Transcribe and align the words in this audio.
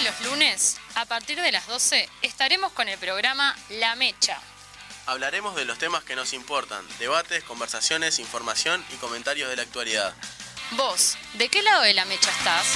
Todos 0.00 0.20
los 0.20 0.30
lunes, 0.32 0.76
a 0.94 1.04
partir 1.04 1.40
de 1.42 1.52
las 1.52 1.66
12, 1.66 2.08
estaremos 2.22 2.72
con 2.72 2.88
el 2.88 2.98
programa 2.98 3.54
La 3.68 3.96
Mecha. 3.96 4.40
Hablaremos 5.04 5.54
de 5.56 5.66
los 5.66 5.78
temas 5.78 6.04
que 6.04 6.16
nos 6.16 6.32
importan, 6.32 6.86
debates, 6.98 7.44
conversaciones, 7.44 8.18
información 8.18 8.82
y 8.94 8.96
comentarios 8.96 9.50
de 9.50 9.56
la 9.56 9.62
actualidad. 9.62 10.14
Vos, 10.70 11.18
¿de 11.34 11.50
qué 11.50 11.60
lado 11.62 11.82
de 11.82 11.92
la 11.92 12.06
mecha 12.06 12.30
estás? 12.30 12.66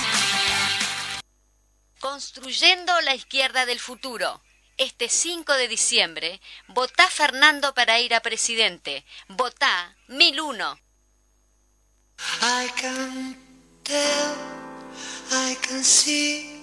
Construyendo 1.98 3.00
la 3.00 3.14
izquierda 3.14 3.64
del 3.64 3.80
futuro. 3.80 4.42
Este 4.76 5.08
5 5.08 5.54
de 5.54 5.68
diciembre, 5.68 6.40
votá 6.68 7.08
Fernando 7.08 7.72
para 7.72 8.00
ir 8.00 8.14
a 8.14 8.20
presidente. 8.20 9.02
Votá 9.28 9.96
1001. 10.08 10.78
I 12.42 12.68
can 12.76 13.36
tell, 13.82 14.34
I 15.30 15.56
can 15.62 15.82
see, 15.82 16.53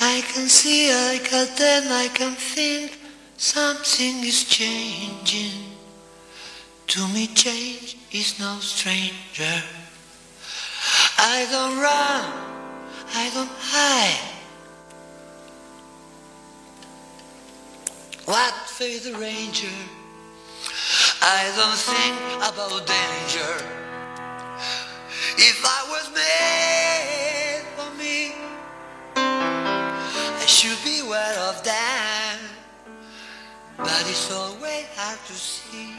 I 0.00 0.22
can 0.32 0.48
see, 0.48 0.90
I 0.90 1.18
can 1.22 1.48
then 1.56 1.90
I 1.92 2.08
can 2.08 2.34
think 2.34 2.98
something 3.36 4.24
is 4.24 4.44
changing. 4.44 5.72
To 6.88 7.08
me 7.08 7.26
change 7.28 7.96
is 8.12 8.38
no 8.38 8.58
stranger. 8.60 9.62
I 11.18 11.46
don't 11.50 11.78
run, 11.78 12.24
I 13.14 13.30
don't 13.34 13.50
hide. 13.58 14.32
What 18.24 18.54
for 18.66 18.84
the 18.84 19.16
ranger? 19.18 19.78
I 21.20 21.52
don't 21.56 21.78
think 21.78 22.16
about 22.38 22.86
danger. 22.86 23.54
If 25.38 25.64
I 25.64 25.80
was 25.90 26.10
me, 26.14 27.41
I 30.42 30.46
should 30.46 30.78
be 30.84 31.00
aware 31.00 31.38
of 31.48 31.62
that. 31.62 32.36
But 33.78 34.06
it's 34.08 34.30
always 34.30 34.86
hard 34.96 35.18
to 35.28 35.34
see. 35.34 35.94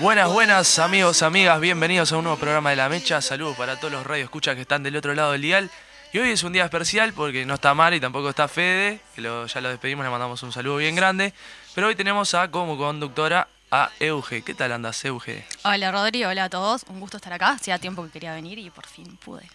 Buenas, 0.00 0.28
buenas 0.32 0.78
amigos, 0.78 1.22
amigas, 1.22 1.60
bienvenidos 1.60 2.10
a 2.12 2.16
un 2.16 2.24
nuevo 2.24 2.38
programa 2.38 2.70
de 2.70 2.76
La 2.76 2.88
Mecha. 2.88 3.20
Saludos 3.20 3.56
para 3.56 3.76
todos 3.78 3.92
los 3.92 4.06
radioescuchas 4.06 4.54
que 4.56 4.62
están 4.62 4.82
del 4.82 4.96
otro 4.96 5.14
lado 5.14 5.32
del 5.32 5.42
dial. 5.42 5.70
Y 6.12 6.18
hoy 6.18 6.30
es 6.30 6.42
un 6.44 6.52
día 6.52 6.64
especial 6.64 7.12
porque 7.12 7.44
no 7.44 7.54
está 7.54 7.74
Mari 7.74 7.96
y 7.96 8.00
tampoco 8.00 8.30
está 8.30 8.46
Fede, 8.48 9.00
que 9.14 9.20
lo- 9.20 9.46
ya 9.46 9.60
lo 9.60 9.68
despedimos, 9.68 10.04
le 10.04 10.10
mandamos 10.10 10.42
un 10.42 10.52
saludo 10.52 10.76
bien 10.76 10.94
grande. 10.94 11.32
Pero 11.74 11.88
hoy 11.88 11.96
tenemos 11.96 12.34
a 12.34 12.50
como 12.50 12.76
conductora 12.76 13.48
a 13.70 13.90
Euge. 13.98 14.42
¿Qué 14.42 14.54
tal 14.54 14.72
andas, 14.72 15.04
Euge? 15.04 15.44
Hola 15.64 15.90
Rodri, 15.90 16.24
hola 16.24 16.44
a 16.44 16.50
todos. 16.50 16.84
Un 16.88 17.00
gusto 17.00 17.16
estar 17.16 17.32
acá. 17.32 17.50
Hacía 17.50 17.78
tiempo 17.78 18.04
que 18.04 18.10
quería 18.10 18.32
venir 18.34 18.58
y 18.58 18.70
por 18.70 18.86
fin 18.86 19.16
pude. 19.16 19.48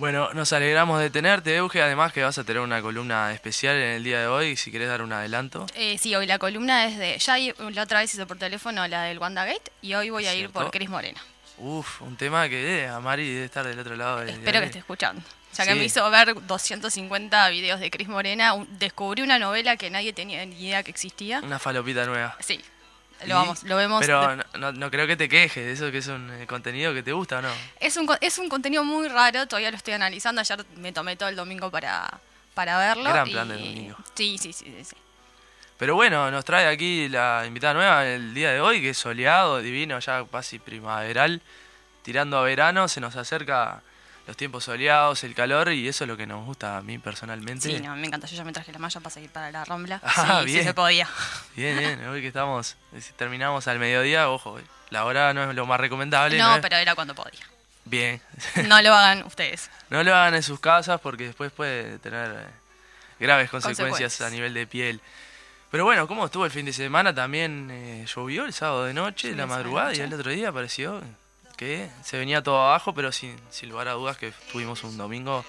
Bueno, 0.00 0.32
nos 0.32 0.50
alegramos 0.54 0.98
de 0.98 1.10
tenerte, 1.10 1.54
Euge. 1.56 1.82
Además 1.82 2.10
que 2.14 2.22
vas 2.22 2.38
a 2.38 2.42
tener 2.44 2.62
una 2.62 2.80
columna 2.80 3.34
especial 3.34 3.76
en 3.76 3.90
el 3.96 4.02
día 4.02 4.20
de 4.20 4.26
hoy, 4.28 4.56
si 4.56 4.72
querés 4.72 4.88
dar 4.88 5.02
un 5.02 5.12
adelanto. 5.12 5.66
Eh, 5.74 5.98
sí, 5.98 6.14
hoy 6.14 6.24
la 6.26 6.38
columna 6.38 6.86
es 6.86 6.96
de. 6.96 7.18
Ya 7.18 7.36
la 7.70 7.82
otra 7.82 8.00
vez 8.00 8.14
hice 8.14 8.24
por 8.24 8.38
teléfono 8.38 8.88
la 8.88 9.02
del 9.02 9.18
WandaGate 9.18 9.70
y 9.82 9.92
hoy 9.92 10.08
voy 10.08 10.24
a 10.26 10.34
ir 10.34 10.48
por 10.48 10.70
Cris 10.70 10.88
Morena. 10.88 11.20
Uf, 11.58 12.00
un 12.00 12.16
tema 12.16 12.48
que 12.48 12.84
eh, 12.84 12.88
a 12.88 12.98
Mari 12.98 13.28
debe 13.30 13.44
estar 13.44 13.66
del 13.66 13.78
otro 13.78 13.94
lado 13.94 14.20
del 14.20 14.30
Espero 14.30 14.60
que 14.60 14.66
esté 14.66 14.78
escuchando. 14.78 15.20
Ya 15.54 15.64
que 15.66 15.72
Sí. 15.74 15.78
me 15.78 15.84
hizo 15.84 16.10
ver 16.10 16.34
250 16.46 17.50
videos 17.50 17.78
de 17.78 17.90
Cris 17.90 18.08
Morena, 18.08 18.54
un- 18.54 18.78
descubrí 18.78 19.20
una 19.20 19.38
novela 19.38 19.76
que 19.76 19.90
nadie 19.90 20.14
tenía 20.14 20.46
ni 20.46 20.56
idea 20.64 20.82
que 20.82 20.92
existía. 20.92 21.40
Una 21.42 21.58
falopita 21.58 22.06
nueva. 22.06 22.38
Sí. 22.40 22.58
Lo 23.26 23.34
vamos, 23.34 23.62
lo 23.64 23.76
vemos. 23.76 24.00
Pero 24.00 24.28
de- 24.28 24.36
no, 24.36 24.44
no- 24.58 24.72
no 24.72 24.90
creo 24.90 25.06
que 25.06 25.16
te 25.16 25.28
quejes, 25.28 25.66
eso 25.78 25.90
que 25.90 25.98
es 25.98 26.06
un 26.08 26.30
eh, 26.32 26.46
contenido 26.46 26.92
que 26.94 27.02
te 27.02 27.12
gusta 27.12 27.38
o 27.38 27.42
no. 27.42 27.52
es, 27.80 27.96
un, 27.96 28.08
es 28.20 28.38
un 28.38 28.48
contenido 28.48 28.82
muy 28.84 29.08
raro, 29.08 29.46
todavía 29.46 29.70
lo 29.70 29.76
estoy 29.76 29.94
analizando. 29.94 30.40
Ayer 30.40 30.64
me 30.76 30.92
tomé 30.92 31.16
todo 31.16 31.28
el 31.28 31.36
domingo 31.36 31.70
para, 31.70 32.20
para 32.54 32.78
verlo. 32.78 33.04
Gran 33.10 33.28
y- 33.28 33.32
plan 33.32 33.48
de 33.48 33.54
domingo. 33.54 33.96
Sí, 34.14 34.38
sí, 34.38 34.52
sí, 34.52 34.64
sí, 34.76 34.84
sí. 34.84 34.96
Pero 35.78 35.94
bueno, 35.94 36.30
nos 36.30 36.44
trae 36.44 36.66
aquí 36.66 37.08
la 37.08 37.44
invitada 37.46 37.72
nueva 37.74 38.06
el 38.06 38.34
día 38.34 38.52
de 38.52 38.60
hoy, 38.60 38.82
que 38.82 38.90
es 38.90 38.98
soleado, 38.98 39.60
divino, 39.62 39.98
ya 39.98 40.24
casi 40.30 40.58
primaveral, 40.58 41.40
tirando 42.02 42.36
a 42.38 42.42
verano, 42.42 42.86
se 42.86 43.00
nos 43.00 43.16
acerca 43.16 43.80
los 44.30 44.36
tiempos 44.36 44.62
soleados, 44.62 45.24
el 45.24 45.34
calor, 45.34 45.72
y 45.72 45.88
eso 45.88 46.04
es 46.04 46.08
lo 46.08 46.16
que 46.16 46.24
nos 46.24 46.46
gusta 46.46 46.76
a 46.76 46.82
mí 46.82 46.98
personalmente. 46.98 47.68
Sí, 47.68 47.80
no, 47.80 47.96
me 47.96 48.06
encanta. 48.06 48.28
Yo 48.28 48.36
ya 48.36 48.44
me 48.44 48.52
traje 48.52 48.70
la 48.72 48.78
malla 48.78 49.00
para 49.00 49.10
seguir 49.12 49.28
para 49.28 49.50
la 49.50 49.64
Rambla. 49.64 50.00
Ah, 50.04 50.42
sí, 50.42 50.46
bien. 50.46 50.58
sí 50.60 50.64
se 50.68 50.72
podía. 50.72 51.08
Bien, 51.56 51.76
bien, 51.76 52.06
hoy 52.06 52.20
que 52.20 52.28
estamos, 52.28 52.76
eh, 52.92 53.00
si 53.00 53.12
terminamos 53.14 53.66
al 53.66 53.80
mediodía, 53.80 54.30
ojo, 54.30 54.60
la 54.90 55.04
hora 55.04 55.34
no 55.34 55.50
es 55.50 55.56
lo 55.56 55.66
más 55.66 55.80
recomendable. 55.80 56.38
No, 56.38 56.60
pero 56.62 56.76
era 56.76 56.94
cuando 56.94 57.12
podía. 57.12 57.40
Bien, 57.86 58.22
No 58.68 58.80
lo 58.82 58.94
hagan 58.94 59.24
ustedes. 59.24 59.68
no 59.88 60.04
lo 60.04 60.14
hagan 60.14 60.36
en 60.36 60.44
sus 60.44 60.60
casas 60.60 61.00
porque 61.00 61.24
después 61.26 61.50
puede 61.50 61.98
tener 61.98 62.30
eh, 62.30 62.46
graves 63.18 63.50
consecuencias, 63.50 63.88
Consecuencias. 63.88 64.20
a 64.28 64.30
nivel 64.30 64.54
de 64.54 64.66
piel. 64.68 65.00
Pero 65.72 65.84
bueno, 65.84 66.06
¿cómo 66.06 66.24
estuvo 66.26 66.44
el 66.44 66.52
fin 66.52 66.66
de 66.66 66.72
semana? 66.72 67.12
También 67.12 67.68
eh, 67.72 68.06
llovió 68.14 68.44
el 68.44 68.52
sábado 68.52 68.84
de 68.84 68.94
noche, 68.94 69.30
Sí, 69.30 69.34
la 69.34 69.46
madrugada, 69.48 69.92
y 69.92 69.98
el 69.98 70.14
otro 70.14 70.30
día 70.30 70.52
pareció 70.52 71.02
que 71.60 71.90
se 72.02 72.16
venía 72.16 72.42
todo 72.42 72.58
abajo, 72.62 72.94
pero 72.94 73.12
sin, 73.12 73.36
sin 73.50 73.68
lugar 73.68 73.86
a 73.88 73.92
dudas 73.92 74.16
que 74.16 74.32
tuvimos 74.50 74.82
un 74.82 74.96
domingo 74.96 75.44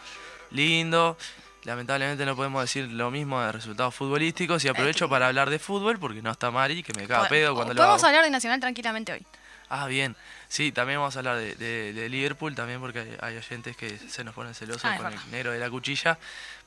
lindo. 0.52 1.18
Lamentablemente 1.64 2.26
no 2.26 2.36
podemos 2.36 2.62
decir 2.64 2.90
lo 2.90 3.10
mismo 3.12 3.40
de 3.42 3.50
resultados 3.54 3.96
futbolísticos 3.96 4.66
y 4.66 4.68
aprovecho 4.68 5.08
para 5.08 5.28
hablar 5.28 5.50
de 5.50 5.58
fútbol 5.58 6.00
porque 6.00 6.22
no 6.22 6.30
está 6.32 6.52
Mari, 6.52 6.84
que 6.84 6.92
me 6.94 7.08
caga 7.08 7.30
pedo 7.30 7.56
cuando 7.56 7.74
lo 7.74 7.78
Podemos 7.78 8.04
hablar 8.04 8.26
de 8.26 8.30
Nacional 8.30 8.60
tranquilamente 8.60 9.14
hoy. 9.14 9.26
Ah, 9.70 9.88
bien. 9.88 10.18
Sí, 10.50 10.74
también 10.74 11.00
vamos 11.00 11.16
a 11.16 11.20
hablar 11.20 11.38
de, 11.38 11.56
de- 11.56 11.94
de 11.94 12.10
Liverpool, 12.10 12.54
también 12.56 12.82
porque 12.82 13.00
hay, 13.00 13.18
hay 13.22 13.38
oyentes 13.38 13.78
que 13.78 13.98
se 13.98 14.26
nos 14.26 14.36
ponen 14.36 14.54
celosos 14.54 14.84
Ah, 14.84 14.98
con 14.98 15.14
el 15.14 15.32
negro 15.32 15.52
de 15.54 15.60
la 15.60 15.70
cuchilla, 15.70 16.18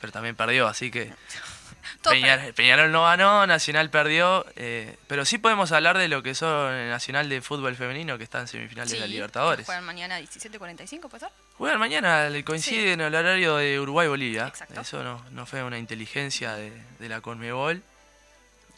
pero 0.01 0.11
también 0.11 0.35
perdió, 0.37 0.67
así 0.67 0.91
que 0.91 1.13
Peñar- 2.03 2.53
Peñarol 2.55 2.91
no 2.93 3.05
ganó, 3.05 3.47
Nacional 3.47 3.91
perdió, 3.91 4.45
eh, 4.57 4.97
pero 5.07 5.25
sí 5.25 5.39
podemos 5.39 5.73
hablar 5.73 5.99
de 5.99 6.09
lo 6.09 6.23
que 6.23 6.35
son 6.35 6.73
el 6.73 6.91
Nacional 6.91 7.29
de 7.29 7.41
Fútbol 7.41 7.77
Femenino, 7.77 8.19
que 8.19 8.25
está 8.25 8.41
en 8.41 8.49
semifinales 8.49 8.93
de 8.93 9.01
la 9.01 9.07
Sí, 9.07 9.13
Libertadores. 9.13 9.67
Juegan 9.67 9.85
mañana 9.85 10.19
17.45, 10.21 11.09
¿puede 11.09 11.21
ser? 11.21 11.29
Juegan 11.59 11.79
mañana, 11.79 12.29
coincide 12.45 12.83
Sí. 12.83 12.89
en 12.93 13.01
el 13.01 13.15
horario 13.15 13.57
de 13.57 13.79
Uruguay-Bolivia. 13.81 14.49
Exacto. 14.49 14.81
Eso 14.81 15.03
no, 15.03 15.25
no 15.31 15.47
fue 15.47 15.63
una 15.63 15.79
inteligencia 15.79 16.55
de, 16.55 16.73
de 16.99 17.09
la 17.09 17.21
Conmebol. 17.21 17.83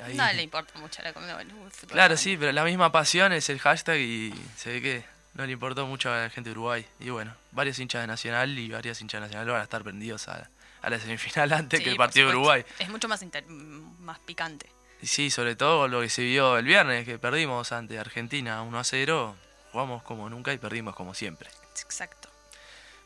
Ahí- 0.00 0.14
No 0.14 0.30
le 0.32 0.42
importa 0.42 0.78
mucho 0.78 1.00
la 1.02 1.12
comida. 1.12 1.40
el 1.40 1.50
fútbol 1.50 1.70
Claro, 1.90 2.16
sí, 2.16 2.36
pero 2.36 2.52
la 2.52 2.64
misma 2.64 2.92
pasión 2.92 3.32
es 3.32 3.48
el 3.48 3.58
hashtag 3.58 3.96
y 3.98 4.34
se 4.56 4.70
ve 4.72 4.82
que 4.82 5.04
no 5.34 5.46
le 5.46 5.52
importó 5.52 5.86
mucho 5.86 6.12
a 6.12 6.22
la 6.24 6.30
gente 6.30 6.50
de 6.50 6.52
Uruguay. 6.52 6.84
Y 7.00 7.08
bueno, 7.10 7.34
varios 7.52 7.78
hinchas 7.78 8.02
de 8.02 8.06
Nacional 8.06 8.58
y 8.58 8.68
varias 8.70 9.00
hinchas 9.00 9.20
de 9.22 9.26
Nacional 9.28 9.46
van 9.48 9.60
a 9.60 9.64
estar 9.64 9.82
prendidos 9.82 10.28
a, 10.28 10.48
a 10.86 10.91
la 10.91 11.00
semifinal 11.00 11.52
antes 11.52 11.78
Sí, 11.80 11.84
que 11.84 11.91
el 11.91 11.97
partido 11.97 12.28
de. 12.28 12.34
Uruguay. 12.36 12.64
Es 12.78 12.88
mucho 12.88 13.08
más, 13.08 13.20
inter- 13.22 13.44
más 13.47 14.19
picante. 14.20 14.70
Y 15.02 15.06
sí, 15.08 15.30
sobre 15.30 15.56
todo 15.56 15.88
lo 15.88 16.00
que 16.00 16.08
se 16.08 16.22
vio 16.22 16.56
el 16.56 16.64
viernes, 16.64 17.04
que 17.04 17.19
perdimos 17.19 17.72
ante 17.72 17.98
Argentina 17.98 18.62
1 18.62 18.78
a 18.78 18.84
0. 18.84 19.36
Jugamos 19.72 20.02
como 20.04 20.30
nunca 20.30 20.52
y 20.52 20.58
perdimos 20.58 20.94
como 20.94 21.12
siempre. 21.12 21.50
Exacto. 21.84 22.30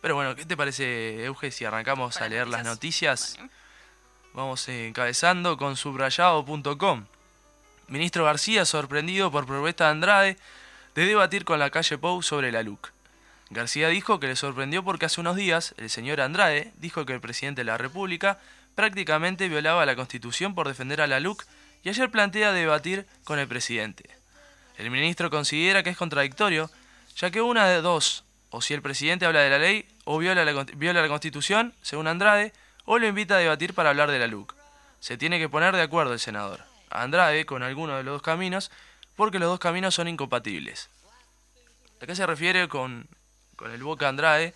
Pero 0.00 0.14
bueno, 0.14 0.36
¿qué 0.36 0.44
te 0.46 0.56
parece, 0.56 1.24
Euge, 1.24 1.50
si 1.50 1.64
arrancamos 1.64 2.14
Para 2.14 2.26
a 2.26 2.28
leer 2.28 2.48
las 2.48 2.64
noticias? 2.64 3.34
Bueno, 3.36 3.50
Vamos 4.32 4.68
encabezando 4.68 5.56
con 5.56 5.76
subrayado.com. 5.76 7.04
Ministro 7.88 8.24
García 8.24 8.64
sorprendido 8.64 9.32
por 9.32 9.44
propuesta 9.46 9.86
de 9.86 9.90
Andrade 9.90 10.36
de 10.94 11.04
debatir 11.06 11.44
con 11.44 11.58
la 11.58 11.70
calle 11.70 11.98
Pou 11.98 12.22
sobre 12.22 12.52
la 12.52 12.62
LUC. 12.62 12.92
García 13.50 13.88
dijo 13.88 14.20
que 14.20 14.28
le 14.28 14.36
sorprendió 14.36 14.84
porque 14.84 15.06
hace 15.06 15.20
unos 15.20 15.34
días 15.34 15.74
el 15.76 15.90
señor 15.90 16.20
Andrade 16.20 16.72
dijo 16.76 17.04
que 17.04 17.14
el 17.14 17.20
presidente 17.20 17.62
de 17.62 17.64
la 17.64 17.78
República 17.78 18.38
prácticamente 18.76 19.48
violaba 19.48 19.84
la 19.84 19.96
Constitución 19.96 20.54
por 20.54 20.68
defender 20.68 21.00
a 21.00 21.08
la 21.08 21.18
LUC 21.18 21.44
y 21.82 21.88
ayer 21.88 22.10
plantea 22.10 22.52
debatir 22.52 23.06
con 23.24 23.40
el 23.40 23.48
presidente. 23.48 24.08
El 24.78 24.90
ministro 24.92 25.30
considera 25.30 25.82
que 25.82 25.90
es 25.90 25.96
contradictorio, 25.96 26.70
ya 27.16 27.32
que 27.32 27.42
una 27.42 27.66
de 27.66 27.82
dos, 27.82 28.24
o 28.50 28.62
si 28.62 28.72
el 28.72 28.82
presidente 28.82 29.26
habla 29.26 29.40
de 29.40 29.50
la 29.50 29.58
ley 29.58 29.84
o 30.04 30.18
viola 30.18 30.44
la, 30.44 30.64
viola 30.76 31.02
la 31.02 31.08
Constitución, 31.08 31.74
según 31.82 32.06
Andrade, 32.06 32.52
o 32.84 32.98
lo 32.98 33.08
invita 33.08 33.34
a 33.34 33.38
debatir 33.38 33.74
para 33.74 33.90
hablar 33.90 34.12
de 34.12 34.20
la 34.20 34.28
LUC. 34.28 34.54
Se 35.00 35.18
tiene 35.18 35.40
que 35.40 35.48
poner 35.48 35.74
de 35.74 35.82
acuerdo 35.82 36.12
el 36.12 36.20
senador, 36.20 36.62
Andrade, 36.88 37.46
con 37.46 37.64
alguno 37.64 37.96
de 37.96 38.04
los 38.04 38.14
dos 38.14 38.22
caminos, 38.22 38.70
porque 39.16 39.40
los 39.40 39.48
dos 39.48 39.58
caminos 39.58 39.94
son 39.94 40.06
incompatibles. 40.06 40.88
¿A 42.00 42.06
qué 42.06 42.14
se 42.14 42.26
refiere 42.26 42.68
con, 42.68 43.06
con 43.60 43.70
el 43.70 43.82
Boca 43.82 44.08
Andrade? 44.08 44.54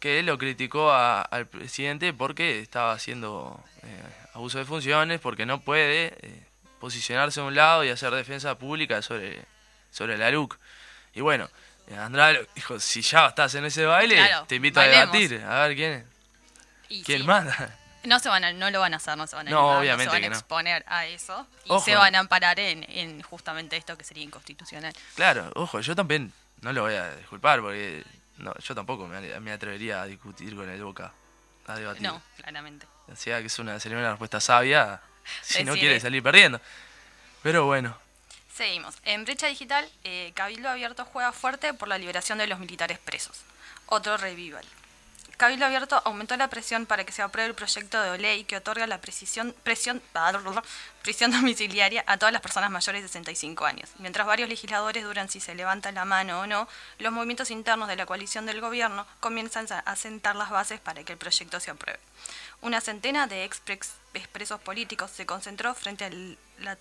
Que 0.00 0.22
lo 0.22 0.36
criticó 0.36 0.90
a- 0.92 1.22
al 1.22 1.46
presidente 1.46 2.12
porque 2.12 2.60
estaba 2.60 2.92
haciendo 2.92 3.58
eh, 3.82 4.02
abuso 4.34 4.58
de 4.58 4.64
funciones, 4.66 5.20
porque 5.20 5.46
no 5.46 5.60
puede 5.60 6.14
eh, 6.20 6.46
posicionarse 6.80 7.40
a 7.40 7.44
un 7.44 7.54
lado 7.54 7.84
y 7.84 7.88
hacer 7.90 8.12
defensa 8.12 8.58
pública 8.58 9.00
sobre, 9.00 9.42
sobre 9.90 10.18
la 10.18 10.30
LUC. 10.30 10.58
Y 11.14 11.20
bueno, 11.22 11.48
Andrade 11.96 12.46
dijo, 12.54 12.78
si 12.80 13.00
ya 13.02 13.28
estás 13.28 13.54
en 13.54 13.64
ese 13.64 13.86
baile, 13.86 14.16
Claro, 14.16 14.44
te 14.46 14.56
invito 14.56 14.80
a 14.80 14.84
debatir. 14.84 15.40
A 15.42 15.66
ver 15.68 15.76
quién, 15.76 16.06
y 16.88 17.02
quién 17.02 17.20
sí, 17.20 17.26
manda. 17.26 17.78
No, 18.04 18.18
se 18.18 18.28
van 18.28 18.44
a, 18.44 18.52
no 18.52 18.68
lo 18.70 18.80
van 18.80 18.92
a 18.92 18.98
hacer, 18.98 19.16
no 19.16 19.26
se 19.26 19.34
van 19.36 19.48
a 19.48 19.50
No, 19.50 19.60
animar, 19.60 19.78
obviamente 19.80 20.04
no 20.06 20.10
se 20.10 20.16
van 20.16 20.24
a 20.24 20.28
no. 20.28 20.34
exponer 20.36 20.84
a 20.86 21.06
eso. 21.06 21.46
Y 21.64 21.70
Ojo. 21.72 21.82
se 21.84 21.94
van 21.94 22.14
a 22.14 22.18
amparar 22.18 22.60
en, 22.60 22.84
en 22.90 23.22
justamente 23.22 23.78
esto 23.78 23.96
que 23.96 24.04
sería 24.04 24.22
inconstitucional. 24.24 24.92
Claro, 25.14 25.50
ojo, 25.54 25.80
yo 25.80 25.94
también 25.96 26.30
no 26.60 26.72
lo 26.74 26.82
voy 26.82 26.94
a 26.94 27.14
disculpar 27.16 27.60
porque 27.62 28.02
no, 28.38 28.54
yo 28.58 28.74
tampoco 28.74 29.06
me, 29.06 29.40
me 29.40 29.52
atrevería 29.52 30.02
a 30.02 30.06
discutir 30.06 30.54
con 30.56 30.68
el 30.68 30.82
Boca, 30.82 31.12
a 31.66 31.76
debatir. 31.76 32.02
No, 32.02 32.22
claramente. 32.36 32.86
Decía 33.06 33.40
que 33.40 33.46
es 33.46 33.58
una, 33.58 33.78
sería 33.80 33.98
una 33.98 34.10
respuesta 34.10 34.40
sabia 34.40 35.00
si 35.42 35.64
no 35.64 35.74
quiere 35.74 36.00
salir 36.00 36.22
perdiendo. 36.22 36.60
Pero 37.42 37.66
bueno, 37.66 37.96
Seguimos. 38.54 38.94
En 39.04 39.24
brecha 39.24 39.48
digital, 39.48 39.90
eh, 40.04 40.30
Cabildo 40.36 40.68
Abierto 40.68 41.04
juega 41.04 41.32
fuerte 41.32 41.74
por 41.74 41.88
la 41.88 41.98
liberación 41.98 42.38
de 42.38 42.46
los 42.46 42.60
militares 42.60 43.00
presos. 43.00 43.40
Otro 43.86 44.16
revival. 44.16 44.64
Cabildo 45.36 45.66
Abierto 45.66 46.00
aumentó 46.04 46.36
la 46.36 46.48
presión 46.48 46.86
para 46.86 47.04
que 47.04 47.12
se 47.12 47.20
apruebe 47.22 47.48
el 47.48 47.54
proyecto 47.54 48.00
de 48.00 48.18
ley 48.18 48.44
que 48.44 48.56
otorga 48.56 48.86
la 48.86 49.00
presión, 49.00 49.54
prisión 49.62 51.30
domiciliaria 51.32 52.04
a 52.06 52.16
todas 52.18 52.32
las 52.32 52.42
personas 52.42 52.70
mayores 52.70 53.02
de 53.02 53.08
65 53.08 53.64
años. 53.66 53.90
Mientras 53.98 54.26
varios 54.26 54.48
legisladores 54.48 55.04
duran 55.04 55.28
si 55.28 55.40
se 55.40 55.54
levanta 55.54 55.92
la 55.92 56.04
mano 56.04 56.40
o 56.40 56.46
no, 56.46 56.68
los 56.98 57.12
movimientos 57.12 57.50
internos 57.50 57.88
de 57.88 57.96
la 57.96 58.06
coalición 58.06 58.46
del 58.46 58.60
gobierno 58.60 59.06
comienzan 59.20 59.66
a- 59.84 59.96
sentar 59.96 60.36
las 60.36 60.50
bases 60.50 60.80
para 60.80 61.02
que 61.04 61.12
el 61.12 61.18
proyecto 61.18 61.60
se 61.60 61.70
apruebe. 61.70 62.00
Una 62.62 62.80
centena 62.80 63.26
de 63.26 63.44
expres- 63.44 63.92
expresos 64.14 64.60
políticos 64.60 65.10
se 65.10 65.26
concentró 65.26 65.74
frente 65.74 66.04
a 66.04 66.10
la 66.62 66.76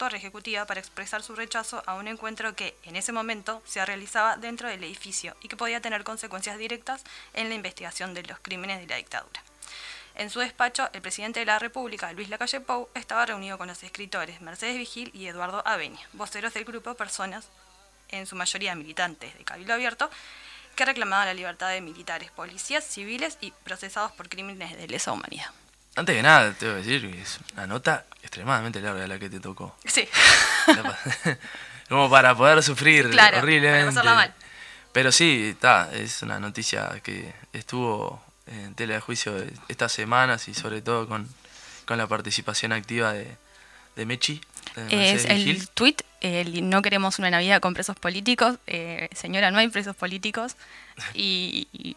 torre 0.00 0.16
ejecutiva 0.16 0.64
para 0.64 0.80
expresar 0.80 1.22
su 1.22 1.36
rechazo 1.36 1.82
a 1.84 1.94
un 1.96 2.08
encuentro 2.08 2.56
que, 2.56 2.74
en 2.84 2.96
ese 2.96 3.12
momento, 3.12 3.60
se 3.66 3.84
realizaba 3.84 4.38
dentro 4.38 4.66
del 4.66 4.82
edificio 4.82 5.36
y 5.42 5.48
que 5.48 5.58
podía 5.58 5.82
tener 5.82 6.04
consecuencias 6.04 6.56
directas 6.56 7.04
en 7.34 7.50
la 7.50 7.54
investigación 7.54 8.14
de 8.14 8.22
los 8.22 8.38
crímenes 8.38 8.80
de 8.80 8.86
la 8.86 8.96
dictadura. 8.96 9.42
En 10.14 10.30
su 10.30 10.40
despacho, 10.40 10.88
el 10.94 11.02
presidente 11.02 11.40
de 11.40 11.46
la 11.46 11.58
República, 11.58 12.14
Luis 12.14 12.30
Lacalle 12.30 12.60
Pou, 12.60 12.88
estaba 12.94 13.26
reunido 13.26 13.58
con 13.58 13.68
los 13.68 13.82
escritores 13.82 14.40
Mercedes 14.40 14.78
Vigil 14.78 15.10
y 15.12 15.26
Eduardo 15.26 15.62
Aveña, 15.66 16.00
voceros 16.14 16.54
del 16.54 16.64
grupo 16.64 16.94
personas, 16.94 17.50
en 18.08 18.26
su 18.26 18.36
mayoría 18.36 18.74
militantes 18.74 19.36
de 19.36 19.44
Cabildo 19.44 19.74
Abierto, 19.74 20.10
que 20.76 20.86
reclamaban 20.86 21.26
la 21.26 21.34
libertad 21.34 21.68
de 21.68 21.82
militares, 21.82 22.30
policías, 22.30 22.84
civiles 22.84 23.36
y 23.42 23.50
procesados 23.64 24.12
por 24.12 24.30
crímenes 24.30 24.78
de 24.78 24.88
lesa 24.88 25.12
humanidad. 25.12 25.50
Antes 25.96 26.16
que 26.16 26.22
nada, 26.22 26.52
te 26.54 26.66
voy 26.66 26.74
a 26.74 26.78
decir 26.78 27.10
que 27.10 27.20
es 27.20 27.38
una 27.54 27.66
nota 27.66 28.04
extremadamente 28.22 28.80
larga 28.80 29.06
la 29.06 29.18
que 29.18 29.28
te 29.30 29.40
tocó. 29.40 29.76
Sí, 29.84 30.08
Como 31.88 32.08
para 32.08 32.34
poder 32.36 32.62
sufrir 32.62 33.10
Claro, 33.10 33.38
horriblemente. 33.38 33.94
para 33.94 34.14
mal. 34.14 34.34
Pero 34.92 35.12
sí, 35.12 35.50
está, 35.54 35.90
es 35.92 36.22
una 36.22 36.38
noticia 36.40 37.00
que 37.02 37.32
estuvo 37.52 38.22
en 38.46 38.74
tela 38.74 38.94
de 38.94 39.00
juicio 39.00 39.34
estas 39.68 39.92
semanas 39.92 40.48
y 40.48 40.54
sobre 40.54 40.82
todo 40.82 41.08
con, 41.08 41.28
con 41.86 41.98
la 41.98 42.06
participación 42.06 42.72
activa 42.72 43.12
de, 43.12 43.36
de 43.96 44.06
Mechi. 44.06 44.40
de 44.76 45.12
Es 45.14 45.24
el 45.24 45.36
Vigil. 45.44 45.68
tweet, 45.70 45.96
el 46.20 46.68
no 46.68 46.82
queremos 46.82 47.18
una 47.18 47.30
Navidad 47.30 47.60
con 47.60 47.74
presos 47.74 47.96
políticos. 47.96 48.56
eh, 48.66 49.08
señora, 49.14 49.50
no 49.50 49.58
hay 49.58 49.68
presos 49.68 49.96
políticos. 49.96 50.56
Y, 51.14 51.66
y, 51.72 51.96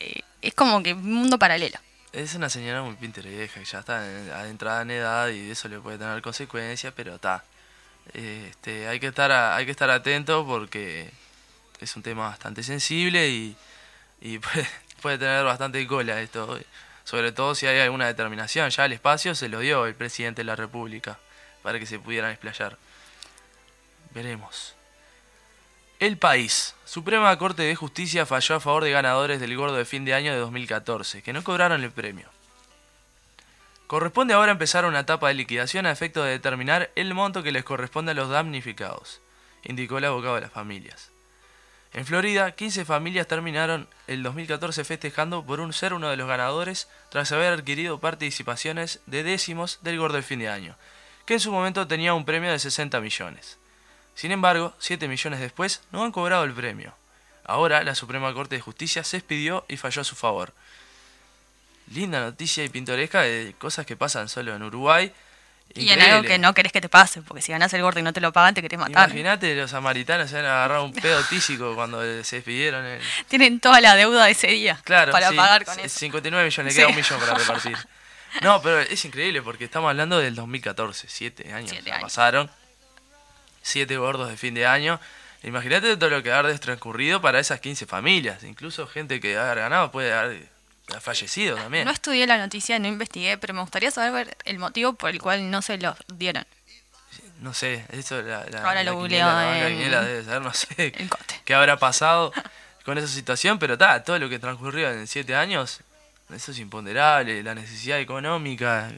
eh, 0.00 0.20
es 0.42 0.54
como 0.54 0.80
que 0.82 0.92
un 0.94 1.12
mundo 1.12 1.38
paralelo. 1.40 1.76
Es 2.18 2.34
una 2.34 2.48
señora 2.48 2.82
muy 2.82 2.94
pintereja, 2.96 3.62
ya 3.62 3.78
está 3.78 4.04
en- 4.04 4.30
adentrada 4.32 4.82
en 4.82 4.90
edad 4.90 5.28
y 5.28 5.50
eso 5.50 5.68
le 5.68 5.78
puede 5.78 5.98
tener 5.98 6.20
consecuencias, 6.22 6.92
pero 6.96 7.14
está. 7.14 7.44
Este, 8.14 8.88
hay 8.88 8.98
que 8.98 9.08
estar 9.08 9.30
hay 9.30 9.64
que 9.66 9.70
estar 9.72 9.90
atento 9.90 10.44
porque 10.46 11.10
es 11.80 11.94
un 11.96 12.02
tema 12.02 12.28
bastante 12.28 12.62
sensible 12.62 13.28
y, 13.28 13.56
y 14.20 14.38
puede, 14.44 14.66
puede 15.02 15.18
tener 15.18 15.44
bastante 15.44 15.86
cola 15.86 16.20
esto. 16.20 16.58
Sobre 17.04 17.32
todo 17.32 17.54
si 17.54 17.66
hay 17.66 17.78
alguna 17.80 18.06
determinación. 18.06 18.68
Ya 18.70 18.84
el 18.84 18.92
espacio 18.92 19.34
se 19.34 19.48
lo 19.48 19.60
dio 19.60 19.86
el 19.86 19.94
presidente 19.94 20.40
de 20.40 20.44
la 20.46 20.56
República 20.56 21.18
para 21.62 21.78
que 21.78 21.86
se 21.86 21.98
pudieran 22.00 22.30
explayar. 22.32 22.76
Veremos. 24.14 24.74
El 26.00 26.16
país. 26.16 26.76
Suprema 26.84 27.36
Corte 27.38 27.64
de 27.64 27.74
Justicia 27.74 28.24
falló 28.24 28.54
a 28.54 28.60
favor 28.60 28.84
de 28.84 28.92
ganadores 28.92 29.40
del 29.40 29.56
gordo 29.56 29.74
de 29.74 29.84
fin 29.84 30.04
de 30.04 30.14
año 30.14 30.32
de 30.32 30.38
2014, 30.38 31.22
que 31.22 31.32
no 31.32 31.42
cobraron 31.42 31.82
el 31.82 31.90
premio. 31.90 32.28
Corresponde 33.88 34.32
ahora 34.32 34.52
empezar 34.52 34.84
una 34.84 35.00
etapa 35.00 35.26
de 35.26 35.34
liquidación 35.34 35.86
a 35.86 35.90
efecto 35.90 36.22
de 36.22 36.30
determinar 36.30 36.92
el 36.94 37.14
monto 37.14 37.42
que 37.42 37.50
les 37.50 37.64
corresponde 37.64 38.12
a 38.12 38.14
los 38.14 38.28
damnificados, 38.28 39.20
indicó 39.64 39.98
el 39.98 40.04
abogado 40.04 40.36
de 40.36 40.42
las 40.42 40.52
familias. 40.52 41.10
En 41.92 42.06
Florida, 42.06 42.52
15 42.52 42.84
familias 42.84 43.26
terminaron 43.26 43.88
el 44.06 44.22
2014 44.22 44.84
festejando 44.84 45.44
por 45.44 45.58
un 45.58 45.72
ser 45.72 45.94
uno 45.94 46.10
de 46.10 46.16
los 46.16 46.28
ganadores 46.28 46.88
tras 47.08 47.32
haber 47.32 47.54
adquirido 47.54 47.98
participaciones 47.98 49.00
de 49.06 49.24
décimos 49.24 49.80
del 49.82 49.98
gordo 49.98 50.14
de 50.14 50.22
fin 50.22 50.38
de 50.38 50.48
año, 50.48 50.76
que 51.26 51.34
en 51.34 51.40
su 51.40 51.50
momento 51.50 51.88
tenía 51.88 52.14
un 52.14 52.24
premio 52.24 52.52
de 52.52 52.60
60 52.60 53.00
millones. 53.00 53.58
Sin 54.18 54.32
embargo, 54.32 54.74
7 54.80 55.06
millones 55.06 55.38
después 55.38 55.80
no 55.92 56.02
han 56.02 56.10
cobrado 56.10 56.42
el 56.42 56.52
premio. 56.52 56.92
Ahora 57.44 57.84
la 57.84 57.94
Suprema 57.94 58.34
Corte 58.34 58.56
de 58.56 58.60
Justicia 58.60 59.04
se 59.04 59.18
expidió 59.18 59.64
y 59.68 59.76
falló 59.76 60.02
a 60.02 60.04
su 60.04 60.16
favor. 60.16 60.52
Linda 61.94 62.18
noticia 62.20 62.64
y 62.64 62.68
pintoresca 62.68 63.22
de 63.22 63.54
cosas 63.58 63.86
que 63.86 63.96
pasan 63.96 64.28
solo 64.28 64.56
en 64.56 64.62
Uruguay. 64.64 65.12
Y 65.72 65.90
en 65.90 66.00
algo 66.00 66.26
que 66.26 66.36
no 66.38 66.52
querés 66.52 66.72
que 66.72 66.80
te 66.80 66.88
pase, 66.88 67.22
porque 67.22 67.42
si 67.42 67.52
ganás 67.52 67.72
el 67.74 67.82
gordo 67.82 68.00
y 68.00 68.02
no 68.02 68.12
te 68.12 68.20
lo 68.20 68.32
pagan, 68.32 68.54
te 68.54 68.60
querés 68.62 68.80
matar. 68.80 69.08
Imagínate, 69.10 69.54
los 69.54 69.70
samaritanos 69.70 70.28
se 70.30 70.38
han 70.38 70.46
agarrado 70.46 70.82
un 70.84 70.92
pedo 70.92 71.22
tísico 71.24 71.76
cuando 71.76 72.00
se 72.24 72.36
despidieron. 72.36 72.84
el- 72.84 73.00
Tienen 73.28 73.60
toda 73.60 73.80
la 73.80 73.94
deuda 73.94 74.24
de 74.24 74.32
ese 74.32 74.48
día 74.48 74.80
Claro, 74.82 75.12
para 75.12 75.28
sí, 75.28 75.36
pagar 75.36 75.64
con 75.64 75.78
eso. 75.78 75.96
59 76.00 76.44
millones, 76.46 76.74
Sí. 76.74 76.80
queda 76.80 76.88
un 76.88 76.96
millón 76.96 77.20
para 77.20 77.34
repartir. 77.34 77.78
No, 78.42 78.60
pero 78.62 78.80
es 78.80 79.04
increíble 79.04 79.42
porque 79.42 79.64
estamos 79.66 79.88
hablando 79.90 80.18
del 80.18 80.34
2014, 80.34 81.06
7 81.08 81.52
años, 81.52 81.70
Siete 81.70 81.92
años. 81.92 82.02
pasaron. 82.02 82.50
7 83.68 83.96
gordos 83.96 84.28
de 84.28 84.36
fin 84.36 84.54
de 84.54 84.66
año. 84.66 85.00
Imagínate 85.42 85.96
todo 85.96 86.10
lo 86.10 86.22
que 86.22 86.32
ha 86.32 86.42
transcurrido 86.58 87.20
para 87.20 87.38
esas 87.38 87.60
15 87.60 87.86
familias. 87.86 88.42
Incluso 88.42 88.86
gente 88.86 89.20
que 89.20 89.36
ha 89.36 89.54
ganado 89.54 89.92
puede 89.92 90.12
haber 90.12 90.58
ha 90.94 91.00
fallecido 91.00 91.56
también. 91.56 91.84
No 91.84 91.90
estudié 91.90 92.26
la 92.26 92.38
noticia, 92.38 92.78
no 92.78 92.88
investigué, 92.88 93.36
pero 93.38 93.54
me 93.54 93.60
gustaría 93.60 93.90
saber 93.90 94.36
el 94.44 94.58
motivo 94.58 94.94
por 94.94 95.10
el 95.10 95.20
cual 95.20 95.50
no 95.50 95.62
se 95.62 95.78
los 95.78 95.96
dieron. 96.14 96.46
No 97.40 97.54
sé, 97.54 97.84
eso 97.90 98.20
la, 98.22 98.44
la, 98.50 98.64
Ahora 98.64 98.82
la 98.82 98.90
lo 98.90 99.06
la 99.06 100.02
debe 100.02 100.24
saber, 100.24 100.42
no 100.42 100.52
sé 100.52 100.92
qué 101.44 101.54
habrá 101.54 101.76
pasado 101.76 102.32
con 102.84 102.98
esa 102.98 103.06
situación, 103.06 103.58
pero 103.58 103.74
está, 103.74 104.02
todo 104.02 104.18
lo 104.18 104.28
que 104.28 104.38
transcurrió 104.38 104.90
en 104.90 105.06
7 105.06 105.36
años, 105.36 105.80
eso 106.34 106.52
es 106.52 106.58
imponderable, 106.58 107.42
la 107.42 107.54
necesidad 107.54 108.00
económica, 108.00 108.90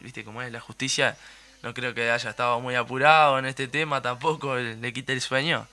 viste 0.00 0.24
cómo 0.24 0.42
es 0.42 0.50
la 0.50 0.60
justicia, 0.60 1.16
no 1.64 1.72
creo 1.72 1.94
que 1.94 2.10
haya 2.10 2.28
estado 2.30 2.60
muy 2.60 2.74
apurado 2.74 3.38
en 3.38 3.46
este 3.46 3.66
tema, 3.68 4.02
tampoco 4.02 4.54
le, 4.56 4.92
quita 4.92 5.14
el 5.14 5.22
sueño, 5.22 5.66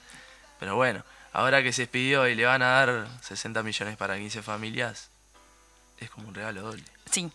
pero 0.58 0.74
bueno, 0.74 1.04
ahora 1.34 1.62
que 1.62 1.70
se 1.70 1.82
expidió 1.82 2.26
y 2.26 2.34
le 2.34 2.46
van 2.46 2.62
a 2.62 2.68
dar 2.68 3.06
60 3.20 3.62
millones 3.62 3.98
para 3.98 4.16
15 4.16 4.42
familias, 4.42 5.10
es 5.98 6.08
como 6.08 6.28
un 6.28 6.34
regalo 6.34 6.62
doble. 6.62 6.82
Sí. 7.10 7.30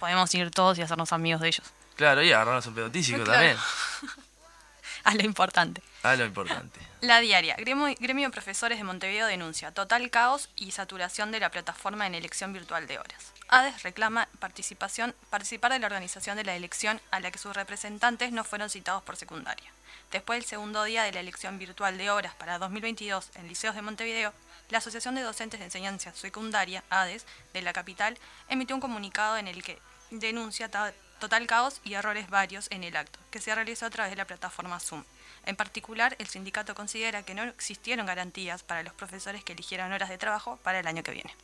Podemos 0.00 0.34
ir 0.34 0.50
todos 0.50 0.78
y 0.78 0.82
hacernos 0.82 1.12
amigos 1.12 1.42
de 1.42 1.48
ellos. 1.48 1.66
Claro, 1.96 2.22
y 2.22 2.32
agarrarnos 2.32 2.66
un 2.66 2.74
pedo 2.74 2.90
tísico 2.90 3.22
Claro. 3.22 3.32
también, 3.32 3.58
A 5.04 5.14
lo 5.14 5.22
importante. 5.22 5.82
a 6.02 6.16
lo 6.16 6.24
importante. 6.24 6.80
La 7.02 7.20
diaria. 7.20 7.54
Gremio, 7.56 7.94
Gremio 8.00 8.28
de 8.28 8.32
Profesores 8.32 8.78
de 8.78 8.84
Montevideo 8.84 9.26
denuncia 9.26 9.72
total 9.72 10.08
caos 10.08 10.48
y 10.56 10.70
saturación 10.70 11.30
de 11.32 11.40
la 11.40 11.50
plataforma 11.50 12.06
en 12.06 12.14
elección 12.14 12.54
virtual 12.54 12.86
de 12.86 12.98
horas. 12.98 13.33
ADES 13.48 13.82
reclama 13.82 14.28
participación, 14.40 15.14
participar 15.30 15.72
de 15.72 15.78
la 15.78 15.86
organización 15.86 16.36
de 16.36 16.44
la 16.44 16.56
elección 16.56 17.00
a 17.10 17.20
la 17.20 17.30
que 17.30 17.38
sus 17.38 17.54
representantes 17.54 18.32
no 18.32 18.42
fueron 18.44 18.70
citados 18.70 19.02
por 19.02 19.16
secundaria. 19.16 19.70
Después 20.10 20.38
del 20.38 20.48
segundo 20.48 20.82
día 20.84 21.02
de 21.04 21.12
la 21.12 21.20
elección 21.20 21.58
virtual 21.58 21.98
de 21.98 22.10
horas 22.10 22.34
para 22.34 22.58
2022 22.58 23.30
en 23.36 23.48
liceos 23.48 23.74
de 23.74 23.82
Montevideo, 23.82 24.32
la 24.70 24.78
Asociación 24.78 25.14
de 25.14 25.22
Docentes 25.22 25.60
de 25.60 25.66
Enseñanza 25.66 26.12
Secundaria, 26.14 26.82
ADES, 26.90 27.26
de 27.52 27.62
la 27.62 27.72
capital, 27.72 28.18
emitió 28.48 28.74
un 28.76 28.80
comunicado 28.80 29.36
en 29.36 29.46
el 29.48 29.62
que 29.62 29.78
denuncia 30.10 30.70
ta- 30.70 30.92
total 31.20 31.46
caos 31.46 31.80
y 31.84 31.94
errores 31.94 32.28
varios 32.30 32.66
en 32.70 32.82
el 32.82 32.96
acto, 32.96 33.18
que 33.30 33.40
se 33.40 33.54
realizó 33.54 33.86
a 33.86 33.90
través 33.90 34.10
de 34.10 34.16
la 34.16 34.24
plataforma 34.26 34.80
Zoom. 34.80 35.04
En 35.46 35.56
particular, 35.56 36.16
el 36.18 36.28
sindicato 36.28 36.74
considera 36.74 37.22
que 37.22 37.34
no 37.34 37.42
existieron 37.44 38.06
garantías 38.06 38.62
para 38.62 38.82
los 38.82 38.94
profesores 38.94 39.44
que 39.44 39.52
eligieran 39.52 39.92
horas 39.92 40.08
de 40.08 40.18
trabajo 40.18 40.56
para 40.62 40.80
el 40.80 40.86
año 40.86 41.02
que 41.02 41.12
viene. 41.12 41.34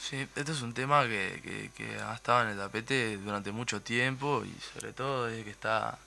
Sí, 0.00 0.26
esto 0.36 0.52
es 0.52 0.62
un 0.62 0.72
tema 0.74 1.04
que, 1.06 1.70
que- 1.76 2.00
ha 2.00 2.14
estado 2.14 2.42
en 2.44 2.48
el 2.50 2.56
tapete 2.56 3.16
durante 3.18 3.52
mucho 3.52 3.82
tiempo 3.82 4.44
y 4.44 4.54
sobre 4.72 4.92
todo 4.92 5.26
desde 5.26 5.44
que 5.44 5.50
está 5.50 5.98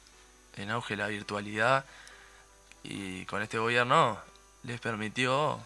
en 0.57 0.69
auge 0.71 0.95
la 0.95 1.07
virtualidad. 1.07 1.85
Y 2.83 3.25
con 3.25 3.41
este 3.43 3.57
gobierno 3.59 4.19
les 4.63 4.79
permitió 4.79 5.59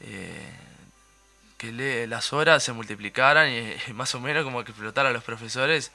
eh, 0.00 0.52
que 1.58 2.06
las 2.06 2.32
horas 2.32 2.62
se 2.62 2.72
multiplicaran 2.72 3.48
y, 3.88 3.92
más 3.92 4.14
o 4.14 4.20
menos 4.20 4.44
como 4.44 4.64
que 4.64 4.70
explotar 4.72 5.06
a 5.06 5.10
los 5.12 5.24
profesores 5.24 5.92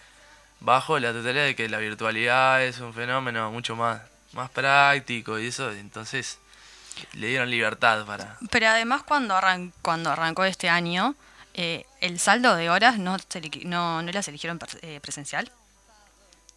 bajo 0.62 1.00
la 1.00 1.13
totalidad 1.13 1.45
de 1.45 1.55
que 1.55 1.69
la 1.69 1.79
virtualidad 1.79 2.63
es 2.63 2.79
un 2.79 2.93
fenómeno 2.93 3.51
mucho 3.51 3.75
más, 3.75 4.01
más 4.33 4.50
práctico 4.50 5.39
y 5.39 5.48
eso, 5.48 5.71
entonces 5.71 6.39
le 7.13 7.27
dieron 7.27 7.50
libertad 7.50 8.06
para... 8.06 8.38
Pero 8.51 8.68
además, 8.68 9.03
cuando, 9.03 9.36
arran- 9.36 9.72
cuando 9.82 10.10
arrancó 10.12 10.44
este 10.46 10.70
año, 10.70 11.15
eh, 11.53 11.86
el 12.01 12.20
saldo 12.20 12.56
de 12.56 12.70
horas 12.70 12.98
no, 12.98 13.18
se 13.27 13.41
no, 13.65 14.01
no 14.01 14.12
las 14.12 14.27
eligieron 14.27 14.60
eh, 14.82 15.00
presencial. 15.01 15.51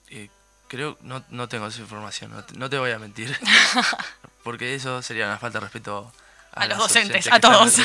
Eh, 0.08 0.28
creo, 0.68 0.98
no, 1.02 1.24
no 1.30 1.48
tengo 1.48 1.66
esa 1.66 1.80
información, 1.80 2.30
no 2.32 2.44
te, 2.44 2.56
no 2.56 2.68
te 2.70 2.78
voy 2.78 2.90
a 2.92 2.98
mentir. 2.98 3.38
Porque 4.42 4.74
eso 4.74 5.02
sería 5.02 5.26
una 5.26 5.38
falta 5.38 5.58
de 5.58 5.64
respeto 5.64 6.12
A 6.52 6.66
los 6.66 6.78
docentes, 6.78 7.30
a 7.30 7.40
todos. 7.40 7.76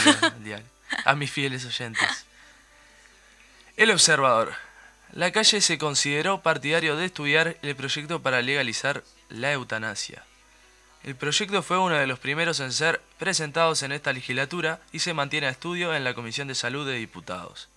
A 1.06 1.16
mis 1.16 1.32
fieles 1.32 1.66
oyentes. 1.66 2.26
El 3.76 3.92
observador. 3.92 4.54
La 5.14 5.32
calle 5.32 5.62
se 5.62 5.78
consideró 5.78 6.42
partidario 6.42 6.96
de 6.98 7.06
estudiar 7.06 7.58
el 7.62 7.76
proyecto 7.76 8.22
para 8.22 8.42
legalizar 8.42 9.04
la 9.30 9.52
eutanasia. 9.54 10.24
El 11.04 11.16
proyecto 11.16 11.64
fue 11.64 11.78
uno 11.78 11.96
de 11.96 12.08
los 12.08 12.20
primeros 12.20 12.60
en 12.60 12.74
ser 12.74 13.02
presentados 13.18 13.84
en 13.84 13.92
esta 13.92 14.14
legislatura 14.14 14.80
y 14.92 15.00
se 15.00 15.14
mantiene 15.14 15.48
a 15.48 15.52
estudio 15.52 15.96
en 15.96 16.04
la 16.04 16.14
Comisión 16.14 16.48
de 16.48 16.56
Salud 16.56 16.86
de 16.86 16.98
Diputados. 16.98 17.70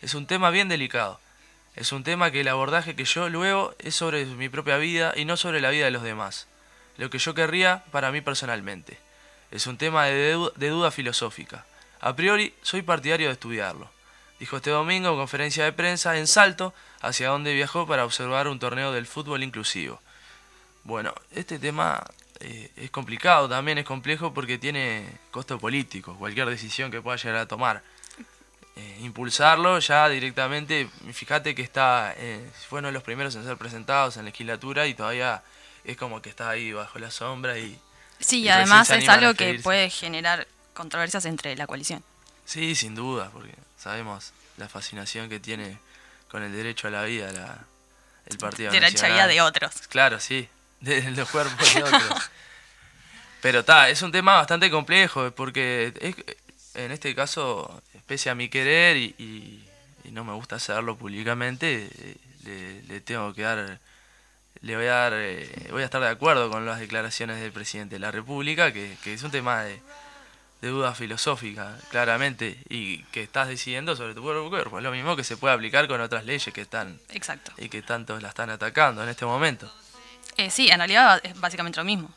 Es 0.00 0.14
un 0.14 0.26
tema 0.26 0.50
bien 0.50 0.68
delicado. 0.68 1.20
Es 1.74 1.92
un 1.92 2.04
tema 2.04 2.30
que 2.30 2.40
el 2.40 2.48
abordaje 2.48 2.94
que 2.94 3.04
yo 3.04 3.28
luego 3.28 3.74
es 3.78 3.94
sobre 3.94 4.24
mi 4.26 4.48
propia 4.48 4.76
vida 4.76 5.12
y 5.16 5.24
no 5.24 5.36
sobre 5.36 5.60
la 5.60 5.70
vida 5.70 5.86
de 5.86 5.90
los 5.90 6.02
demás. 6.02 6.46
Lo 6.96 7.10
que 7.10 7.18
yo 7.18 7.34
querría 7.34 7.82
para 7.90 8.12
mí 8.12 8.20
personalmente. 8.20 8.98
Es 9.50 9.66
un 9.66 9.78
tema 9.78 10.06
de, 10.06 10.50
de 10.56 10.68
duda 10.68 10.90
filosófica. 10.90 11.64
A 12.00 12.16
priori 12.16 12.54
soy 12.62 12.82
partidario 12.82 13.28
de 13.28 13.34
estudiarlo. 13.34 13.90
Dijo 14.38 14.56
este 14.56 14.70
domingo 14.70 15.10
en 15.10 15.16
conferencia 15.16 15.64
de 15.64 15.72
prensa 15.72 16.18
en 16.18 16.26
Salto, 16.26 16.74
hacia 17.00 17.28
donde 17.28 17.54
viajó 17.54 17.86
para 17.86 18.04
observar 18.04 18.48
un 18.48 18.58
torneo 18.58 18.92
del 18.92 19.06
fútbol 19.06 19.42
inclusivo. 19.42 20.00
Bueno, 20.84 21.14
este 21.30 21.58
tema 21.58 22.04
eh, 22.42 22.70
es 22.76 22.90
complicado, 22.90 23.48
también 23.48 23.78
es 23.78 23.84
complejo 23.84 24.34
porque 24.34 24.58
tiene 24.58 25.06
costo 25.30 25.58
político, 25.58 26.16
cualquier 26.16 26.48
decisión 26.48 26.90
que 26.90 27.00
pueda 27.00 27.16
llegar 27.16 27.36
a 27.36 27.46
tomar. 27.46 27.82
Eh, 28.74 28.98
impulsarlo 29.02 29.78
ya 29.78 30.08
directamente, 30.08 30.88
fíjate 31.12 31.54
que 31.54 31.62
está, 31.62 32.14
eh, 32.16 32.50
fue 32.68 32.78
uno 32.78 32.88
de 32.88 32.92
los 32.92 33.02
primeros 33.02 33.34
en 33.36 33.44
ser 33.44 33.56
presentados 33.58 34.16
en 34.16 34.24
legislatura 34.24 34.86
y 34.86 34.94
todavía 34.94 35.42
es 35.84 35.96
como 35.96 36.22
que 36.22 36.30
está 36.30 36.48
ahí 36.50 36.72
bajo 36.72 36.98
la 36.98 37.10
sombra 37.10 37.58
y... 37.58 37.78
Sí, 38.18 38.40
y 38.40 38.48
además 38.48 38.90
es 38.90 39.08
algo 39.08 39.34
que 39.34 39.58
puede 39.62 39.90
generar 39.90 40.46
controversias 40.74 41.24
entre 41.26 41.54
la 41.56 41.66
coalición. 41.66 42.02
Sí, 42.44 42.74
sin 42.74 42.94
duda, 42.94 43.30
porque 43.32 43.54
sabemos 43.78 44.32
la 44.56 44.68
fascinación 44.68 45.28
que 45.28 45.38
tiene 45.38 45.78
con 46.28 46.42
el 46.42 46.52
derecho 46.52 46.88
a 46.88 46.90
la 46.90 47.04
vida 47.04 47.30
la, 47.32 47.58
el 48.26 48.38
Partido 48.38 48.72
De 48.72 48.80
la 48.80 48.90
Nacional. 48.90 49.12
vida 49.12 49.26
de 49.26 49.40
otros. 49.42 49.72
Claro, 49.88 50.18
sí, 50.18 50.48
de 50.82 51.10
los 51.12 51.28
cuerpos 51.30 51.74
de 51.74 51.82
otros. 51.82 52.30
Pero 53.40 53.60
está, 53.60 53.88
es 53.90 54.02
un 54.02 54.12
tema 54.12 54.34
bastante 54.36 54.70
complejo, 54.70 55.30
porque 55.32 55.92
es, 56.00 56.14
en 56.74 56.92
este 56.92 57.14
caso, 57.14 57.82
pese 58.06 58.30
a 58.30 58.34
mi 58.34 58.48
querer 58.48 58.96
y, 58.96 59.14
y- 59.18 59.68
y 60.04 60.10
no 60.12 60.24
me 60.24 60.32
gusta 60.32 60.56
hacerlo 60.56 60.96
públicamente, 60.96 61.88
le, 62.44 62.82
le 62.82 63.00
tengo 63.00 63.32
que 63.34 63.42
dar, 63.42 63.78
le 64.60 64.76
voy 64.76 64.86
a 64.86 64.94
dar, 64.94 65.12
eh, 65.14 65.68
voy 65.70 65.82
a 65.82 65.84
estar 65.84 66.00
de 66.00 66.08
acuerdo 66.08 66.50
con 66.50 66.66
las 66.66 66.80
declaraciones 66.80 67.40
del 67.40 67.52
presidente 67.52 67.94
de 67.96 68.00
la 68.00 68.10
República, 68.10 68.72
que, 68.72 68.96
que 69.04 69.14
es 69.14 69.22
un 69.22 69.30
tema 69.30 69.62
de, 69.62 69.80
de 70.60 70.68
duda 70.68 70.94
filosófica, 70.94 71.78
claramente, 71.90 72.58
y 72.68 73.02
que 73.04 73.22
estás 73.22 73.46
decidiendo 73.48 73.94
sobre 73.96 74.14
tu 74.14 74.22
cuerpo. 74.22 74.78
Es 74.78 74.84
lo 74.84 74.90
mismo 74.90 75.14
que 75.16 75.24
se 75.24 75.36
puede 75.36 75.54
aplicar 75.54 75.86
con 75.88 76.00
otras 76.00 76.24
leyes 76.24 76.52
que 76.52 76.60
están 76.62 76.98
Exacto. 77.10 77.52
y 77.58 77.68
que 77.68 77.82
tantos 77.82 78.20
la 78.22 78.28
están 78.30 78.50
atacando 78.50 79.02
en 79.04 79.08
este 79.08 79.24
momento. 79.24 79.72
Eh, 80.42 80.50
sí, 80.50 80.68
en 80.68 80.78
realidad 80.78 81.20
es 81.22 81.38
básicamente 81.40 81.78
lo 81.78 81.84
mismo. 81.84 82.10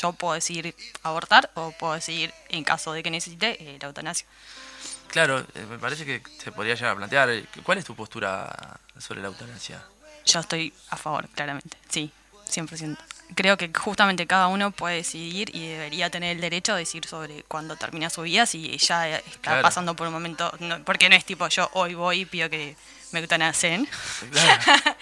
Yo 0.00 0.12
puedo 0.12 0.34
decidir 0.34 0.74
abortar 1.02 1.50
o 1.54 1.70
puedo 1.72 1.92
decidir, 1.94 2.32
en 2.48 2.64
caso 2.64 2.92
de 2.92 3.02
que 3.02 3.10
necesite, 3.10 3.56
eh, 3.62 3.78
la 3.80 3.88
eutanasia. 3.88 4.26
Claro, 5.08 5.40
eh, 5.54 5.66
me 5.68 5.78
parece 5.78 6.04
que 6.04 6.22
se 6.42 6.50
podría 6.52 6.74
llegar 6.74 6.92
a 6.92 6.96
plantear. 6.96 7.30
¿Cuál 7.62 7.78
es 7.78 7.84
tu 7.84 7.94
postura 7.94 8.78
sobre 8.98 9.20
la 9.20 9.28
eutanasia? 9.28 9.82
Yo 10.24 10.40
estoy 10.40 10.72
a 10.90 10.96
favor, 10.96 11.28
claramente. 11.28 11.76
Sí, 11.88 12.10
100%. 12.50 12.96
Creo 13.34 13.56
que 13.56 13.70
justamente 13.76 14.26
cada 14.26 14.46
uno 14.48 14.70
puede 14.70 14.96
decidir 14.96 15.54
y 15.54 15.66
debería 15.68 16.10
tener 16.10 16.36
el 16.36 16.40
derecho 16.40 16.72
a 16.72 16.76
decir 16.76 17.06
sobre 17.06 17.42
cuándo 17.44 17.76
termina 17.76 18.08
su 18.08 18.22
vida, 18.22 18.46
si 18.46 18.76
ya 18.78 19.08
está 19.18 19.38
Claro. 19.42 19.62
pasando 19.62 19.94
por 19.94 20.06
un 20.06 20.12
momento. 20.14 20.52
no- 20.60 20.82
porque 20.84 21.08
no 21.08 21.16
es 21.16 21.24
tipo 21.24 21.46
yo 21.48 21.68
hoy 21.74 21.94
voy 21.94 22.20
y 22.20 22.24
pido 22.24 22.48
que 22.48 22.76
me 23.12 23.20
eutanasien. 23.20 23.88
Claro. 24.30 24.62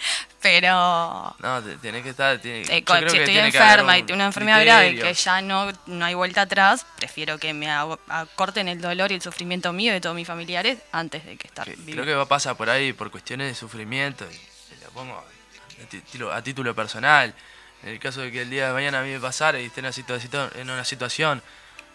Pero 0.45 1.35
No, 1.39 1.63
tenés 1.81 2.03
que 2.03 2.09
estar. 2.09 2.37
tiene- 2.37 2.61
eh, 2.61 2.79
yo 2.81 2.85
con- 2.85 2.97
creo 2.97 3.09
si 3.09 3.17
que 3.17 3.23
estoy 3.23 3.33
tiene 3.33 3.51
que 3.51 3.57
enferma 3.57 3.97
y 3.97 4.03
tengo 4.03 4.15
una 4.17 4.25
enfermedad 4.27 4.61
grave 4.63 4.87
criterio. 4.89 5.07
que 5.11 5.13
ya 5.15 5.41
no, 5.41 5.71
no 5.87 6.05
hay 6.05 6.13
vuelta 6.13 6.41
atrás, 6.41 6.85
prefiero 6.97 7.39
que 7.39 7.51
me 7.53 7.67
acorten 7.71 8.67
el 8.67 8.79
dolor 8.79 9.11
y 9.11 9.15
el 9.15 9.21
sufrimiento 9.23 9.73
mío 9.73 9.91
y 9.91 9.95
de 9.95 10.01
todos 10.01 10.15
mis 10.15 10.27
familiares 10.27 10.77
antes 10.91 11.25
de 11.25 11.35
que 11.37 11.47
estar 11.47 11.65
Que- 11.65 11.75
vivo. 11.75 11.93
Creo 11.93 12.05
que 12.05 12.13
va 12.13 12.23
a 12.23 12.27
pasar 12.27 12.55
por 12.55 12.69
ahí 12.69 12.93
por 12.93 13.09
cuestiones 13.09 13.47
de 13.47 13.55
sufrimiento. 13.55 14.23
Y 14.31 14.83
lo 14.83 14.91
pongo 14.91 15.17
a 15.17 15.85
título, 15.89 16.31
a 16.31 16.41
título 16.43 16.75
personal. 16.75 17.33
En 17.81 17.89
el 17.89 17.99
caso 17.99 18.21
de 18.21 18.31
que 18.31 18.43
el 18.43 18.49
día 18.51 18.67
de 18.67 18.73
mañana 18.73 18.99
a 18.99 19.03
mí 19.03 19.09
me 19.11 19.19
pasara 19.19 19.59
y 19.59 19.65
esté 19.65 19.79
en 19.79 19.87
una, 19.87 19.93
situa- 19.93 20.51
en 20.55 20.69
una 20.69 20.85
situación 20.85 21.41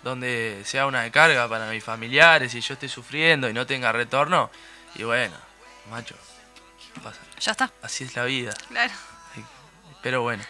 donde 0.03 0.63
sea 0.65 0.87
una 0.87 1.09
carga 1.13 1.49
para 1.49 1.67
mis 1.71 1.85
familiares 1.85 2.53
y 2.55 2.61
yo 2.61 2.75
esté 2.75 2.89
sufriendo 2.89 3.49
y 3.49 3.53
no 3.53 3.65
tenga 3.67 3.93
retorno, 3.93 4.51
y 4.97 5.03
bueno, 5.05 5.37
macho, 5.91 6.17
pasa. 7.01 7.21
Ya 7.41 7.53
está, 7.53 7.73
así 7.83 8.05
es 8.05 8.17
la 8.17 8.25
vida. 8.25 8.53
claro. 8.69 8.93
Pero 10.03 10.23
bueno, 10.23 10.43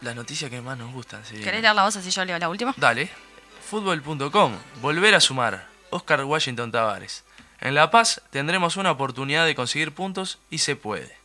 las 0.00 0.16
noticias 0.16 0.50
que 0.50 0.60
más 0.60 0.76
nos 0.78 0.92
gustan. 0.92 1.24
se 1.24 1.34
¿Querés 1.34 1.60
leer 1.62 1.74
la 1.74 1.84
voz 1.84 1.96
así 1.96 2.10
yo 2.10 2.24
leo 2.24 2.38
la 2.38 2.48
última? 2.48 2.74
Dale. 2.76 3.10
Fútbol.com. 3.68 4.56
Volver 4.80 5.14
a 5.14 5.20
sumar. 5.20 5.66
Oscar 5.90 6.24
Washington 6.24 6.72
Tavares. 6.72 7.24
En 7.60 7.74
La 7.74 7.90
Paz 7.90 8.22
tendremos 8.30 8.76
una 8.76 8.90
oportunidad 8.90 9.46
de 9.46 9.54
conseguir 9.54 9.92
puntos 9.92 10.38
y 10.50 10.58
se 10.58 10.74
puede. 10.74 11.16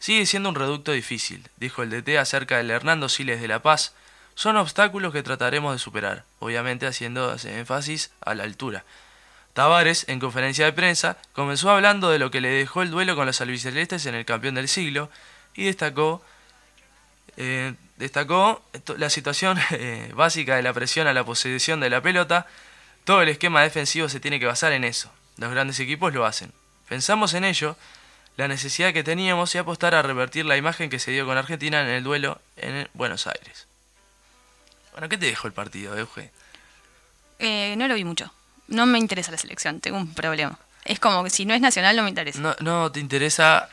Sigue 0.00 0.26
siendo 0.26 0.48
un 0.48 0.54
reducto 0.54 0.92
difícil, 0.92 1.48
dijo 1.56 1.82
el 1.82 1.90
DT 1.90 2.18
acerca 2.18 2.56
del 2.56 2.70
Hernando 2.70 3.08
Siles 3.08 3.40
de 3.40 3.48
La 3.48 3.62
Paz. 3.62 3.94
Son 4.34 4.56
obstáculos 4.56 5.12
que 5.12 5.22
trataremos 5.22 5.72
de 5.72 5.78
superar, 5.78 6.24
obviamente 6.38 6.86
haciendo 6.86 7.36
énfasis 7.44 8.10
a 8.20 8.34
la 8.34 8.44
altura. 8.44 8.84
Tavares, 9.58 10.04
en 10.06 10.20
conferencia 10.20 10.66
de 10.66 10.72
prensa, 10.72 11.16
comenzó 11.32 11.68
hablando 11.70 12.10
de 12.10 12.20
lo 12.20 12.30
que 12.30 12.40
le 12.40 12.48
dejó 12.48 12.82
el 12.82 12.92
duelo 12.92 13.16
con 13.16 13.26
los 13.26 13.40
albicelestes 13.40 14.06
en 14.06 14.14
el 14.14 14.24
campeón 14.24 14.54
del 14.54 14.68
siglo 14.68 15.10
y 15.52 15.64
destacó 15.64 16.22
eh, 17.36 17.74
destacó 17.96 18.62
la 18.96 19.10
situación 19.10 19.58
eh, 19.72 20.12
básica 20.14 20.54
de 20.54 20.62
la 20.62 20.72
presión 20.72 21.08
a 21.08 21.12
la 21.12 21.24
posesión 21.24 21.80
de 21.80 21.90
la 21.90 22.00
pelota. 22.00 22.46
Todo 23.02 23.20
el 23.20 23.30
esquema 23.30 23.62
defensivo 23.62 24.08
se 24.08 24.20
tiene 24.20 24.38
que 24.38 24.46
basar 24.46 24.70
en 24.70 24.84
eso. 24.84 25.10
Los 25.38 25.50
grandes 25.50 25.80
equipos 25.80 26.14
lo 26.14 26.24
hacen. 26.24 26.52
Pensamos 26.88 27.34
en 27.34 27.42
ello, 27.42 27.76
la 28.36 28.46
necesidad 28.46 28.92
que 28.92 29.02
teníamos 29.02 29.52
y 29.56 29.58
apostar 29.58 29.92
a 29.96 30.02
revertir 30.02 30.46
la 30.46 30.56
imagen 30.56 30.88
que 30.88 31.00
se 31.00 31.10
dio 31.10 31.26
con 31.26 31.36
Argentina 31.36 31.80
en 31.80 31.88
el 31.88 32.04
duelo 32.04 32.40
en 32.58 32.88
Buenos 32.94 33.26
Aires. 33.26 33.66
Bueno, 34.92 35.08
¿qué 35.08 35.18
te 35.18 35.26
dejó 35.26 35.48
el 35.48 35.52
partido, 35.52 35.98
Euge? 35.98 36.30
Eh, 37.40 37.74
no 37.76 37.88
lo 37.88 37.96
vi 37.96 38.04
mucho. 38.04 38.32
No 38.68 38.86
me 38.86 38.98
interesa 38.98 39.30
la 39.30 39.38
selección, 39.38 39.80
tengo 39.80 39.96
un 39.98 40.12
problema. 40.14 40.58
Es 40.84 41.00
como 41.00 41.24
que 41.24 41.30
si 41.30 41.44
no 41.44 41.54
es 41.54 41.60
nacional 41.60 41.96
no 41.96 42.02
me 42.02 42.08
interesa. 42.08 42.38
¿No, 42.38 42.54
no 42.60 42.92
te 42.92 43.00
interesa 43.00 43.68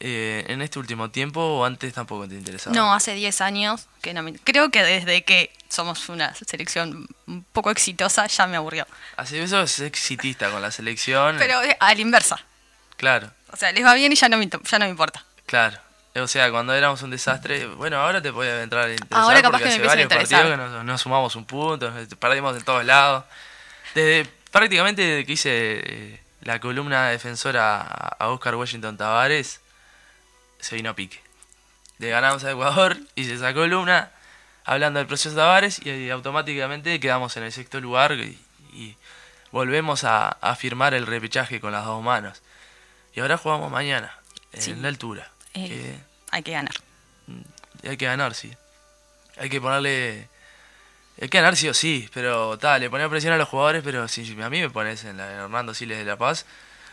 eh, 0.00 0.44
en 0.48 0.62
este 0.62 0.78
último 0.78 1.10
tiempo 1.10 1.40
o 1.40 1.64
antes 1.64 1.92
tampoco 1.92 2.28
te 2.28 2.34
interesaba? 2.34 2.74
No, 2.74 2.92
hace 2.92 3.14
10 3.14 3.40
años 3.40 3.86
que 4.02 4.14
no 4.14 4.22
me... 4.22 4.34
Creo 4.34 4.70
que 4.70 4.82
desde 4.82 5.22
que 5.24 5.52
somos 5.68 6.08
una 6.08 6.34
selección 6.34 7.06
un 7.26 7.44
poco 7.44 7.70
exitosa 7.70 8.26
ya 8.26 8.46
me 8.46 8.56
aburrió. 8.56 8.86
Así 9.16 9.38
eso 9.38 9.62
es 9.62 9.80
exitista 9.80 10.50
con 10.50 10.62
la 10.62 10.70
selección. 10.70 11.36
Pero 11.38 11.60
a 11.78 11.94
la 11.94 12.00
inversa. 12.00 12.44
Claro. 12.96 13.30
O 13.52 13.56
sea, 13.56 13.72
les 13.72 13.84
va 13.84 13.94
bien 13.94 14.12
y 14.12 14.16
ya 14.16 14.28
no 14.28 14.36
me, 14.38 14.48
ya 14.48 14.78
no 14.78 14.84
me 14.86 14.90
importa. 14.90 15.24
Claro. 15.46 15.78
O 16.16 16.26
sea, 16.26 16.50
cuando 16.50 16.72
éramos 16.72 17.02
un 17.02 17.10
desastre, 17.10 17.66
bueno, 17.66 17.98
ahora 17.98 18.22
te 18.22 18.32
puede 18.32 18.62
entrar 18.62 18.90
interesar 18.90 19.18
Ahora 19.22 19.42
capaz 19.42 19.58
porque 19.58 19.64
que 19.64 19.68
me 19.68 19.68
hace 19.68 19.76
empieza 19.76 19.92
a 19.92 19.96
varios 19.96 20.12
interesar. 20.12 20.40
partidos 20.42 20.70
que 20.70 20.74
nos, 20.76 20.84
nos 20.84 21.00
sumamos 21.00 21.36
un 21.36 21.44
punto, 21.44 21.90
nos 21.90 22.08
perdimos 22.14 22.56
en 22.56 22.64
todos 22.64 22.84
lados. 22.84 23.24
Desde 23.94 24.30
prácticamente 24.56 25.02
desde 25.02 25.26
que 25.26 25.32
hice 25.32 25.50
eh, 25.52 26.20
la 26.42 26.60
columna 26.60 27.08
defensora 27.10 27.80
a, 27.82 28.28
Oscar 28.28 28.54
Washington 28.54 28.96
Tavares, 28.96 29.60
se 30.60 30.76
vino 30.76 30.90
a 30.90 30.96
pique. 30.96 31.20
Le 31.98 32.08
ganamos 32.08 32.42
a 32.44 32.52
Ecuador, 32.52 32.96
hice 33.14 33.34
esa 33.34 33.52
columna 33.52 34.10
hablando 34.64 34.98
del 34.98 35.06
proceso 35.06 35.36
Tavares 35.36 35.84
y, 35.84 36.10
automáticamente 36.10 36.98
quedamos 37.00 37.36
en 37.36 37.42
el 37.44 37.52
sexto 37.52 37.80
lugar 37.80 38.12
y, 38.12 38.38
y 38.72 38.96
volvemos 39.52 40.04
a, 40.04 40.28
a 40.28 40.56
firmar 40.56 40.94
el 40.94 41.06
repechaje 41.06 41.60
con 41.60 41.72
las 41.72 41.84
dos 41.84 42.02
manos. 42.02 42.40
Y 43.14 43.20
ahora 43.20 43.36
jugamos 43.36 43.70
mañana, 43.70 44.14
en 44.52 44.62
Sí. 44.62 44.74
la 44.74 44.88
altura. 44.88 45.30
Eh, 45.54 45.68
que- 45.68 45.98
hay 46.30 46.42
que 46.42 46.52
ganar. 46.52 46.74
y 47.82 47.88
hay 47.88 47.96
que 47.96 48.06
ganar, 48.06 48.34
sí. 48.34 48.52
Hay 49.38 49.50
que 49.50 49.60
ponerle. 49.60 50.28
Hay 51.20 51.28
que 51.28 51.38
ganar 51.38 51.56
sí 51.56 51.68
o 51.68 51.74
sí, 51.74 52.08
pero 52.12 52.58
tal, 52.58 52.80
le 52.80 52.90
poner 52.90 53.08
presión 53.08 53.32
a 53.32 53.38
los 53.38 53.48
jugadores, 53.48 53.82
pero 53.82 54.06
si 54.08 54.36
a 54.40 54.50
mí 54.50 54.60
me 54.60 54.68
pones 54.70 55.04
en 55.04 55.16
la 55.16 55.26
de 55.26 55.34
Hernando 55.34 55.72
Siles 55.72 55.96
de 55.98 56.04
La 56.04 56.16
Paz, 56.16 56.44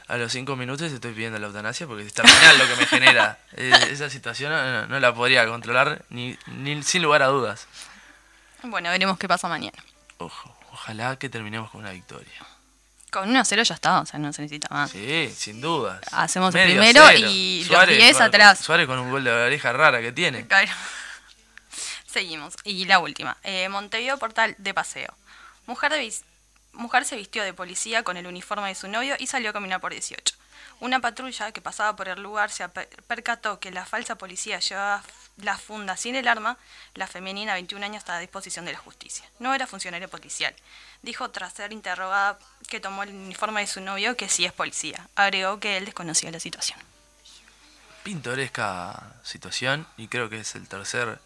a 0.07 0.15
los 0.17 0.31
cinco 0.31 0.55
minutos 0.55 0.91
estoy 0.91 1.11
pidiendo 1.13 1.39
la 1.39 1.47
eutanasia 1.47 1.87
porque 1.87 2.03
es 2.05 2.13
terminal 2.13 2.57
lo 2.57 2.67
que 2.67 2.75
me 2.75 2.85
genera. 2.85 3.37
Esa 3.57 4.09
situación 4.09 4.89
no, 4.89 4.99
la 4.99 5.13
podría 5.13 5.45
controlar 5.47 6.03
ni, 6.09 6.37
ni 6.47 6.81
sin 6.83 7.01
lugar 7.03 7.21
a 7.21 7.27
dudas. 7.27 7.67
Bueno, 8.63 8.89
veremos 8.89 9.17
qué 9.17 9.27
pasa 9.27 9.49
mañana. 9.49 9.77
Ojo, 10.19 10.55
ojalá 10.71 11.17
que 11.17 11.27
terminemos 11.29 11.69
con 11.69 11.81
una 11.81 11.91
victoria. 11.91 12.31
Con 13.11 13.29
1-0 13.31 13.63
ya 13.63 13.75
está, 13.75 13.99
o 13.99 14.05
sea, 14.05 14.19
no 14.19 14.33
se 14.33 14.41
necesita 14.41 14.67
más. 14.73 14.89
Sí, 14.89 15.31
sin 15.35 15.61
dudas. 15.61 16.01
Hacemos 16.13 16.55
el 16.55 16.63
primero 16.63 17.03
cero. 17.07 17.27
y 17.29 17.65
los 17.69 17.87
10 17.87 18.13
con- 18.13 18.21
atrás. 18.23 18.59
Suárez 18.59 18.87
con 18.87 18.97
un 18.99 19.11
gol 19.11 19.23
de 19.23 19.31
oreja 19.31 19.71
rara 19.73 20.01
que 20.01 20.11
tiene. 20.11 20.47
Claro. 20.47 20.71
Seguimos. 22.13 22.53
Y 22.63 22.85
la 22.85 22.99
última. 22.99 23.37
Eh, 23.41 23.67
Montevideo 23.69 24.19
Portal 24.19 24.55
de 24.59 24.71
Paseo. 24.75 25.11
Mujer 25.65 25.91
de, 25.91 26.13
mujer 26.73 27.05
se 27.05 27.15
vistió 27.15 27.43
de 27.43 27.55
policía 27.55 28.03
con 28.03 28.17
el 28.17 28.27
uniforme 28.27 28.67
de 28.67 28.75
su 28.75 28.87
novio 28.87 29.15
y 29.17 29.25
salió 29.25 29.49
a 29.49 29.53
caminar 29.53 29.81
por 29.81 29.91
18. 29.91 30.35
Una 30.79 30.99
patrulla 30.99 31.51
que 31.51 31.61
pasaba 31.61 31.95
por 31.95 32.09
el 32.09 32.21
lugar 32.21 32.51
se 32.51 32.69
percató 32.69 33.59
que 33.59 33.71
la 33.71 33.85
falsa 33.87 34.15
policía 34.15 34.59
llevaba 34.59 35.01
la 35.37 35.57
funda 35.57 35.97
sin 35.97 36.15
el 36.15 36.27
arma. 36.27 36.57
La 36.93 37.07
femenina, 37.07 37.53
21 37.55 37.83
años, 37.83 37.97
está 37.97 38.17
a 38.17 38.19
disposición 38.19 38.65
de 38.65 38.73
la 38.73 38.77
justicia. 38.77 39.25
No 39.39 39.55
era 39.55 39.65
funcionaria 39.65 40.07
policial. 40.07 40.53
Dijo 41.01 41.31
tras 41.31 41.53
ser 41.53 41.73
interrogada 41.73 42.37
que 42.69 42.79
tomó 42.79 43.01
el 43.01 43.09
uniforme 43.09 43.61
de 43.61 43.67
su 43.67 43.81
novio 43.81 44.15
que 44.15 44.29
sí 44.29 44.45
es 44.45 44.53
policía. 44.53 45.09
Agregó 45.15 45.59
que 45.59 45.77
él 45.77 45.85
desconocía 45.85 46.29
la 46.29 46.39
situación. 46.39 46.77
Pintoresca 48.03 49.13
situación 49.23 49.87
y 49.97 50.09
creo 50.09 50.29
que 50.29 50.41
es 50.41 50.53
el 50.53 50.67
tercer 50.67 51.19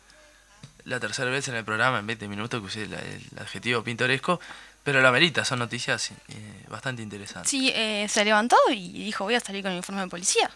la 0.88 1.00
tercera 1.00 1.30
vez 1.30 1.48
en 1.50 1.56
el 1.56 1.66
programa 1.66 2.00
en 2.00 2.08
20 2.08 2.28
minutos 2.28 2.62
que 2.62 2.66
usé 2.66 2.84
el 2.84 2.94
adjetivo 3.40 3.84
pintoresco, 3.84 4.40
pero 4.84 5.02
la 5.02 5.12
merita, 5.12 5.44
son 5.44 5.60
noticias 5.60 6.12
eh, 6.30 6.64
bastante 6.70 7.02
interesantes. 7.02 7.52
Sí, 7.52 7.72
eh, 7.76 8.08
se 8.10 8.24
levantó 8.24 8.56
y 8.72 9.04
dijo 9.04 9.26
voy 9.26 9.36
a 9.36 9.42
salir 9.42 9.62
con 9.62 9.72
el 9.72 9.78
uniforme 9.78 10.02
de 10.02 10.08
policía. 10.08 10.50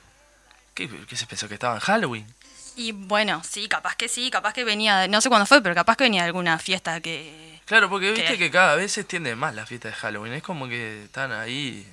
¿Qué, 0.73 0.89
qué 1.05 1.15
se 1.17 1.27
pensó 1.27 1.49
que 1.49 1.55
estaba 1.55 1.75
en 1.75 1.81
Halloween? 1.81 2.33
Y 2.77 2.93
bueno, 2.93 3.41
sí, 3.43 3.67
capaz 3.67 3.95
que 3.95 4.07
sí, 4.07 4.31
capaz 4.31 4.53
que 4.53 4.63
venía, 4.63 5.09
no 5.09 5.19
sé 5.19 5.27
cuándo 5.27 5.45
fue, 5.45 5.61
pero 5.61 5.75
capaz 5.75 5.97
que 5.97 6.05
venía 6.05 6.21
de 6.21 6.27
alguna 6.27 6.57
fiesta 6.57 7.01
que... 7.01 7.59
Claro, 7.65 7.89
porque 7.89 8.11
viste 8.11 8.37
que 8.37 8.49
cada 8.49 8.75
vez 8.75 8.93
se 8.93 9.01
extiende 9.01 9.35
más 9.35 9.53
la 9.53 9.65
fiesta 9.65 9.89
de 9.89 9.95
Halloween. 9.95 10.33
Es 10.33 10.43
como 10.43 10.69
que 10.69 11.03
están 11.03 11.33
ahí 11.33 11.85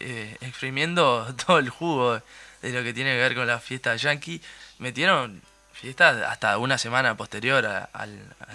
eh, 0.00 0.36
exprimiendo 0.40 1.34
todo 1.46 1.58
el 1.58 1.68
jugo 1.68 2.22
de 2.62 2.72
lo 2.72 2.82
que 2.82 2.94
tiene 2.94 3.12
que 3.12 3.18
ver 3.18 3.34
con 3.34 3.46
la 3.46 3.60
fiesta 3.60 3.94
yankee. 3.94 4.40
Metieron 4.78 5.42
fiestas 5.80 6.22
hasta 6.24 6.58
una 6.58 6.76
semana 6.78 7.16
posterior 7.16 7.64
a- 7.66 7.88
al, 7.92 8.18
a. 8.40 8.54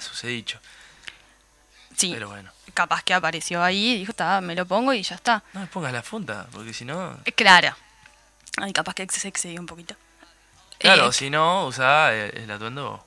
Sí, 1.96 2.12
Pero 2.14 2.28
bueno, 2.30 2.52
capaz 2.74 3.04
que 3.04 3.14
apareció 3.14 3.64
ahí 3.64 3.92
y 3.94 3.98
dijo, 4.00 4.12
está, 4.12 4.42
me 4.42 4.56
lo 4.56 4.66
pongo 4.66 4.94
y 4.94 5.04
ya 5.04 5.16
está. 5.16 5.44
no 5.54 5.60
me 5.62 5.68
pongas 5.68 5.94
la 5.94 6.02
funda, 6.02 6.48
porque 6.52 6.74
si 6.74 6.86
no... 6.86 7.18
Eh, 7.26 7.32
Claro. 7.34 7.76
Ay, 8.58 8.74
capaz 8.74 8.94
que 8.96 9.08
se 9.10 9.28
excedió 9.28 9.60
un 9.60 9.66
poquito. 9.68 9.96
Claro, 10.80 11.10
Eh, 11.10 11.14
si 11.14 11.30
no, 11.30 11.66
usá 11.68 12.14
el, 12.14 12.36
el 12.38 12.52
atuendo 12.52 13.06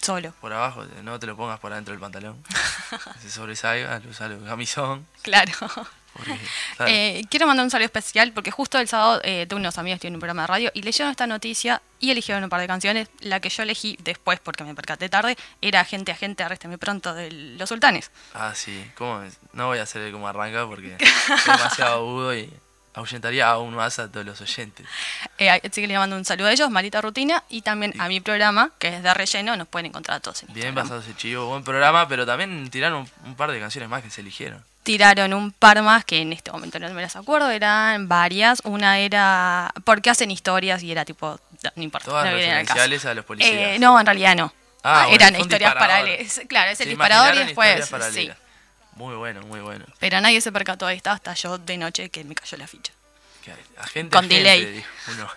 Solo, 0.00 0.32
por 0.40 0.52
abajo, 0.52 0.84
no 1.02 1.18
te 1.18 1.26
lo 1.26 1.36
pongas 1.36 1.58
por 1.60 1.72
adentro 1.72 1.92
del 1.92 2.00
pantalón. 2.00 2.42
Se 3.22 3.30
sobresalga, 3.30 4.00
usa 4.08 4.26
el 4.26 4.42
camisón. 4.44 5.06
claro. 5.22 5.52
Eh, 6.86 7.24
quiero 7.28 7.46
mandar 7.48 7.64
un 7.64 7.70
saludo 7.70 7.86
especial 7.86 8.30
porque 8.32 8.52
justo 8.52 8.78
el 8.78 8.86
sábado 8.86 9.20
eh, 9.24 9.46
tuve 9.48 9.58
unos 9.58 9.76
amigos 9.78 9.98
que 9.98 10.02
tienen 10.02 10.16
un 10.16 10.20
programa 10.20 10.42
de 10.42 10.46
radio 10.46 10.70
y 10.74 10.82
leyeron 10.82 11.10
esta 11.10 11.26
noticia 11.26 11.82
y 11.98 12.10
eligieron 12.12 12.44
un 12.44 12.50
par 12.50 12.60
de 12.60 12.68
canciones. 12.68 13.08
La 13.20 13.40
que 13.40 13.48
yo 13.48 13.64
elegí 13.64 13.98
después, 14.02 14.38
porque 14.38 14.62
me 14.62 14.74
percaté 14.76 15.08
tarde, 15.08 15.36
era 15.60 15.80
Agente, 15.80 16.12
Agente, 16.12 16.44
Arréstame 16.44 16.78
Pronto 16.78 17.14
de 17.14 17.32
Los 17.32 17.68
Sultanes. 17.68 18.12
Ah, 18.32 18.52
sí. 18.54 18.88
¿Cómo? 18.94 19.24
No 19.52 19.66
voy 19.66 19.78
a 19.78 19.82
hacer 19.82 20.12
cómo 20.12 20.28
arranca 20.28 20.66
porque 20.66 20.96
es 20.98 21.44
demasiado 21.46 21.96
agudo 21.96 22.36
y 22.36 22.48
ahuyentaría 22.94 23.48
aún 23.48 23.74
más 23.74 23.98
a 23.98 24.10
todos 24.10 24.24
los 24.24 24.40
oyentes. 24.40 24.86
Eh, 25.38 25.50
así 25.50 25.80
que 25.80 25.86
le 25.86 25.98
mando 25.98 26.16
un 26.16 26.24
saludo 26.24 26.48
a 26.48 26.52
ellos, 26.52 26.70
Marita 26.70 27.00
Rutina, 27.00 27.42
y 27.48 27.62
también 27.62 27.92
a 28.00 28.08
mi 28.08 28.20
programa, 28.20 28.70
que 28.78 28.88
es 28.88 29.02
de 29.02 29.14
relleno, 29.14 29.56
nos 29.56 29.68
pueden 29.68 29.86
encontrar 29.86 30.18
a 30.18 30.20
todos 30.20 30.42
en 30.42 30.48
Bien 30.48 30.68
Instagram. 30.68 30.84
pasado 30.84 31.00
ese 31.00 31.14
chivo, 31.16 31.46
buen 31.46 31.64
programa, 31.64 32.06
pero 32.08 32.24
también 32.26 32.68
tiraron 32.70 33.00
un, 33.02 33.10
un 33.30 33.34
par 33.36 33.50
de 33.50 33.60
canciones 33.60 33.88
más 33.88 34.02
que 34.02 34.10
se 34.10 34.20
eligieron. 34.20 34.64
Tiraron 34.88 35.34
un 35.34 35.52
par 35.52 35.82
más 35.82 36.02
que 36.06 36.22
en 36.22 36.32
este 36.32 36.50
momento 36.50 36.78
no 36.78 36.88
me 36.94 37.02
las 37.02 37.14
acuerdo, 37.14 37.50
eran 37.50 38.08
varias. 38.08 38.62
Una 38.64 38.98
era 38.98 39.70
porque 39.84 40.08
hacen 40.08 40.30
historias 40.30 40.82
y 40.82 40.90
era 40.90 41.04
tipo, 41.04 41.38
no, 41.76 41.82
importa. 41.82 42.06
Todas 42.06 42.24
no 42.24 42.30
al 42.30 42.64
caso. 42.64 43.10
a 43.10 43.12
los 43.12 43.26
policías. 43.26 43.52
Eh, 43.52 43.76
no, 43.78 44.00
en 44.00 44.06
realidad 44.06 44.34
no. 44.34 44.50
Ah, 44.82 45.02
bueno, 45.08 45.14
eran 45.14 45.38
historias 45.38 45.74
paralelas. 45.74 46.40
Claro, 46.48 46.70
es 46.70 46.80
el 46.80 46.88
disparador 46.88 47.34
y 47.34 47.38
después. 47.40 47.86
Sí. 48.14 48.30
Muy 48.94 49.14
bueno, 49.16 49.42
muy 49.42 49.60
bueno. 49.60 49.84
Pero 49.98 50.22
nadie 50.22 50.40
se 50.40 50.52
percató 50.52 50.86
de 50.86 50.94
esta 50.94 51.12
hasta 51.12 51.34
yo 51.34 51.58
de 51.58 51.76
noche 51.76 52.08
que 52.08 52.24
me 52.24 52.34
cayó 52.34 52.56
la 52.56 52.66
ficha. 52.66 52.94
Agente, 53.76 54.16
Con 54.16 54.24
agente, 54.24 54.36
delay. 54.36 54.84
uno. 55.08 55.28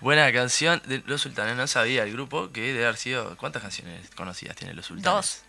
Buena 0.00 0.30
canción 0.34 0.82
de 0.84 1.02
Los 1.06 1.22
Sultanes. 1.22 1.56
No 1.56 1.66
sabía 1.66 2.02
el 2.02 2.12
grupo 2.12 2.52
que 2.52 2.60
debe 2.60 2.84
haber 2.84 2.98
sido. 2.98 3.38
¿Cuántas 3.38 3.62
canciones 3.62 4.10
conocidas 4.14 4.54
tiene 4.54 4.74
Los 4.74 4.84
Sultanes? 4.84 5.14
Dos. 5.14 5.47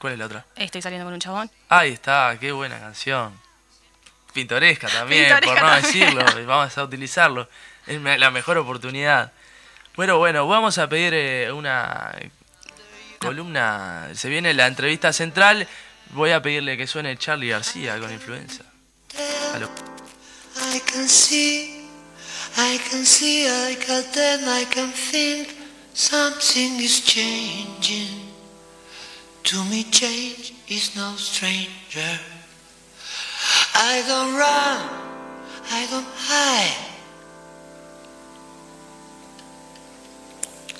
¿Cuál 0.00 0.14
es 0.14 0.18
la 0.18 0.26
otra? 0.26 0.46
Estoy 0.56 0.80
saliendo 0.80 1.04
con 1.04 1.12
un 1.12 1.20
chabón. 1.20 1.50
Ahí 1.68 1.92
está, 1.92 2.34
qué 2.40 2.52
buena 2.52 2.78
canción. 2.80 3.38
Pintoresca 4.32 4.88
también, 4.88 5.24
Pintoresca 5.24 5.46
por 5.46 5.62
no 5.62 5.68
también. 5.82 6.14
decirlo. 6.16 6.46
Vamos 6.46 6.78
a 6.78 6.82
utilizarlo. 6.84 7.48
Es 7.86 8.00
la 8.00 8.30
mejor 8.30 8.56
oportunidad. 8.56 9.32
Bueno, 9.96 10.16
bueno, 10.16 10.48
vamos 10.48 10.78
a 10.78 10.88
pedir 10.88 11.12
eh, 11.12 11.52
una 11.52 12.12
columna. 13.18 14.08
Se 14.14 14.30
viene 14.30 14.54
la 14.54 14.66
entrevista 14.68 15.12
central. 15.12 15.68
Voy 16.12 16.30
a 16.30 16.40
pedirle 16.40 16.78
que 16.78 16.86
suene 16.86 17.18
Charlie 17.18 17.50
García 17.50 17.98
con 17.98 18.10
influenza. 18.10 18.64
Aló. 19.54 19.68
I 20.72 20.80
can 20.80 21.06
see, 21.08 21.86
I 22.56 22.78
can 22.90 23.04
see, 23.04 23.46
I 23.46 23.76
can 23.76 24.04
then 24.12 24.48
I 24.48 24.64
can 24.64 24.90
think 24.92 25.48
something 25.92 26.80
is 26.80 27.04
changing. 27.04 28.29
To 29.44 29.64
me 29.64 29.84
change 29.84 30.54
is 30.68 30.94
no 30.94 31.16
stranger. 31.16 32.20
I 33.74 34.02
don't 34.06 34.34
run, 34.36 34.80
I 35.70 35.86
don't 35.90 36.06
hide. 36.14 36.90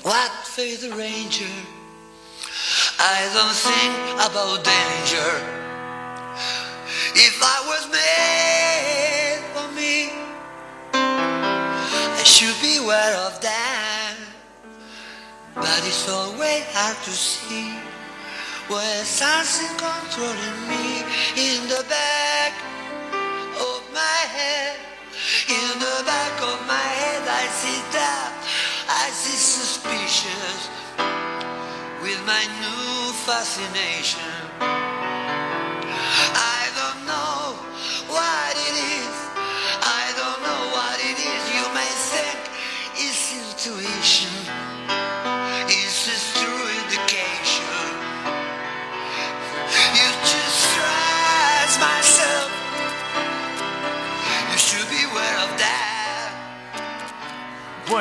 What 0.03 0.31
for 0.45 0.61
the 0.61 0.95
ranger? 0.95 1.55
I 2.99 3.29
don't 3.33 3.57
think 3.69 3.93
about 4.27 4.63
danger. 4.63 5.31
If 7.15 7.41
I 7.41 7.57
was 7.67 7.83
made 7.91 9.41
for 9.53 9.67
me, 9.75 10.11
I 10.93 12.23
should 12.23 12.59
be 12.61 12.77
aware 12.77 13.15
of 13.27 13.41
that. 13.41 14.15
But 15.55 15.81
it's 15.85 16.07
always 16.07 16.63
hard 16.73 16.95
to 17.03 17.11
see 17.11 17.90
when 18.71 19.03
something 19.03 19.75
controlling 19.75 20.59
me 20.71 21.03
in 21.35 21.67
the 21.67 21.83
back 21.89 22.53
of 23.59 23.83
my 23.93 24.19
head. 24.31 24.79
In 25.49 25.79
the 25.79 26.03
back 26.05 26.35
of 26.41 26.57
my 26.67 26.87
head, 27.01 27.23
I 27.27 27.45
see 27.51 27.81
that 27.91 28.31
I 28.87 29.09
see 29.11 29.35
suspicious 29.35 30.69
with 32.01 32.19
my 32.25 32.43
new 32.63 33.11
fascination. 33.27 35.00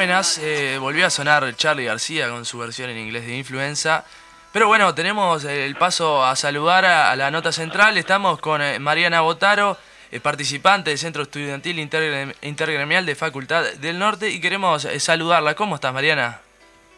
Buenas, 0.01 0.39
eh, 0.39 0.79
volvió 0.81 1.07
a 1.07 1.11
sonar 1.11 1.55
Charlie 1.57 1.85
García 1.85 2.31
con 2.31 2.47
su 2.47 2.57
versión 2.57 2.89
en 2.89 2.97
inglés 2.97 3.27
de 3.27 3.37
Influenza. 3.37 4.07
Pero 4.51 4.67
bueno, 4.67 4.95
tenemos 4.95 5.45
el 5.45 5.77
paso 5.77 6.25
a 6.25 6.35
saludar 6.37 6.87
a, 6.87 7.11
a 7.11 7.17
la 7.17 7.31
nota 7.31 7.53
central. 7.53 7.99
Estamos 7.99 8.41
con 8.41 8.63
eh, 8.63 8.79
Mariana 8.79 9.21
Botaro, 9.21 9.77
eh, 10.11 10.19
participante 10.19 10.89
del 10.89 10.99
Centro 10.99 11.25
Estudiantil 11.25 11.79
Intergre- 11.79 12.35
Intergremial 12.41 13.05
de 13.05 13.15
Facultad 13.15 13.75
del 13.75 13.99
Norte, 13.99 14.31
y 14.31 14.41
queremos 14.41 14.87
eh, 14.87 14.99
saludarla. 15.01 15.55
¿Cómo 15.55 15.75
estás, 15.75 15.93
Mariana? 15.93 16.41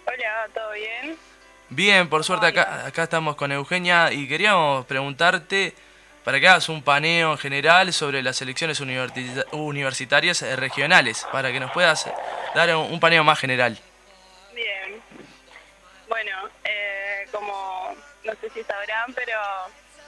Hola, 0.06 0.46
¿todo 0.54 0.70
bien? 0.70 1.16
Bien, 1.70 2.08
por 2.08 2.22
suerte 2.22 2.46
acá, 2.46 2.86
acá 2.86 3.02
estamos 3.02 3.34
con 3.34 3.50
Eugenia 3.50 4.12
y 4.12 4.28
queríamos 4.28 4.86
preguntarte 4.86 5.74
para 6.24 6.38
que 6.38 6.48
hagas 6.48 6.68
un 6.68 6.82
paneo 6.82 7.36
general 7.36 7.92
sobre 7.92 8.22
las 8.22 8.40
elecciones 8.42 8.80
universita- 8.80 9.44
universitarias 9.52 10.42
eh, 10.42 10.56
regionales, 10.56 11.26
para 11.32 11.50
que 11.50 11.60
nos 11.60 11.72
puedas 11.72 12.06
eh, 12.06 12.12
dar 12.54 12.74
un 12.76 13.00
paneo 13.00 13.24
más 13.24 13.38
general. 13.38 13.78
Bien. 14.54 15.02
Bueno, 16.08 16.48
eh, 16.64 17.26
como 17.32 17.96
no 18.24 18.32
sé 18.40 18.50
si 18.50 18.62
sabrán, 18.62 19.12
pero 19.14 19.38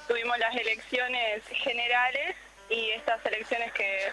tuvimos 0.06 0.38
las 0.38 0.54
elecciones 0.54 1.42
generales 1.50 2.36
y 2.70 2.90
estas 2.90 3.24
elecciones 3.26 3.72
que 3.72 4.12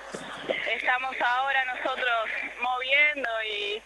estamos 0.73 1.15
ahora 1.21 1.63
nosotros 1.65 2.29
moviendo 2.61 3.29
y, 3.43 3.81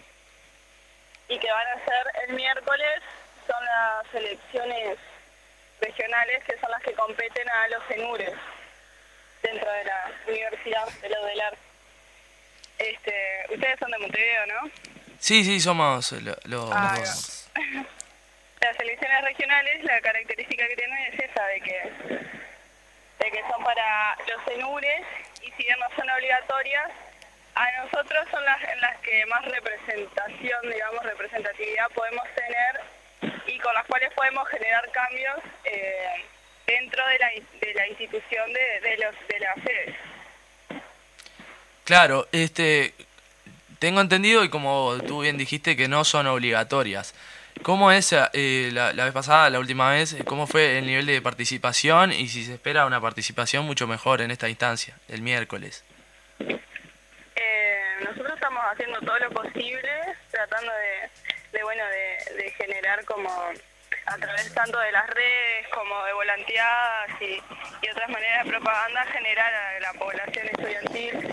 y 1.27 1.39
que 1.39 1.51
van 1.51 1.67
a 1.67 1.85
ser 1.85 2.27
el 2.27 2.35
miércoles 2.35 3.01
son 3.47 3.63
las 3.65 4.13
elecciones 4.15 4.97
regionales 5.81 6.43
que 6.45 6.57
son 6.59 6.71
las 6.71 6.81
que 6.81 6.93
competen 6.93 7.47
a 7.49 7.67
los 7.69 7.83
CENURES 7.87 8.33
dentro 9.43 9.71
de 9.71 9.83
la 9.83 10.11
Universidad 10.27 10.87
de 11.01 11.09
la 11.09 11.21
UDELAR. 11.21 11.57
Este, 12.77 13.45
ustedes 13.53 13.79
son 13.79 13.91
de 13.91 13.97
Montevideo, 13.99 14.45
¿no? 14.47 14.71
Sí, 15.19 15.43
sí, 15.43 15.59
somos 15.59 16.11
eh, 16.11 16.21
lo- 16.21 16.37
lo- 16.45 16.69
Ah, 16.73 16.95
los- 16.99 17.49
Las 18.61 18.79
elecciones 18.79 19.21
regionales, 19.21 19.83
la 19.83 20.01
característica 20.01 20.67
que 20.67 20.75
tienen 20.75 20.97
es 21.13 21.19
esa, 21.19 21.45
de 21.45 21.61
que, 21.61 21.91
de 23.19 23.31
para 23.63 24.15
los 24.27 24.43
CENURES 24.45 25.05
y 25.41 25.51
si 25.51 25.63
bien 25.63 25.77
no 25.79 25.85
son 25.95 26.09
obligatorias, 26.09 26.89
a 27.53 27.71
nosotros 27.83 28.27
son 28.31 28.43
las 28.43 28.61
en 28.63 28.81
las 28.81 28.97
que 29.01 29.25
más 29.27 29.45
representación, 29.45 30.61
digamos, 30.71 31.03
representatividad 31.03 31.89
podemos 31.91 32.23
tener 32.35 32.81
y 33.47 33.57
con 33.59 33.73
las 33.73 33.85
cuales 33.85 34.13
podemos 34.13 34.47
generar 34.49 34.89
cambios 34.91 35.37
eh, 35.63 36.23
dentro 36.65 37.05
de 37.07 37.19
la, 37.19 37.29
de 37.61 37.73
la 37.73 37.87
institución 37.87 38.53
de, 38.53 38.89
de, 38.89 38.97
los, 38.97 39.15
de 39.27 39.39
las 39.39 39.55
sedes. 39.55 39.95
Claro, 41.83 42.27
este, 42.31 42.93
tengo 43.79 44.01
entendido 44.01 44.43
y 44.43 44.49
como 44.49 44.97
tú 45.07 45.21
bien 45.21 45.37
dijiste 45.37 45.75
que 45.75 45.87
no 45.87 46.03
son 46.03 46.27
obligatorias. 46.27 47.13
¿Cómo 47.61 47.91
es 47.91 48.13
eh, 48.13 48.69
la, 48.73 48.93
la, 48.93 49.05
vez 49.05 49.13
pasada, 49.13 49.49
la 49.49 49.59
última 49.59 49.89
vez, 49.89 50.15
cómo 50.25 50.45
fue 50.45 50.77
el 50.77 50.85
nivel 50.85 51.05
de 51.05 51.21
participación 51.21 52.11
y 52.11 52.27
si 52.27 52.43
se 52.43 52.53
espera 52.53 52.85
una 52.85 52.99
participación 52.99 53.65
mucho 53.65 53.87
mejor 53.87 54.21
en 54.21 54.31
esta 54.31 54.49
instancia, 54.49 54.97
el 55.07 55.21
miércoles? 55.21 55.83
Eh, 56.39 57.81
nosotros 58.03 58.33
estamos 58.33 58.63
haciendo 58.71 58.99
todo 58.99 59.17
lo 59.19 59.29
posible, 59.31 59.89
tratando 60.31 60.71
de, 60.73 61.09
de 61.24 61.24
bueno, 61.65 61.83
de, 61.87 62.51
generar 62.51 63.03
como 63.05 63.27
a 64.05 64.17
través 64.17 64.53
tanto 64.53 64.79
de 64.79 64.91
las 64.91 65.09
redes 65.09 65.67
como 65.69 66.05
de 66.05 66.13
volanteadas 66.13 67.09
y, 67.19 67.41
y, 67.81 67.89
otras 67.89 68.07
maneras 68.09 68.45
de 68.45 68.51
propaganda 68.51 69.03
generar 69.05 69.51
a 69.51 69.79
la 69.79 69.93
población 69.93 70.45
estudiantil 70.45 71.27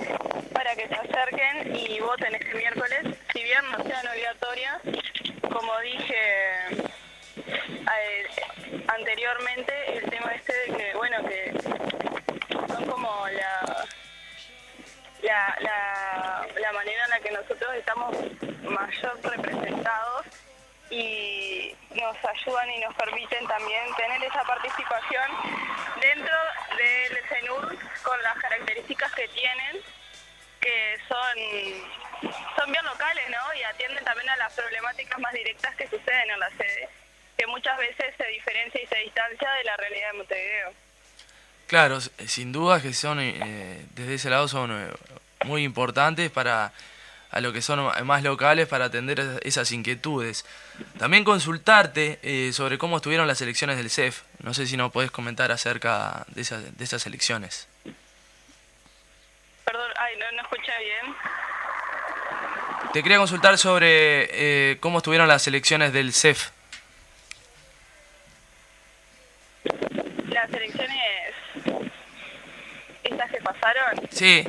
para 0.54 0.74
que 0.74 0.88
se 0.88 0.94
acerquen. 0.94 1.76
Y 1.76 2.00
voten 2.00 2.34
este 2.34 2.54
miércoles, 2.54 3.14
si 3.30 3.42
bien 3.42 3.60
no 3.72 3.84
sean 3.84 4.08
obligatorias, 4.08 4.80
como 5.52 5.78
dije 5.80 6.16
eh, 7.36 8.26
anteriormente, 8.88 9.98
el 9.98 10.08
tema 10.08 10.32
este 10.32 10.54
de 10.54 10.76
que, 10.78 10.94
bueno, 10.94 11.18
que 11.28 11.52
son 12.68 12.86
como 12.86 13.28
la, 13.28 13.71
la, 15.22 15.56
la, 15.60 16.46
la 16.60 16.72
manera 16.72 17.04
en 17.04 17.10
la 17.10 17.20
que 17.20 17.30
nosotros 17.30 17.74
estamos 17.74 18.16
mayor 18.62 19.20
representados 19.22 20.26
y 20.90 21.74
nos 21.94 22.16
ayudan 22.24 22.70
y 22.70 22.80
nos 22.80 22.94
permiten 22.94 23.46
también 23.46 23.82
tener 23.96 24.22
esa 24.22 24.42
participación 24.44 25.30
dentro 26.00 26.34
del 26.76 27.18
CENUR 27.28 27.78
con 28.02 28.22
las 28.22 28.36
características 28.38 29.12
que 29.14 29.28
tienen, 29.28 29.78
que 30.60 30.98
son, 31.08 32.32
son 32.56 32.70
bien 32.70 32.84
locales, 32.84 33.24
¿no? 33.30 33.54
Y 33.54 33.62
atienden 33.62 34.04
también 34.04 34.28
a 34.30 34.36
las 34.36 34.52
problemáticas 34.52 35.18
más 35.18 35.32
directas 35.32 35.74
que 35.76 35.88
suceden 35.88 36.30
en 36.30 36.40
la 36.40 36.50
sede, 36.50 36.88
que 37.38 37.46
muchas 37.46 37.78
veces 37.78 38.14
se 38.16 38.26
diferencia 38.26 38.82
y 38.82 38.86
se 38.86 38.96
distancia 38.96 39.50
de 39.50 39.64
la 39.64 39.76
realidad 39.76 40.12
de 40.12 40.18
Montevideo. 40.18 40.72
Claro, 41.68 42.00
sin 42.00 42.52
duda 42.52 42.82
que 42.82 42.92
son, 42.92 43.18
eh, 43.18 43.86
desde 43.94 44.14
ese 44.14 44.28
lado 44.28 44.46
son 44.46 44.70
eh, 44.72 44.92
muy 45.44 45.64
importantes 45.64 46.30
para 46.30 46.72
a 47.32 47.40
lo 47.40 47.52
que 47.52 47.62
son 47.62 47.90
más 48.06 48.22
locales 48.22 48.68
para 48.68 48.84
atender 48.84 49.40
esas 49.42 49.72
inquietudes. 49.72 50.44
También 50.98 51.24
consultarte 51.24 52.18
eh, 52.22 52.52
sobre 52.52 52.76
cómo 52.76 52.96
estuvieron 52.96 53.26
las 53.26 53.40
elecciones 53.40 53.78
del 53.78 53.88
CEF. 53.88 54.20
No 54.40 54.52
sé 54.52 54.66
si 54.66 54.76
nos 54.76 54.92
podés 54.92 55.10
comentar 55.10 55.50
acerca 55.50 56.26
de 56.28 56.42
esas, 56.42 56.76
de 56.76 56.84
esas 56.84 57.06
elecciones. 57.06 57.68
Perdón, 59.64 59.90
ay, 59.96 60.14
no, 60.18 60.30
no 60.36 60.42
escuché 60.42 60.72
bien. 60.78 61.16
Te 62.92 63.02
quería 63.02 63.16
consultar 63.16 63.56
sobre 63.56 64.28
eh, 64.72 64.76
cómo 64.80 64.98
estuvieron 64.98 65.26
las 65.26 65.46
elecciones 65.46 65.94
del 65.94 66.12
CEF. 66.12 66.50
Las 70.28 70.52
elecciones, 70.52 71.34
estas 73.04 73.30
que 73.30 73.40
pasaron. 73.40 74.08
Sí. 74.10 74.44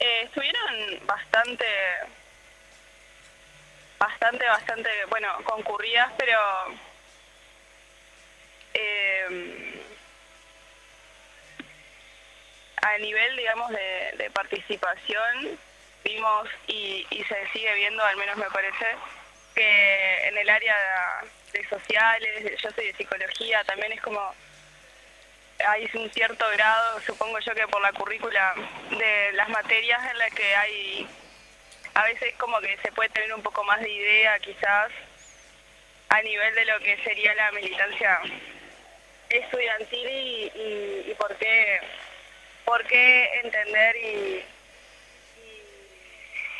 Eh, 0.00 0.22
estuvieron 0.24 1.06
bastante, 1.06 1.66
bastante, 3.98 4.46
bastante, 4.46 4.90
bueno, 5.10 5.28
concurridas, 5.44 6.10
pero 6.16 6.38
eh, 8.72 9.82
a 12.80 12.98
nivel, 12.98 13.36
digamos, 13.36 13.70
de, 13.72 14.14
de 14.16 14.30
participación, 14.30 15.58
vimos 16.02 16.48
y, 16.66 17.06
y, 17.10 17.22
se 17.24 17.48
sigue 17.52 17.74
viendo, 17.74 18.02
al 18.02 18.16
menos 18.16 18.38
me 18.38 18.50
parece, 18.50 18.86
que 19.54 20.28
en 20.28 20.38
el 20.38 20.48
área 20.48 20.76
de 21.52 21.68
sociales, 21.68 22.58
yo 22.62 22.70
soy 22.70 22.86
de 22.86 22.94
psicología, 22.94 23.62
también 23.64 23.92
es 23.92 24.00
como 24.00 24.34
hay 25.68 25.88
un 25.94 26.10
cierto 26.10 26.44
grado, 26.52 27.00
supongo 27.00 27.38
yo 27.40 27.54
que 27.54 27.66
por 27.68 27.80
la 27.82 27.92
currícula 27.92 28.54
de 28.90 29.32
las 29.32 29.48
materias 29.48 30.00
en 30.10 30.18
las 30.18 30.32
que 30.32 30.56
hay, 30.56 31.06
a 31.94 32.04
veces 32.04 32.34
como 32.36 32.60
que 32.60 32.76
se 32.78 32.92
puede 32.92 33.08
tener 33.10 33.32
un 33.34 33.42
poco 33.42 33.64
más 33.64 33.80
de 33.80 33.90
idea 33.90 34.38
quizás 34.38 34.90
a 36.08 36.22
nivel 36.22 36.54
de 36.54 36.64
lo 36.64 36.78
que 36.80 36.96
sería 37.04 37.34
la 37.34 37.52
militancia 37.52 38.20
estudiantil 39.28 40.08
y, 40.08 41.14
por 41.18 41.36
qué 41.36 41.80
por 42.64 42.84
qué 42.86 43.40
entender 43.42 43.96
y, 43.96 44.44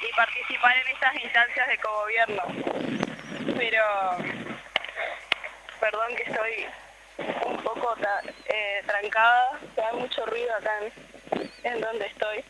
y 0.02 0.12
participar 0.16 0.76
en 0.76 0.88
estas 0.88 1.14
instancias 1.22 1.68
de 1.68 1.78
cogobierno. 1.78 2.42
Pero, 3.56 3.84
perdón 5.80 6.16
que 6.16 6.22
estoy 6.22 6.66
un 7.46 7.56
poco 7.62 7.94
eh, 8.46 8.82
trancada, 8.86 9.58
hay 9.76 9.98
mucho 9.98 10.24
ruido 10.26 10.54
acá 10.54 10.72
en, 10.82 11.50
en, 11.64 11.80
donde 11.80 12.06
estoy. 12.06 12.44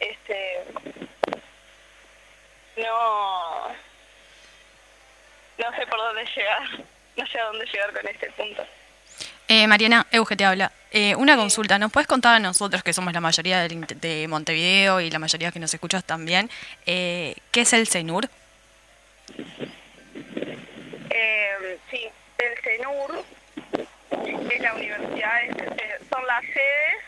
Este, 0.00 0.64
no, 2.76 3.68
no 5.58 5.76
sé 5.76 5.86
por 5.86 5.98
dónde 5.98 6.24
llegar, 6.36 6.62
no 7.16 7.26
sé 7.26 7.40
a 7.40 7.44
dónde 7.44 7.66
llegar 7.66 7.92
con 7.92 8.08
este 8.08 8.30
punto. 8.32 8.64
Eh, 9.48 9.66
Mariana, 9.66 10.06
Euge 10.10 10.36
te 10.36 10.44
habla. 10.44 10.70
Eh, 10.90 11.14
una 11.16 11.36
consulta, 11.36 11.78
¿nos 11.78 11.90
puedes 11.90 12.06
contar 12.06 12.34
a 12.34 12.38
nosotros, 12.38 12.82
que 12.82 12.92
somos 12.92 13.12
la 13.12 13.20
mayoría 13.20 13.66
de, 13.66 13.86
de 13.96 14.28
Montevideo 14.28 15.00
y 15.00 15.10
la 15.10 15.18
mayoría 15.18 15.50
que 15.50 15.58
nos 15.58 15.72
escuchas 15.72 16.04
también, 16.04 16.50
eh, 16.86 17.34
qué 17.50 17.62
es 17.62 17.72
el 17.72 17.88
CENUR? 17.88 18.28
Eh, 21.10 21.78
sí, 21.90 22.08
el 22.38 22.58
CENUR 22.62 23.24
es 24.28 24.60
la 24.60 24.74
universidad, 24.74 25.40
son 26.10 26.26
las 26.26 26.44
sedes 26.44 27.04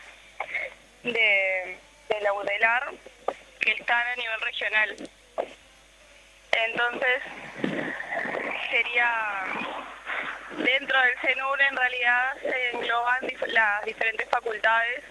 de, 1.03 1.77
de 2.09 2.21
la 2.21 2.33
UDELAR 2.33 2.91
que 3.59 3.71
están 3.71 4.07
a 4.07 4.15
nivel 4.15 4.41
regional. 4.41 5.09
Entonces, 6.51 7.21
sería 8.69 9.45
dentro 10.57 11.01
del 11.01 11.17
CENUR 11.19 11.61
en 11.61 11.77
realidad 11.77 12.37
se 12.41 12.69
engloban 12.71 13.27
las 13.47 13.85
diferentes 13.85 14.27
facultades 14.29 15.03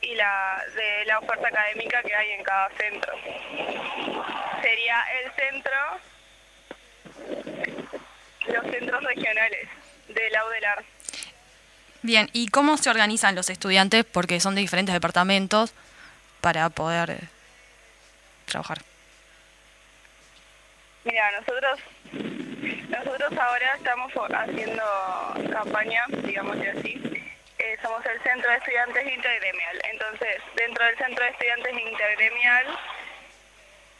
y 0.00 0.14
la 0.14 0.62
de 0.74 1.04
la 1.06 1.18
oferta 1.18 1.48
académica 1.48 2.02
que 2.02 2.14
hay 2.14 2.30
en 2.32 2.42
cada 2.42 2.68
centro. 2.70 3.12
Sería 4.60 5.04
el 5.20 5.32
centro, 5.32 6.00
los 8.48 8.72
centros 8.72 9.04
regionales 9.04 9.68
de 10.08 10.30
la 10.30 10.44
UDELAR. 10.46 10.84
Bien, 12.02 12.28
¿y 12.32 12.48
cómo 12.48 12.76
se 12.76 12.90
organizan 12.90 13.36
los 13.36 13.48
estudiantes? 13.48 14.04
Porque 14.04 14.40
son 14.40 14.56
de 14.56 14.60
diferentes 14.60 14.92
departamentos 14.92 15.72
para 16.40 16.68
poder 16.68 17.20
trabajar. 18.46 18.78
Mira, 21.04 21.30
nosotros 21.38 21.78
nosotros 22.88 23.32
ahora 23.38 23.74
estamos 23.76 24.12
haciendo 24.12 24.82
campaña, 25.50 26.04
digámosle 26.24 26.70
así. 26.70 27.00
Eh, 27.58 27.78
somos 27.80 28.04
el 28.04 28.20
Centro 28.22 28.50
de 28.50 28.56
Estudiantes 28.56 29.14
Intergremial. 29.14 29.80
Entonces, 29.92 30.42
dentro 30.56 30.84
del 30.84 30.98
Centro 30.98 31.24
de 31.24 31.30
Estudiantes 31.30 31.72
Intergremial 31.72 32.66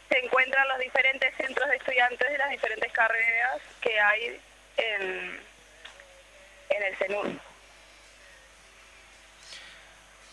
se 0.09 0.19
encuentran 0.19 0.67
los 0.67 0.79
diferentes 0.79 1.33
centros 1.37 1.69
de 1.69 1.77
estudiantes 1.77 2.29
de 2.29 2.37
las 2.37 2.49
diferentes 2.49 2.91
carreras 2.91 3.61
que 3.81 3.99
hay 3.99 4.39
en, 4.77 5.39
en 6.69 6.83
el 6.83 6.95
CENUR. 6.97 7.52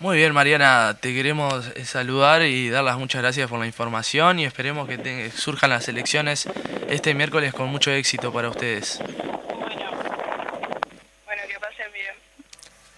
Muy 0.00 0.16
bien, 0.16 0.32
Mariana, 0.32 0.96
te 0.98 1.12
queremos 1.12 1.66
eh, 1.74 1.84
saludar 1.84 2.40
y 2.40 2.70
dar 2.70 2.82
las 2.82 2.96
muchas 2.96 3.20
gracias 3.20 3.50
por 3.50 3.58
la 3.58 3.66
información 3.66 4.38
y 4.38 4.46
esperemos 4.46 4.88
que 4.88 4.96
te, 4.96 5.30
surjan 5.30 5.68
las 5.68 5.88
elecciones 5.88 6.48
este 6.88 7.12
miércoles 7.12 7.52
con 7.52 7.68
mucho 7.68 7.90
éxito 7.90 8.32
para 8.32 8.48
ustedes. 8.48 8.98
Bueno, 8.98 9.90
bueno 11.26 11.42
que 11.46 11.60
pasen 11.60 11.92
bien. 11.92 12.14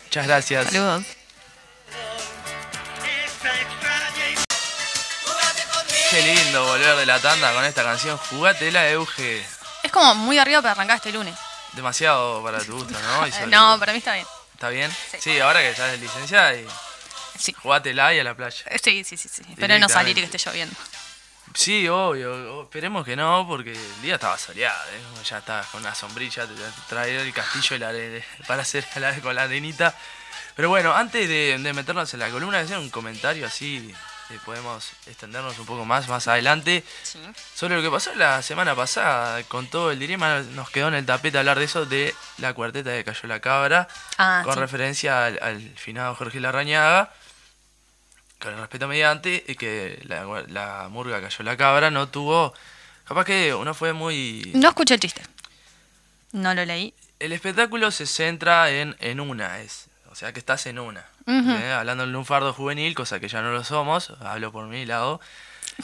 Muchas 0.05 0.27
gracias. 0.29 0.67
Saludos. 0.71 1.05
Qué 6.09 6.23
lindo 6.23 6.67
volver 6.67 6.97
de 6.99 7.07
la 7.07 7.19
tanda 7.19 7.53
con 7.53 7.65
esta 7.65 7.83
canción. 7.83 8.17
Jugatela, 8.17 8.89
Euge. 8.91 9.45
Es 9.83 9.91
como 9.91 10.15
muy 10.15 10.39
arriba 10.39 10.63
para 10.63 10.71
arrancar 10.71 10.99
este 10.99 11.11
lunes. 11.11 11.35
Demasiado 11.73 12.45
para 12.45 12.61
tu 12.61 12.75
gusto, 12.75 12.97
¿no? 12.97 13.47
no, 13.49 13.79
para 13.81 13.91
mí 13.91 13.99
está 13.99 14.15
bien. 14.15 14.27
¿Está 14.55 14.69
bien? 14.69 14.89
Sí. 15.11 15.17
sí 15.19 15.41
ahora 15.41 15.59
que 15.59 15.71
estás 15.71 15.99
licenciada 15.99 16.55
y 16.55 16.65
Sí. 17.39 17.53
Jugátela 17.55 18.15
y 18.15 18.19
a 18.21 18.25
la 18.25 18.35
playa. 18.35 18.65
Eh, 18.69 18.79
Sí, 18.83 19.05
sí, 19.05 19.17
sí, 19.17 19.29
sí. 19.29 19.43
Pero 19.59 19.79
no 19.79 19.89
salir 19.89 20.17
y 20.19 20.21
que 20.21 20.27
esté 20.37 20.39
lloviendo. 20.39 20.75
Sí, 21.55 21.87
obvio. 21.89 22.63
Esperemos 22.63 23.05
que 23.05 23.15
no, 23.15 23.45
porque 23.47 23.73
el 23.73 24.03
día 24.03 24.15
estaba 24.15 24.39
soleado. 24.39 24.81
¿eh? 24.91 25.25
Ya 25.29 25.39
estabas 25.39 25.67
con 25.67 25.81
una 25.83 25.95
sombrilla, 25.95 26.47
te 26.47 26.55
traer 26.89 27.21
el 27.21 27.33
castillo 27.35 27.77
y 27.77 27.79
la 27.79 27.93
para 28.47 28.63
hacer 28.63 28.87
la- 28.97 29.15
con 29.21 29.35
la 29.35 29.43
arenita. 29.43 29.95
Pero 30.57 30.69
bueno, 30.71 30.95
antes 30.95 31.29
de, 31.29 31.59
de 31.59 31.73
meternos 31.73 32.13
en 32.15 32.21
la 32.21 32.31
columna, 32.31 32.59
hacer 32.61 32.79
un 32.79 32.89
comentario 32.91 33.47
así, 33.47 33.95
eh, 34.31 34.39
podemos 34.47 34.91
extendernos 35.07 35.59
un 35.59 35.67
poco 35.67 35.85
más 35.85 36.09
más 36.09 36.27
adelante. 36.29 36.85
Sí. 37.03 37.19
Sobre 37.55 37.77
lo 37.77 37.83
que 37.83 37.91
pasó 37.91 38.15
la 38.15 38.41
semana 38.43 38.75
pasada, 38.75 39.43
con 39.45 39.67
todo 39.69 39.91
el 39.91 39.99
dilema, 39.99 40.41
nos 40.41 40.71
quedó 40.71 40.89
en 40.89 40.95
el 40.95 41.05
tapete 41.07 41.37
hablar 41.39 41.59
de 41.59 41.65
eso, 41.67 41.85
de 41.85 42.15
la 42.39 42.55
cuarteta 42.55 42.91
de 42.91 43.05
Cayó 43.05 43.29
la 43.29 43.41
Cabra, 43.41 43.89
Ah, 44.17 44.41
con 44.45 44.55
sí. 44.55 44.61
referencia 44.61 45.27
al, 45.27 45.39
al 45.43 45.61
finado 45.77 46.15
Jorge 46.15 46.41
Larrañaga, 46.41 47.13
con 48.43 48.53
el 48.55 48.59
respeto 48.61 48.89
mediante, 48.89 49.45
y 49.47 49.55
que 49.55 50.01
la, 50.05 50.25
la 50.49 50.89
murga 50.91 51.21
Cayó 51.21 51.45
la 51.45 51.57
Cabra 51.57 51.91
no 51.91 52.09
tuvo, 52.09 52.53
capaz 53.05 53.25
que 53.25 53.55
uno 53.55 53.73
fue 53.75 53.93
muy... 53.93 54.51
No 54.55 54.69
escuché 54.71 54.95
el 54.95 55.01
chiste. 55.01 55.23
No 56.33 56.53
lo 56.55 56.65
leí. 56.65 56.93
El 57.21 57.33
espectáculo 57.33 57.91
se 57.91 58.07
centra 58.07 58.69
en, 58.71 58.97
en 58.99 59.21
una, 59.21 59.61
es, 59.61 59.87
o 60.11 60.15
sea 60.17 60.33
que 60.33 60.41
estás 60.41 60.67
en 60.67 60.79
una. 60.79 61.05
Ujú. 61.27 61.51
¿eh? 61.53 61.73
Hablando 61.73 62.03
en 62.05 62.17
un 62.17 62.27
fardo 62.27 62.53
juvenil, 62.53 62.95
cosa 62.95 63.21
que 63.21 63.29
ya 63.29 63.43
no 63.43 63.53
lo 63.53 63.63
somos, 63.65 64.13
hablo 64.21 64.51
por 64.51 64.67
mi 64.67 64.85
lado. 64.87 65.21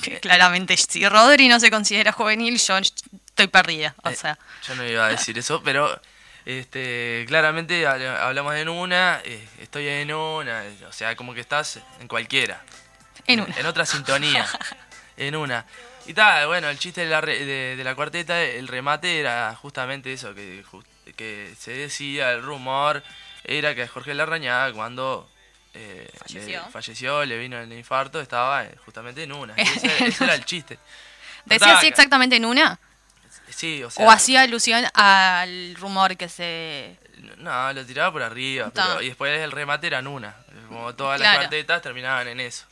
Que 0.03 0.19
Claramente, 0.21 0.77
si 0.77 1.09
Rodri 1.09 1.49
no 1.49 1.61
se 1.61 1.71
considera 1.71 2.11
juvenil, 2.13 2.59
yo 2.59 2.77
estoy 2.79 3.47
perdida. 3.47 3.95
O 4.03 4.09
Eh, 4.11 4.17
sea, 4.17 4.39
Yo 4.67 4.75
no 4.75 4.85
iba 4.85 5.07
a 5.07 5.11
decir 5.11 5.39
eso, 5.39 5.63
pero 5.63 6.01
este, 6.49 7.25
claramente 7.29 7.87
habl- 7.87 8.17
hablamos 8.21 8.55
en 8.55 8.69
una, 8.71 9.21
eh, 9.25 9.47
estoy 9.61 9.87
en 9.87 10.13
una, 10.15 10.65
eh, 10.65 10.85
o 10.89 10.93
sea, 10.93 11.15
como 11.15 11.35
que 11.35 11.41
estás 11.41 11.79
en 12.01 12.09
cualquiera. 12.09 12.63
en 13.27 13.41
una. 13.41 13.55
En 13.59 13.67
otra 13.67 13.85
sintonía. 13.85 14.47
en 15.19 15.37
una. 15.37 15.67
Y 16.07 16.15
tal, 16.15 16.47
bueno, 16.47 16.71
el 16.71 16.79
chiste 16.79 17.03
de 17.03 17.09
la, 17.09 17.21
re- 17.21 17.45
de, 17.45 17.77
de 17.77 17.85
la 17.85 17.95
cuarteta, 17.95 18.41
el 18.43 18.67
remate 18.67 19.21
era 19.21 19.55
justamente 19.61 20.11
eso, 20.13 20.35
que, 20.35 20.65
que 21.17 21.53
se 21.59 21.73
decía, 21.73 22.33
el 22.33 22.43
rumor, 22.43 23.03
era 23.45 23.75
que 23.75 23.87
Jorge 23.87 24.15
Larrañaga 24.15 24.73
cuando 24.73 25.31
eh, 25.75 26.11
Falleció. 26.19 26.65
Le, 26.65 26.71
falleció, 26.73 27.25
le 27.27 27.37
vino 27.39 27.59
el 27.59 27.71
infarto, 27.75 28.23
estaba 28.23 28.65
justamente 28.87 29.23
en 29.23 29.33
una. 29.33 29.53
Ese, 29.57 30.07
ese 30.07 30.25
era 30.25 30.35
el 30.35 30.47
chiste. 30.47 30.79
¿Decía 31.45 31.77
así 31.77 31.89
exactamente 31.89 32.37
en 32.37 32.47
una? 32.47 32.79
Sí, 33.51 33.83
o 33.83 33.91
sea... 33.91 34.07
¿O 34.07 34.11
hacía 34.11 34.43
alusión 34.43 34.85
al 34.95 35.75
rumor 35.77 36.17
que 36.17 36.29
se... 36.29 36.97
No, 37.39 37.73
lo 37.73 37.85
tiraba 37.85 38.13
por 38.13 38.23
arriba, 38.23 38.71
pero, 38.73 39.03
y 39.03 39.09
después 39.09 39.41
el 39.41 39.51
remate 39.51 39.87
era 39.89 39.99
en 39.99 40.07
una. 40.07 40.37
Como 40.69 40.95
todas 40.95 41.19
Claro. 41.19 41.33
las 41.33 41.49
cuartetas 41.49 41.83
terminaban 41.83 42.29
en 42.29 42.41
eso. 42.41 42.67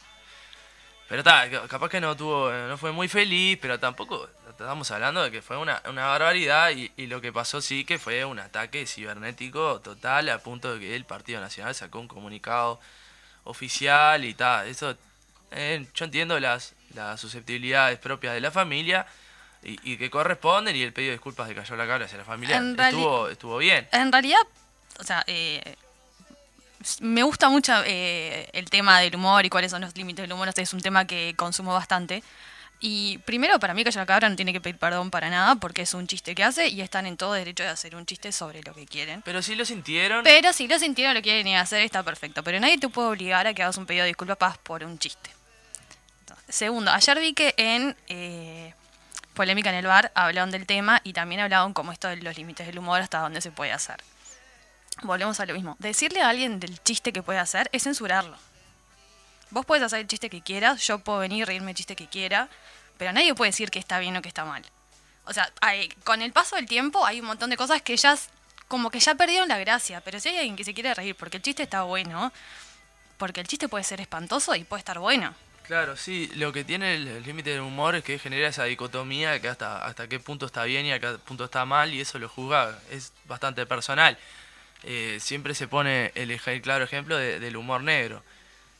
Pero 1.08 1.20
está, 1.20 1.48
capaz 1.68 1.88
que 1.88 2.00
no 2.00 2.16
tuvo, 2.16 2.50
no 2.50 2.76
fue 2.78 2.90
muy 2.92 3.06
feliz, 3.08 3.58
pero 3.60 3.78
tampoco 3.78 4.28
estamos 4.50 4.90
hablando 4.90 5.22
de 5.22 5.30
que 5.30 5.40
fue 5.42 5.56
una, 5.56 5.80
una 5.88 6.06
barbaridad 6.06 6.70
y, 6.70 6.90
y 6.96 7.06
lo 7.06 7.20
que 7.20 7.32
pasó 7.32 7.60
sí 7.60 7.84
que 7.84 7.98
fue 7.98 8.24
un 8.24 8.38
ataque 8.40 8.86
cibernético 8.86 9.80
total 9.80 10.28
a 10.30 10.38
punto 10.38 10.74
de 10.74 10.80
que 10.80 10.96
el 10.96 11.04
Partido 11.04 11.40
Nacional 11.40 11.74
sacó 11.74 12.00
un 12.00 12.08
comunicado 12.08 12.80
oficial 13.44 14.24
y 14.24 14.34
tal. 14.34 14.66
Eso, 14.66 14.96
eh, 15.52 15.86
yo 15.94 16.04
entiendo 16.04 16.40
las, 16.40 16.74
las 16.94 17.20
susceptibilidades 17.20 17.98
propias 17.98 18.34
de 18.34 18.40
la 18.40 18.50
familia 18.50 19.06
y, 19.66 19.92
y 19.92 19.96
que 19.96 20.08
corresponden 20.10 20.76
y 20.76 20.82
el 20.82 20.92
pedido 20.92 21.10
de 21.10 21.16
disculpas 21.16 21.48
de 21.48 21.54
Cayó 21.54 21.76
la 21.76 21.86
Cabra 21.86 22.04
hacia 22.04 22.18
la 22.18 22.24
familia 22.24 22.56
En 22.56 22.78
estuvo, 22.78 23.28
estuvo 23.28 23.58
bien. 23.58 23.88
En 23.90 24.12
realidad, 24.12 24.40
o 24.98 25.04
sea, 25.04 25.24
eh, 25.26 25.76
me 27.00 27.24
gusta 27.24 27.48
mucho 27.48 27.72
eh, 27.84 28.48
el 28.52 28.70
tema 28.70 29.00
del 29.00 29.16
humor 29.16 29.44
y 29.44 29.50
cuáles 29.50 29.72
son 29.72 29.82
los 29.82 29.96
límites 29.96 30.22
del 30.22 30.32
humor. 30.32 30.48
Este 30.48 30.62
es 30.62 30.72
un 30.72 30.80
tema 30.80 31.06
que 31.06 31.34
consumo 31.36 31.72
bastante. 31.72 32.22
Y 32.78 33.18
primero, 33.18 33.58
para 33.58 33.74
mí, 33.74 33.82
Calla 33.82 34.02
la 34.02 34.06
Cabra 34.06 34.28
no 34.28 34.36
tiene 34.36 34.52
que 34.52 34.60
pedir 34.60 34.76
perdón 34.76 35.10
para 35.10 35.30
nada 35.30 35.56
porque 35.56 35.82
es 35.82 35.94
un 35.94 36.06
chiste 36.06 36.34
que 36.34 36.44
hace 36.44 36.68
y 36.68 36.82
están 36.82 37.06
en 37.06 37.16
todo 37.16 37.32
derecho 37.32 37.62
de 37.64 37.70
hacer 37.70 37.96
un 37.96 38.04
chiste 38.06 38.30
sobre 38.32 38.62
lo 38.62 38.74
que 38.74 38.86
quieren. 38.86 39.22
Pero 39.22 39.42
sí 39.42 39.54
lo 39.56 39.64
sintieron. 39.64 40.22
Pero 40.22 40.52
si 40.52 40.68
lo 40.68 40.78
sintieron, 40.78 41.14
lo 41.14 41.22
quieren 41.22 41.46
ir 41.48 41.56
a 41.56 41.62
hacer, 41.62 41.80
está 41.80 42.02
perfecto. 42.02 42.44
Pero 42.44 42.60
nadie 42.60 42.78
te 42.78 42.88
puede 42.88 43.08
obligar 43.08 43.46
a 43.46 43.54
que 43.54 43.62
hagas 43.62 43.78
un 43.78 43.86
pedido 43.86 44.04
de 44.04 44.08
disculpas 44.08 44.58
por 44.58 44.84
un 44.84 44.98
chiste. 44.98 45.30
Entonces, 46.20 46.54
segundo, 46.54 46.90
ayer 46.92 47.18
vi 47.18 47.32
que 47.32 47.54
en 47.56 47.96
eh, 48.08 48.74
Polémica 49.36 49.68
en 49.68 49.76
el 49.76 49.86
Bar 49.86 50.10
hablaron 50.14 50.50
del 50.50 50.66
tema 50.66 51.00
y 51.04 51.12
también 51.12 51.40
hablaban 51.42 51.74
como 51.74 51.92
esto 51.92 52.08
de 52.08 52.16
los 52.16 52.36
límites 52.36 52.66
del 52.66 52.78
humor 52.78 53.00
hasta 53.02 53.18
dónde 53.20 53.40
se 53.42 53.50
puede 53.52 53.70
hacer. 53.70 54.02
Volvemos 55.02 55.38
a 55.40 55.46
lo 55.46 55.52
mismo. 55.54 55.76
Decirle 55.78 56.22
a 56.22 56.30
alguien 56.30 56.58
del 56.58 56.82
chiste 56.82 57.12
que 57.12 57.22
puede 57.22 57.38
hacer 57.38 57.68
es 57.72 57.82
censurarlo. 57.84 58.36
Vos 59.50 59.66
puedes 59.66 59.84
hacer 59.84 60.00
el 60.00 60.08
chiste 60.08 60.30
que 60.30 60.40
quieras, 60.40 60.80
yo 60.86 60.98
puedo 61.00 61.18
venir 61.18 61.42
y 61.42 61.44
reírme 61.44 61.70
el 61.72 61.76
chiste 61.76 61.94
que 61.94 62.06
quiera, 62.08 62.48
pero 62.98 63.12
nadie 63.12 63.34
puede 63.34 63.50
decir 63.50 63.70
que 63.70 63.78
está 63.78 63.98
bien 63.98 64.16
o 64.16 64.22
que 64.22 64.28
está 64.28 64.44
mal. 64.46 64.64
O 65.26 65.32
sea, 65.32 65.52
hay- 65.60 65.88
con 66.04 66.22
el 66.22 66.32
paso 66.32 66.56
del 66.56 66.66
tiempo 66.66 67.04
hay 67.04 67.20
un 67.20 67.26
montón 67.26 67.50
de 67.50 67.56
cosas 67.58 67.82
que 67.82 67.94
ya, 67.96 68.16
como 68.68 68.90
que 68.90 69.00
ya 69.00 69.14
perdieron 69.16 69.48
la 69.48 69.58
gracia, 69.58 70.00
pero 70.00 70.18
si 70.18 70.30
hay 70.30 70.38
alguien 70.38 70.56
que 70.56 70.64
se 70.64 70.72
quiere 70.72 70.94
reír 70.94 71.14
porque 71.14 71.36
el 71.36 71.42
chiste 71.42 71.62
está 71.62 71.82
bueno, 71.82 72.32
porque 73.18 73.40
el 73.42 73.46
chiste 73.46 73.68
puede 73.68 73.84
ser 73.84 74.00
espantoso 74.00 74.54
y 74.54 74.64
puede 74.64 74.80
estar 74.80 74.98
bueno. 74.98 75.34
Claro, 75.66 75.96
sí, 75.96 76.30
lo 76.36 76.52
que 76.52 76.62
tiene 76.62 76.94
el 76.94 77.22
límite 77.24 77.50
del 77.50 77.60
humor 77.60 77.96
es 77.96 78.04
que 78.04 78.20
genera 78.20 78.46
esa 78.48 78.64
dicotomía 78.64 79.32
de 79.32 79.40
que 79.40 79.48
hasta, 79.48 79.84
hasta 79.84 80.06
qué 80.08 80.20
punto 80.20 80.46
está 80.46 80.62
bien 80.62 80.86
y 80.86 80.92
a 80.92 81.00
qué 81.00 81.08
punto 81.24 81.44
está 81.44 81.64
mal 81.64 81.92
y 81.92 82.00
eso 82.00 82.20
lo 82.20 82.28
juzga, 82.28 82.78
es 82.92 83.12
bastante 83.24 83.66
personal. 83.66 84.16
Eh, 84.84 85.18
siempre 85.20 85.54
se 85.54 85.68
pone 85.68 86.12
el, 86.14 86.40
claro 86.62 86.84
ejemplo 86.84 87.16
de- 87.16 87.40
del 87.40 87.56
humor 87.56 87.82
negro, 87.82 88.22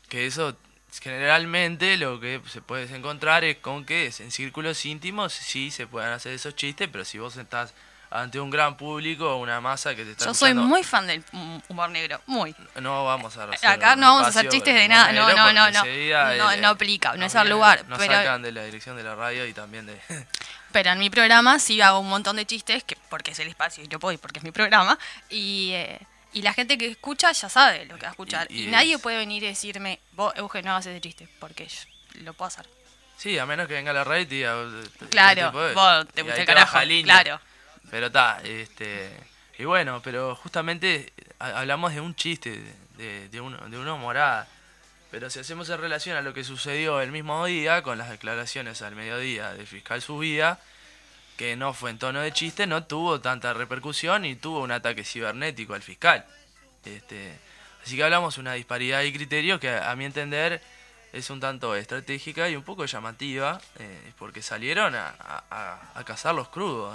que 0.09 0.27
eso 0.27 0.57
generalmente 1.01 1.97
lo 1.97 2.19
que 2.21 2.41
se 2.51 2.61
puede 2.61 2.93
encontrar 2.95 3.43
es 3.43 3.57
con 3.57 3.85
que 3.85 4.07
en 4.19 4.31
círculos 4.31 4.85
íntimos 4.85 5.33
sí 5.33 5.71
se 5.71 5.87
puedan 5.87 6.13
hacer 6.13 6.33
esos 6.33 6.55
chistes, 6.55 6.89
pero 6.91 7.05
si 7.05 7.19
vos 7.19 7.37
estás 7.37 7.73
ante 8.09 8.39
un 8.39 8.49
gran 8.49 8.77
público 8.77 9.35
una 9.37 9.59
masa 9.61 9.93
que 9.95 10.05
te 10.05 10.11
está 10.11 10.25
Yo 10.25 10.33
soy 10.33 10.53
muy 10.53 10.83
fan 10.83 11.07
del 11.07 11.23
hum- 11.33 11.61
humor 11.67 11.89
negro, 11.89 12.21
muy. 12.25 12.55
no 12.81 13.05
vamos 13.05 13.35
a 13.37 13.43
Acá 13.43 13.95
no 13.95 14.07
vamos 14.13 14.25
a 14.25 14.29
hacer 14.29 14.49
chistes 14.49 14.73
de 14.73 14.87
nada, 14.87 15.11
no, 15.11 15.27
no, 15.29 15.53
no, 15.53 15.71
no. 15.71 15.79
No, 15.81 15.85
eh, 16.51 16.57
no 16.61 16.67
aplica, 16.69 17.15
no 17.15 17.25
es 17.25 17.35
el 17.35 17.41
vienen- 17.41 17.53
lugar, 17.53 17.85
Nos 17.87 17.99
pero- 17.99 18.13
sacan 18.13 18.41
de 18.41 18.51
la 18.51 18.63
dirección 18.63 18.95
de 18.97 19.03
la 19.03 19.15
radio 19.15 19.45
y 19.45 19.53
también 19.53 19.85
de... 19.85 19.99
Pero 20.71 20.91
en 20.91 20.99
mi 20.99 21.09
programa 21.09 21.59
sí 21.59 21.79
hago 21.81 21.99
un 21.99 22.09
montón 22.09 22.35
de 22.35 22.45
chistes, 22.45 22.83
que 22.83 22.97
porque 23.09 23.31
es 23.31 23.39
el 23.39 23.47
espacio 23.47 23.83
y 23.83 23.87
yo 23.87 23.99
puedo 23.99 24.17
porque 24.19 24.39
es 24.39 24.43
mi 24.43 24.51
programa. 24.51 24.99
Y, 25.29 25.71
eh, 25.73 25.99
y 26.33 26.41
la 26.41 26.53
gente 26.53 26.77
que 26.77 26.87
escucha 26.87 27.31
ya 27.31 27.47
sabe 27.49 27.85
lo 27.85 27.95
que 27.95 28.01
va 28.03 28.09
a 28.09 28.11
escuchar. 28.11 28.47
Y- 28.51 28.63
Y, 28.63 28.63
y 28.65 28.67
nadie 28.67 28.95
es- 28.95 29.01
puede 29.01 29.17
venir 29.17 29.43
y 29.43 29.47
decirme, 29.47 29.99
vos, 30.11 30.33
Eugen, 30.35 30.65
no 30.65 30.71
hagas 30.71 30.85
ese 30.87 30.99
chiste, 31.01 31.27
porque 31.39 31.67
yo 31.67 31.79
lo 32.23 32.33
puedo 32.33 32.47
hacer. 32.47 32.67
Sí, 33.17 33.39
a 33.39 33.45
menos 33.45 33.67
que 33.67 33.73
venga 33.73 33.91
la 33.93 34.03
radio 34.03 34.21
y 34.21 34.25
te 34.27 34.35
diga... 34.35 34.55
te- 34.99 35.05
Claro, 35.07 35.51
te- 35.51 35.73
vos 35.73 36.07
te 36.13 36.21
gusta 36.21 36.41
el 36.41 36.45
carajo, 36.45 36.77
claro. 37.03 37.39
Pero 37.91 38.07
está, 38.07 38.41
este... 38.43 39.09
Y 39.59 39.65
bueno, 39.65 40.01
pero 40.03 40.35
justamente 40.35 41.11
ha- 41.39 41.59
hablamos 41.59 41.93
de 41.93 42.01
un 42.01 42.13
chiste, 42.15 42.61
de, 42.97 43.27
de, 43.29 43.41
uno, 43.41 43.57
de 43.69 43.77
una 43.79 43.95
morada. 43.95 44.47
Pero 45.09 45.29
si 45.29 45.39
hacemos 45.39 45.69
en 45.69 45.79
relación 45.79 46.15
a 46.17 46.21
lo 46.21 46.33
que 46.33 46.43
sucedió 46.43 47.01
el 47.01 47.11
mismo 47.11 47.45
día, 47.45 47.81
con 47.81 47.97
las 47.97 48.09
declaraciones 48.09 48.81
al 48.81 48.95
mediodía 48.95 49.53
del 49.53 49.65
fiscal 49.65 50.01
Subía, 50.01 50.59
que 51.37 51.55
no 51.55 51.73
fue 51.73 51.91
en 51.91 51.97
tono 51.99 52.19
de 52.19 52.31
chiste, 52.33 52.67
no 52.67 52.83
tuvo 52.83 53.19
tanta 53.21 53.53
repercusión 53.53 54.25
y 54.25 54.35
tuvo 54.35 54.59
un 54.61 54.71
ataque 54.71 55.03
cibernético 55.03 55.73
al 55.73 55.81
fiscal. 55.81 56.25
Este, 56.85 57.33
así 57.83 57.95
que 57.95 58.03
hablamos 58.03 58.35
de 58.35 58.41
una 58.41 58.53
disparidad 58.53 58.99
de 59.01 59.13
criterios 59.13 59.59
que 59.59 59.69
a 59.75 59.95
mi 59.95 60.05
entender 60.05 60.61
es 61.13 61.29
un 61.29 61.39
tanto 61.39 61.75
estratégica 61.75 62.49
y 62.49 62.55
un 62.55 62.63
poco 62.63 62.85
llamativa, 62.85 63.59
eh, 63.79 64.11
porque 64.19 64.41
salieron 64.41 64.93
a, 64.95 65.15
a- 65.19 65.79
a- 65.95 66.03
cazar 66.03 66.35
los 66.35 66.49
crudos, 66.49 66.93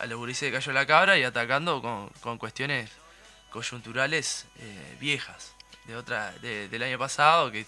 a 0.00 0.06
los 0.06 0.18
gurises 0.18 0.50
de 0.50 0.58
Cayo 0.58 0.72
la 0.72 0.86
Cabra 0.86 1.18
y 1.18 1.22
atacando 1.24 1.80
con, 1.82 2.08
con 2.20 2.38
cuestiones 2.38 2.90
coyunturales 3.50 4.46
eh, 4.58 4.96
viejas, 5.00 5.52
de 5.84 5.96
otra 5.96 6.32
de- 6.40 6.68
del 6.68 6.82
año 6.82 6.98
pasado, 6.98 7.50
que 7.50 7.66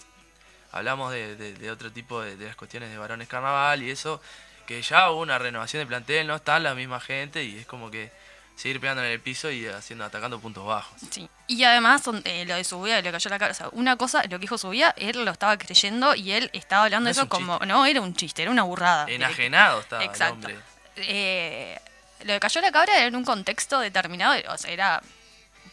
hablamos 0.71 1.11
de, 1.11 1.35
de- 1.35 1.53
de 1.53 1.71
otro 1.71 1.91
tipo 1.91 2.21
de, 2.21 2.35
de 2.37 2.45
las 2.47 2.55
cuestiones 2.55 2.89
de 2.89 2.97
varones 2.97 3.27
carnaval 3.27 3.83
y 3.83 3.91
eso, 3.91 4.21
que 4.65 4.81
ya 4.81 5.11
hubo 5.11 5.21
una 5.21 5.37
renovación 5.37 5.81
de 5.81 5.87
plantel, 5.87 6.25
no 6.27 6.35
están 6.35 6.63
la 6.63 6.73
misma 6.73 6.99
gente 6.99 7.43
y 7.43 7.57
es 7.59 7.65
como 7.65 7.91
que 7.91 8.11
seguir 8.55 8.79
pegando 8.79 9.03
en 9.03 9.09
el 9.11 9.19
piso 9.19 9.49
y 9.51 9.65
haciendo 9.67 10.05
atacando 10.05 10.39
puntos 10.39 10.65
bajos. 10.65 10.93
Sí. 11.11 11.27
Y 11.47 11.63
además, 11.63 12.01
son- 12.03 12.21
eh, 12.23 12.45
lo 12.45 12.55
de 12.55 12.63
su 12.63 12.81
vida, 12.81 13.01
le 13.01 13.11
cayó 13.11 13.29
la 13.29 13.39
cara. 13.39 13.51
O 13.51 13.55
sea, 13.55 13.69
una 13.73 13.97
cosa, 13.97 14.21
lo 14.23 14.29
que 14.29 14.37
dijo 14.39 14.57
su 14.57 14.69
vida, 14.69 14.93
él 14.97 15.25
lo 15.25 15.31
estaba 15.31 15.57
creyendo 15.57 16.15
y 16.15 16.31
él 16.31 16.49
estaba 16.53 16.85
hablando 16.85 17.07
de 17.07 17.11
es 17.11 17.17
eso 17.17 17.27
como. 17.27 17.59
No, 17.59 17.85
era 17.85 17.99
un 17.99 18.15
chiste, 18.15 18.41
era 18.43 18.51
una 18.51 18.63
burrada. 18.63 19.05
Enajenado 19.09 19.81
estaba 19.81 20.03
Exacto. 20.03 20.47
el 20.47 20.55
hombre. 20.55 20.65
Eh, 20.97 21.79
lo 22.23 22.33
de 22.33 22.39
cayó 22.39 22.61
la 22.61 22.71
cabra 22.71 22.95
era 22.97 23.05
en 23.07 23.15
un 23.15 23.25
contexto 23.25 23.79
determinado, 23.79 24.35
o 24.51 24.57
sea, 24.57 24.71
era 24.71 25.01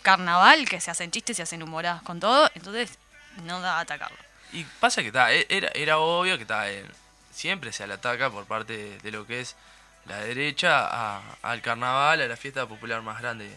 carnaval, 0.02 0.68
que 0.68 0.80
se 0.80 0.90
hacen 0.90 1.10
chistes, 1.10 1.36
se 1.36 1.42
hacen 1.42 1.62
humoradas 1.62 2.02
con 2.02 2.20
todo, 2.20 2.50
entonces 2.54 2.98
no 3.44 3.60
da 3.60 3.78
a 3.78 3.80
atacarlo. 3.80 4.16
Y 4.52 4.64
pasa 4.64 5.02
que 5.02 5.08
está, 5.08 5.32
e- 5.32 5.46
era, 5.48 5.68
era 5.74 5.98
obvio 5.98 6.36
que 6.36 6.42
está, 6.42 6.70
eh, 6.70 6.84
siempre 7.32 7.72
se 7.72 7.86
le 7.86 7.94
ataca 7.94 8.30
por 8.30 8.46
parte 8.46 8.98
de, 9.02 9.10
lo 9.10 9.26
que 9.26 9.40
es 9.40 9.56
la 10.06 10.18
derecha 10.18 10.86
a- 10.90 11.22
al 11.42 11.60
carnaval, 11.62 12.20
a 12.22 12.26
la 12.26 12.36
fiesta 12.36 12.66
popular 12.66 13.02
más 13.02 13.20
grande 13.20 13.54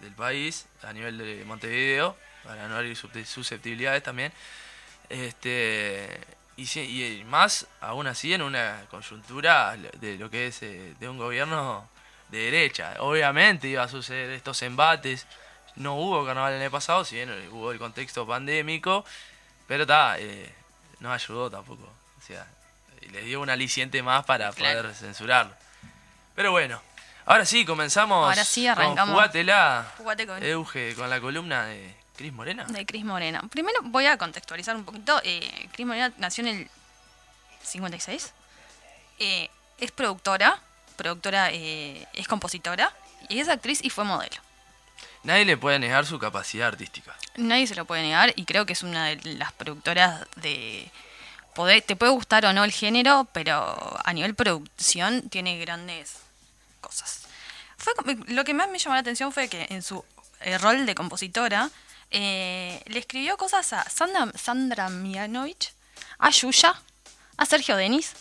del 0.00 0.12
país, 0.12 0.66
a 0.82 0.92
nivel 0.92 1.16
de 1.18 1.44
Montevideo. 1.44 2.16
para 2.44 2.68
no 2.68 2.76
abrir 2.76 2.94
suscept- 2.94 3.24
susceptibilidades 3.24 4.02
también. 4.02 4.30
Este, 5.08 6.20
y, 6.56 6.78
y 6.80 7.24
más, 7.24 7.66
aún 7.80 8.06
así, 8.06 8.34
en 8.34 8.42
una 8.42 8.82
coyuntura 8.90 9.76
de 9.76 10.16
lo 10.18 10.28
que 10.28 10.48
es 10.48 10.62
eh, 10.62 10.94
de 11.00 11.08
un 11.08 11.16
gobierno 11.18 11.88
de 12.34 12.50
derecha. 12.50 12.94
Obviamente 13.00 13.68
iba 13.68 13.82
a 13.82 13.88
suceder 13.88 14.30
estos 14.30 14.60
embates. 14.62 15.26
No 15.76 15.94
hubo 15.96 16.24
carnaval 16.24 16.54
el 16.54 16.60
año 16.62 16.70
pasado, 16.70 17.04
si 17.04 17.16
bien 17.16 17.30
hubo 17.50 17.72
el 17.72 17.78
contexto 17.78 18.26
pandémico, 18.26 19.04
pero 19.66 19.82
está, 19.82 20.18
eh, 20.18 20.52
no 21.00 21.12
ayudó 21.12 21.50
tampoco. 21.50 21.82
O 21.84 22.26
sea, 22.26 22.46
le 23.10 23.22
dio 23.22 23.40
un 23.40 23.50
aliciente 23.50 24.02
más 24.02 24.24
para 24.24 24.52
Claro. 24.52 24.82
poder 24.82 24.94
censurarlo. 24.94 25.52
Pero 26.34 26.50
bueno, 26.52 26.80
ahora 27.26 27.44
sí, 27.44 27.64
comenzamos. 27.64 28.24
Ahora 28.28 28.44
sí, 28.44 28.66
arrancamos. 28.66 29.14
Con 29.14 29.14
Jugátela, 29.14 29.92
Jugate 29.98 30.26
con- 30.26 30.42
Euge, 30.42 30.94
con 30.94 31.10
la 31.10 31.20
columna 31.20 31.66
de 31.66 31.94
Cris 32.16 32.32
Morena. 32.32 32.64
De 32.64 32.86
Cris 32.86 33.04
Morena. 33.04 33.42
Primero 33.50 33.80
voy 33.82 34.06
a 34.06 34.16
contextualizar 34.16 34.74
un 34.76 34.84
poquito. 34.84 35.20
Eh, 35.24 35.68
Cris 35.72 35.86
Morena 35.86 36.12
nació 36.18 36.46
en 36.46 36.56
el 36.56 36.70
56. 37.62 38.32
Eh, 39.18 39.48
es 39.78 39.90
productora, 39.90 40.58
productora 40.96 41.50
eh, 41.52 42.06
es 42.14 42.28
compositora 42.28 42.92
y 43.28 43.40
es 43.40 43.48
actriz 43.48 43.80
y 43.82 43.90
fue 43.90 44.04
modelo. 44.04 44.36
Nadie 45.22 45.44
le 45.46 45.56
puede 45.56 45.78
negar 45.78 46.04
su 46.04 46.18
capacidad 46.18 46.68
artística. 46.68 47.16
Nadie 47.36 47.66
se 47.66 47.74
lo 47.74 47.86
puede 47.86 48.02
negar 48.02 48.32
y 48.36 48.44
creo 48.44 48.66
que 48.66 48.74
es 48.74 48.82
una 48.82 49.06
de 49.06 49.34
las 49.34 49.52
productoras 49.52 50.26
de... 50.36 50.90
Poder, 51.54 51.82
te 51.82 51.94
puede 51.94 52.10
gustar 52.10 52.44
o 52.46 52.52
no 52.52 52.64
el 52.64 52.72
género, 52.72 53.28
pero 53.32 53.96
a 54.04 54.12
nivel 54.12 54.34
producción 54.34 55.28
tiene 55.30 55.56
grandes 55.58 56.16
cosas. 56.80 57.28
Fue, 57.76 57.92
lo 58.26 58.42
que 58.44 58.54
más 58.54 58.68
me 58.68 58.78
llamó 58.78 58.94
la 58.94 59.00
atención 59.00 59.30
fue 59.30 59.48
que 59.48 59.68
en 59.70 59.82
su 59.82 60.04
eh, 60.40 60.58
rol 60.58 60.84
de 60.84 60.96
compositora 60.96 61.70
eh, 62.10 62.82
le 62.86 62.98
escribió 62.98 63.36
cosas 63.36 63.72
a 63.72 63.88
Sandra, 63.88 64.32
Sandra 64.36 64.88
Mianovich, 64.88 65.72
a 66.18 66.30
Yuya, 66.30 66.74
a 67.36 67.46
Sergio 67.46 67.76
Denis. 67.76 68.14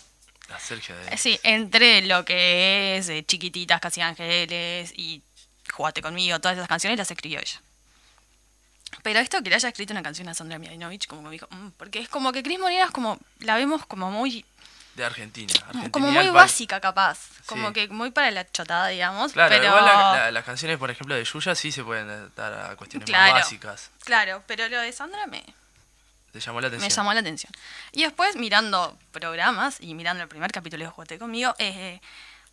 A 0.50 0.60
Sergio 0.60 0.96
de... 0.98 1.18
Sí, 1.18 1.40
entre 1.44 2.02
lo 2.04 2.26
que 2.26 2.98
es 2.98 3.10
eh, 3.10 3.24
Chiquititas, 3.26 3.80
Casi 3.82 4.02
Ángeles 4.02 4.92
y 4.96 5.22
Jugate 5.72 6.02
conmigo, 6.02 6.40
todas 6.40 6.58
esas 6.58 6.68
canciones 6.68 6.98
las 7.00 7.10
escribió 7.10 7.40
ella. 7.40 7.62
Pero 9.02 9.20
esto 9.20 9.42
que 9.42 9.50
le 9.50 9.56
haya 9.56 9.70
escrito 9.70 9.94
una 9.94 10.04
canción 10.04 10.30
a 10.30 10.34
Sandra 10.34 10.60
Mianovich, 10.60 11.08
como 11.08 11.22
que 11.24 11.28
me 11.30 11.32
dijo, 11.34 11.48
"Mm", 11.50 11.70
porque 11.78 12.00
es 12.00 12.10
como 12.10 12.32
que 12.32 12.44
Cris 12.44 12.60
Morena 12.60 12.86
es 12.86 12.92
como, 12.92 13.18
la 13.40 13.56
vemos 13.56 13.86
como 13.86 14.12
muy, 14.12 14.46
de 14.96 15.04
Argentina. 15.06 15.52
como 15.66 15.78
Argentinidad 16.08 16.24
muy 16.24 16.30
básica 16.30 16.80
capaz, 16.80 17.18
como 17.48 17.70
Sí. 17.70 17.74
que 17.74 17.88
muy 17.88 18.12
para 18.12 18.30
la 18.30 18.50
chotada, 18.50 18.88
digamos. 18.90 19.34
Claro, 19.34 19.50
pero, 19.50 19.66
igual 19.66 19.86
la- 19.86 20.14
la- 20.26 20.32
las 20.32 20.44
canciones, 20.46 20.78
por 20.78 20.92
ejemplo, 20.92 21.16
de 21.16 21.24
Yuya 21.24 21.56
sí 21.56 21.72
se 21.72 21.84
pueden 21.84 22.32
dar 22.36 22.54
a 22.54 22.76
cuestiones 22.76 23.08
Claro. 23.08 23.34
más 23.34 23.42
básicas. 23.44 23.90
Claro, 24.04 24.44
pero 24.46 24.70
lo 24.70 24.80
de 24.80 24.92
Sandra 24.94 25.26
me, 25.26 25.44
Te 26.34 26.40
llamó 26.42 26.60
la 26.60 26.68
atención. 26.68 26.90
me 26.90 26.94
llamó 26.96 27.14
la 27.14 27.20
atención. 27.22 27.52
Y 27.94 28.04
después, 28.04 28.36
mirando 28.36 28.98
programas 29.12 29.78
y 29.80 29.94
mirando 29.94 30.24
el 30.24 30.28
primer 30.30 30.52
capítulo 30.52 30.84
de 30.84 30.90
Juguete 30.92 31.18
conmigo, 31.20 31.54
eh, 31.60 32.02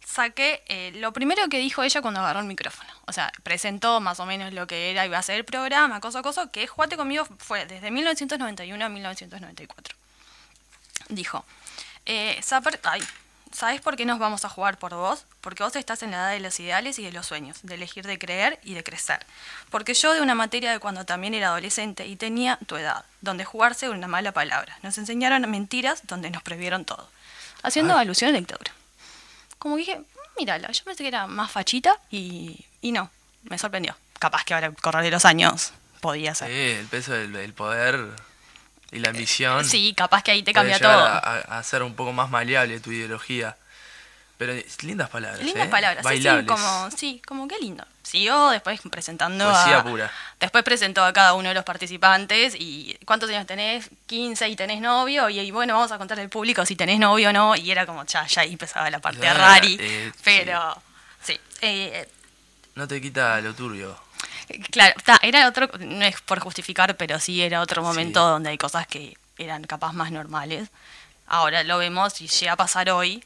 saqué 0.07 0.63
eh, 0.69 0.93
lo 0.97 1.13
primero 1.13 1.49
que 1.49 1.59
dijo 1.59 1.83
ella 1.83 2.03
cuando 2.03 2.21
agarró 2.21 2.41
el 2.41 2.47
micrófono. 2.47 2.91
O 3.07 3.13
sea, 3.13 3.33
presentó 3.43 4.01
más 4.01 4.21
o 4.21 4.27
menos 4.27 4.53
lo 4.53 4.67
que 4.67 4.91
era, 4.91 5.07
iba 5.07 5.19
a 5.19 5.23
ser 5.23 5.37
el 5.37 5.45
programa, 5.45 5.99
cosa, 6.01 6.21
cosa, 6.23 6.51
que 6.51 6.67
Juguete 6.67 6.97
conmigo 6.97 7.27
fue 7.39 7.65
desde 7.67 7.91
1991 7.91 8.85
a 8.85 8.89
1994. 8.89 9.97
Dijo, 11.09 11.45
eh, 12.07 12.39
Zapper- 12.43 12.79
ay, 12.85 13.03
¿sabes 13.53 13.81
por 13.81 13.97
qué 13.97 14.05
nos 14.07 14.19
vamos 14.19 14.45
a 14.45 14.49
jugar 14.49 14.79
por 14.79 14.95
vos? 14.95 15.25
Porque 15.41 15.63
vos 15.63 15.75
estás 15.77 16.03
en 16.03 16.11
la 16.13 16.17
edad 16.19 16.31
de 16.31 16.41
los 16.41 16.59
ideales 16.61 16.99
y 16.99 17.05
de 17.05 17.13
los 17.13 17.27
sueños, 17.27 17.59
de 17.63 17.75
elegir 17.75 18.07
de 18.07 18.19
creer 18.19 18.59
y 18.63 18.75
de 18.75 18.85
crecer. 18.85 19.25
Porque 19.71 19.95
yo 19.95 20.13
de 20.13 20.21
una 20.21 20.35
materia 20.35 20.71
de 20.73 20.79
cuando 20.79 21.05
también 21.05 21.35
era 21.35 21.49
adolescente 21.49 22.07
y 22.07 22.17
tenía 22.17 22.59
tu 22.67 22.77
edad, 22.77 23.05
donde 23.21 23.45
jugarse 23.45 23.89
una 23.89 24.07
mala 24.09 24.33
palabra. 24.33 24.79
Nos 24.83 24.99
enseñaron 24.99 25.49
mentiras 25.51 26.03
donde 26.07 26.31
nos 26.31 26.43
prohibieron 26.43 26.85
todo. 26.85 27.09
Haciendo 27.63 27.95
Ay. 27.95 28.01
alusión 28.03 28.31
a 28.31 28.33
la 28.33 28.39
dictadura. 28.39 28.73
Como 29.59 29.77
que 29.77 29.81
dije, 29.81 29.99
"Mm, 29.99 30.05
mírala, 30.39 30.71
yo 30.71 30.85
pensé 30.85 31.03
que 31.05 31.09
era 31.09 31.27
más 31.27 31.51
fachita 31.51 31.97
y, 32.11 32.65
y 32.81 32.93
no, 32.93 33.11
me 33.43 33.59
sorprendió. 33.59 33.97
Capaz 34.19 34.45
que 34.45 34.55
ahora, 34.55 34.73
correr 34.73 35.03
de 35.03 35.11
los 35.11 35.25
años, 35.25 35.73
podía 36.01 36.35
ser. 36.35 36.49
Sí, 36.49 36.79
el 36.81 36.87
peso 36.87 37.13
del, 37.13 37.33
del 37.33 37.53
poder 37.53 38.11
y 38.93 38.99
la 38.99 39.11
ambición. 39.11 39.65
Sí, 39.65 39.95
capaz 39.97 40.23
que 40.23 40.31
ahí 40.33 40.43
te 40.43 40.53
cambia 40.53 40.79
todo. 40.79 40.91
A, 40.91 41.63
ser 41.63 41.83
un 41.83 41.95
poco 41.95 42.13
más 42.13 42.31
maleable 42.31 42.81
tu 42.81 42.91
ideología. 42.93 43.57
Pero 44.39 44.53
es- 44.53 44.83
lindas 44.83 45.11
palabras. 45.11 45.43
Lindas 45.43 45.67
¿eh? 45.67 45.71
palabras, 45.71 46.05
sí, 46.07 46.17
sí, 46.17 46.25
Bailables. 46.25 46.47
como, 46.47 46.91
sí, 46.91 47.23
como 47.27 47.47
qué 47.47 47.59
lindo. 47.61 47.85
Siguió 48.03 48.49
después 48.49 48.81
presentando 48.91 49.45
Poesía 49.45 49.81
a, 49.81 49.85
pura. 49.85 50.11
Después 50.41 50.65
presentó 50.65 51.05
a 51.05 51.13
cada 51.13 51.35
uno 51.35 51.51
de 51.51 51.55
los 51.55 51.63
participantes 51.65 52.55
y 52.59 52.99
¿cuántos 53.05 53.29
años 53.29 53.47
tenés? 53.47 53.91
15 54.07 54.49
y 54.49 54.57
tenés 54.57 54.81
novio 54.81 55.29
y, 55.29 55.39
y 55.39 55.51
bueno, 55.51 55.75
vamos 55.75 55.93
a 55.93 55.99
contarle 55.99 56.25
al 56.25 56.31
público 56.31 56.65
si 56.65 56.75
tenés 56.75 56.99
novio 56.99 57.29
o 57.29 57.33
no 57.33 57.55
y 57.55 57.71
era 57.71 57.85
como 57.87 58.05
ya, 58.07 58.27
ya 58.27 58.41
ahí 58.41 58.53
empezaba 58.53 58.89
la 58.91 58.99
parte 58.99 59.21
Ya, 59.21 59.35
rari, 59.35 59.77
eh, 59.79 60.11
pero 60.25 60.83
sí, 61.23 61.39
eh, 61.61 62.09
No 62.75 62.89
te 62.89 63.01
quita 63.01 63.41
lo 63.43 63.55
turbio. 63.55 63.97
Claro, 64.71 64.95
era 65.23 65.49
otro, 65.49 65.69
no 65.79 66.05
es 66.05 66.21
por 66.23 66.41
justificar, 66.41 66.97
pero 66.97 67.19
sí 67.19 67.43
era 67.43 67.61
otro 67.61 67.83
momento 67.83 68.21
Sí. 68.21 68.31
donde 68.31 68.51
hay 68.51 68.59
cosas 68.59 68.87
que 68.87 69.17
eran 69.39 69.65
capaz 69.65 69.93
más 69.93 70.11
normales. 70.11 70.69
Ahora 71.27 71.63
lo 71.63 71.79
vemos 71.79 72.21
y 72.21 72.29
llega 72.29 72.53
a 72.53 72.57
pasar 72.57 72.91
hoy, 72.91 73.25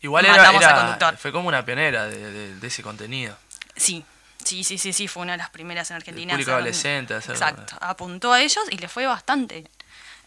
Igual 0.00 0.26
era, 0.26 1.14
fue 1.16 1.30
como 1.32 1.48
una 1.48 1.64
pionera 1.64 2.06
de, 2.06 2.16
de- 2.32 2.54
de 2.56 2.66
ese 2.66 2.82
contenido. 2.82 3.36
Sí, 3.76 4.04
sí, 4.44 4.64
sí, 4.64 4.76
sí, 4.78 4.92
sí, 4.92 5.06
fue 5.08 5.22
una 5.22 5.32
de 5.32 5.38
las 5.38 5.50
primeras 5.50 5.90
en 5.90 5.96
Argentina. 5.96 6.32
público 6.32 6.50
adolescente, 6.52 7.14
hacer- 7.14 7.32
Exacto, 7.34 7.76
apuntó 7.80 8.32
a 8.32 8.40
ellos 8.40 8.64
y 8.70 8.78
le 8.78 8.88
fue 8.88 9.06
bastante. 9.06 9.68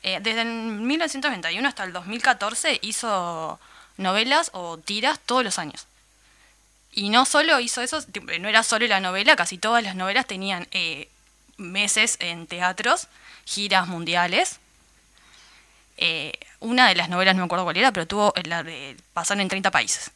Eh, 0.04 0.20
desde 0.22 0.42
el 0.44 0.48
1991 0.48 1.68
hasta 1.68 1.84
el 1.84 1.92
2014 1.94 2.80
hizo 2.84 3.60
novelas 3.98 4.50
o 4.54 4.78
tiras 4.78 5.20
todos 5.26 5.44
los 5.44 5.58
años. 5.60 5.88
Y 6.96 7.10
no 7.10 7.26
solo 7.26 7.60
hizo 7.60 7.82
eso, 7.82 8.00
no 8.40 8.48
era 8.48 8.64
solo 8.64 8.88
la 8.88 9.00
novela, 9.02 9.36
casi 9.36 9.58
todas 9.58 9.84
las 9.84 9.96
novelas 9.96 10.26
tenían 10.28 10.68
eh, 10.72 11.10
meses 11.58 12.16
en 12.22 12.48
teatros, 12.48 13.08
giras 13.46 13.88
mundiales. 13.88 14.60
Eh, 15.98 16.34
una 16.60 16.88
de 16.88 16.96
las 16.96 17.10
novelas, 17.10 17.36
no 17.36 17.42
me 17.42 17.46
acuerdo 17.46 17.66
cuál 17.66 17.78
era, 17.78 17.92
pero 17.92 18.06
tuvo 18.08 18.34
la 18.46 18.64
de 18.64 18.98
pasar 19.14 19.40
en 19.40 19.48
30 19.48 19.72
países. 19.72 20.12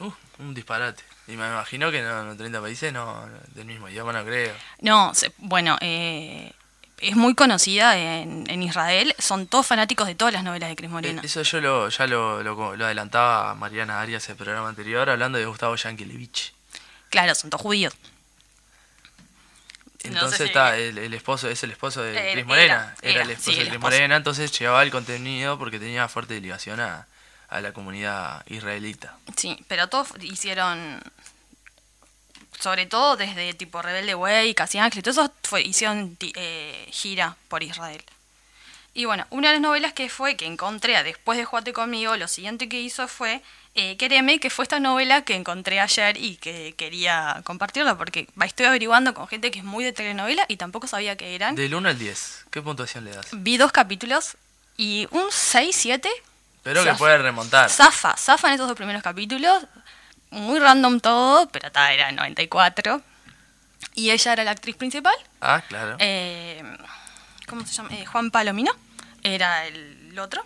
Uh, 0.00 0.10
un 0.40 0.54
disparate. 0.54 1.02
Y 1.26 1.32
me 1.32 1.46
imagino 1.46 1.90
que 1.90 2.02
no, 2.02 2.32
en 2.32 2.36
30 2.36 2.60
países 2.60 2.92
no, 2.92 3.26
del 3.54 3.64
mismo 3.64 3.88
idioma 3.88 4.12
no 4.12 4.24
creo. 4.24 4.54
No, 4.80 5.14
se- 5.14 5.32
bueno, 5.38 5.78
eh, 5.80 6.52
es 7.00 7.16
muy 7.16 7.34
conocida 7.34 7.96
en, 7.98 8.48
en 8.48 8.62
Israel. 8.62 9.14
Son 9.18 9.46
todos 9.46 9.66
fanáticos 9.66 10.06
de 10.06 10.14
todas 10.14 10.32
las 10.32 10.42
novelas 10.44 10.68
de 10.70 10.76
Cris 10.76 10.90
Morena. 10.90 11.20
Eh, 11.22 11.26
Eso 11.26 11.42
yo 11.42 11.60
lo, 11.60 11.88
ya 11.88 12.06
lo, 12.06 12.42
lo, 12.42 12.76
lo 12.76 12.84
adelantaba 12.84 13.54
Mariana 13.54 14.00
Arias 14.00 14.24
en 14.28 14.32
el 14.32 14.36
programa 14.38 14.68
anterior 14.68 15.08
hablando 15.10 15.38
de 15.38 15.46
Gustavo 15.46 15.76
Yankelevich. 15.76 16.52
Claro, 17.10 17.34
son 17.34 17.50
todos 17.50 17.62
judíos. 17.62 17.94
No 20.04 20.10
Entonces 20.10 20.36
sé 20.38 20.44
si- 20.44 20.48
está, 20.48 20.76
el, 20.76 20.98
el 20.98 21.14
esposo 21.14 21.48
es 21.48 21.62
el 21.62 21.70
esposo 21.70 22.02
de 22.02 22.32
Cris 22.32 22.44
Morena. 22.44 22.94
era, 23.00 23.10
Era, 23.12 23.22
el 23.22 23.30
esposo 23.30 23.52
sí, 23.52 23.58
de 23.62 23.68
Cris. 23.70 23.80
Morena, 23.80 24.16
entonces 24.16 24.56
llevaba 24.58 24.82
el 24.82 24.90
contenido 24.90 25.58
porque 25.58 25.78
tenía 25.78 26.08
fuerte 26.08 26.38
ligación 26.40 26.78
a, 26.80 27.06
a 27.48 27.60
la 27.62 27.72
comunidad 27.72 28.44
israelita. 28.46 29.16
Sí, 29.36 29.64
pero 29.66 29.88
todos 29.88 30.08
hicieron, 30.20 31.00
sobre 32.64 32.86
todo 32.86 33.18
desde 33.18 33.52
tipo 33.52 33.82
Rebelde 33.82 34.14
Way, 34.14 34.54
Casi 34.54 34.78
Ángel, 34.78 35.02
todos 35.02 35.18
esos 35.18 35.30
fue, 35.42 35.60
hicieron 35.60 36.16
eh, 36.20 36.88
gira 36.90 37.36
por 37.48 37.62
Israel. 37.62 38.02
Y 38.94 39.04
bueno, 39.04 39.26
una 39.28 39.48
de 39.48 39.54
las 39.54 39.60
novelas 39.60 39.92
que 39.92 40.08
fue, 40.08 40.36
que 40.36 40.46
encontré 40.46 41.02
después 41.02 41.36
de 41.36 41.44
Juate 41.44 41.74
conmigo, 41.74 42.16
lo 42.16 42.26
siguiente 42.26 42.70
que 42.70 42.80
hizo 42.80 43.06
fue 43.06 43.42
eh, 43.74 43.98
Quereme, 43.98 44.40
que 44.40 44.48
fue 44.48 44.62
esta 44.62 44.80
novela 44.80 45.22
que 45.22 45.34
encontré 45.34 45.78
ayer 45.78 46.16
y 46.16 46.36
que 46.36 46.74
quería 46.78 47.42
compartirla 47.44 47.98
porque 47.98 48.28
estoy 48.46 48.64
averiguando 48.64 49.12
con 49.12 49.28
gente 49.28 49.50
que 49.50 49.58
es 49.58 49.64
muy 49.64 49.84
de 49.84 49.92
telenovela 49.92 50.46
y 50.48 50.56
tampoco 50.56 50.86
sabía 50.86 51.16
que 51.16 51.34
eran. 51.34 51.56
Del 51.56 51.74
1 51.74 51.90
al 51.90 51.98
10, 51.98 52.46
¿qué 52.50 52.62
puntuación 52.62 53.04
le 53.04 53.10
das? 53.10 53.26
Vi 53.32 53.58
dos 53.58 53.72
capítulos 53.72 54.38
y 54.78 55.06
un 55.10 55.26
6, 55.30 55.76
7 55.76 56.08
Pero 56.62 56.82
que 56.82 56.94
puede 56.94 57.18
remontar. 57.18 57.68
Zafa, 57.68 58.16
zafa 58.16 58.48
en 58.48 58.54
esos 58.54 58.68
dos 58.68 58.76
primeros 58.76 59.02
capítulos. 59.02 59.66
Muy 60.34 60.58
random 60.60 61.00
todo, 61.00 61.48
pero 61.48 61.70
ta, 61.72 61.92
era 61.92 62.08
el 62.10 62.16
94. 62.16 63.00
Y 63.94 64.10
ella 64.10 64.32
era 64.32 64.44
la 64.44 64.50
actriz 64.50 64.76
principal. 64.76 65.14
Ah, 65.40 65.62
claro. 65.68 65.96
Eh, 66.00 66.62
¿Cómo 67.46 67.64
se 67.66 67.72
llama? 67.72 67.90
Eh, 67.92 68.04
Juan 68.06 68.30
Palomino. 68.30 68.72
Era 69.22 69.66
el 69.66 70.18
otro. 70.18 70.44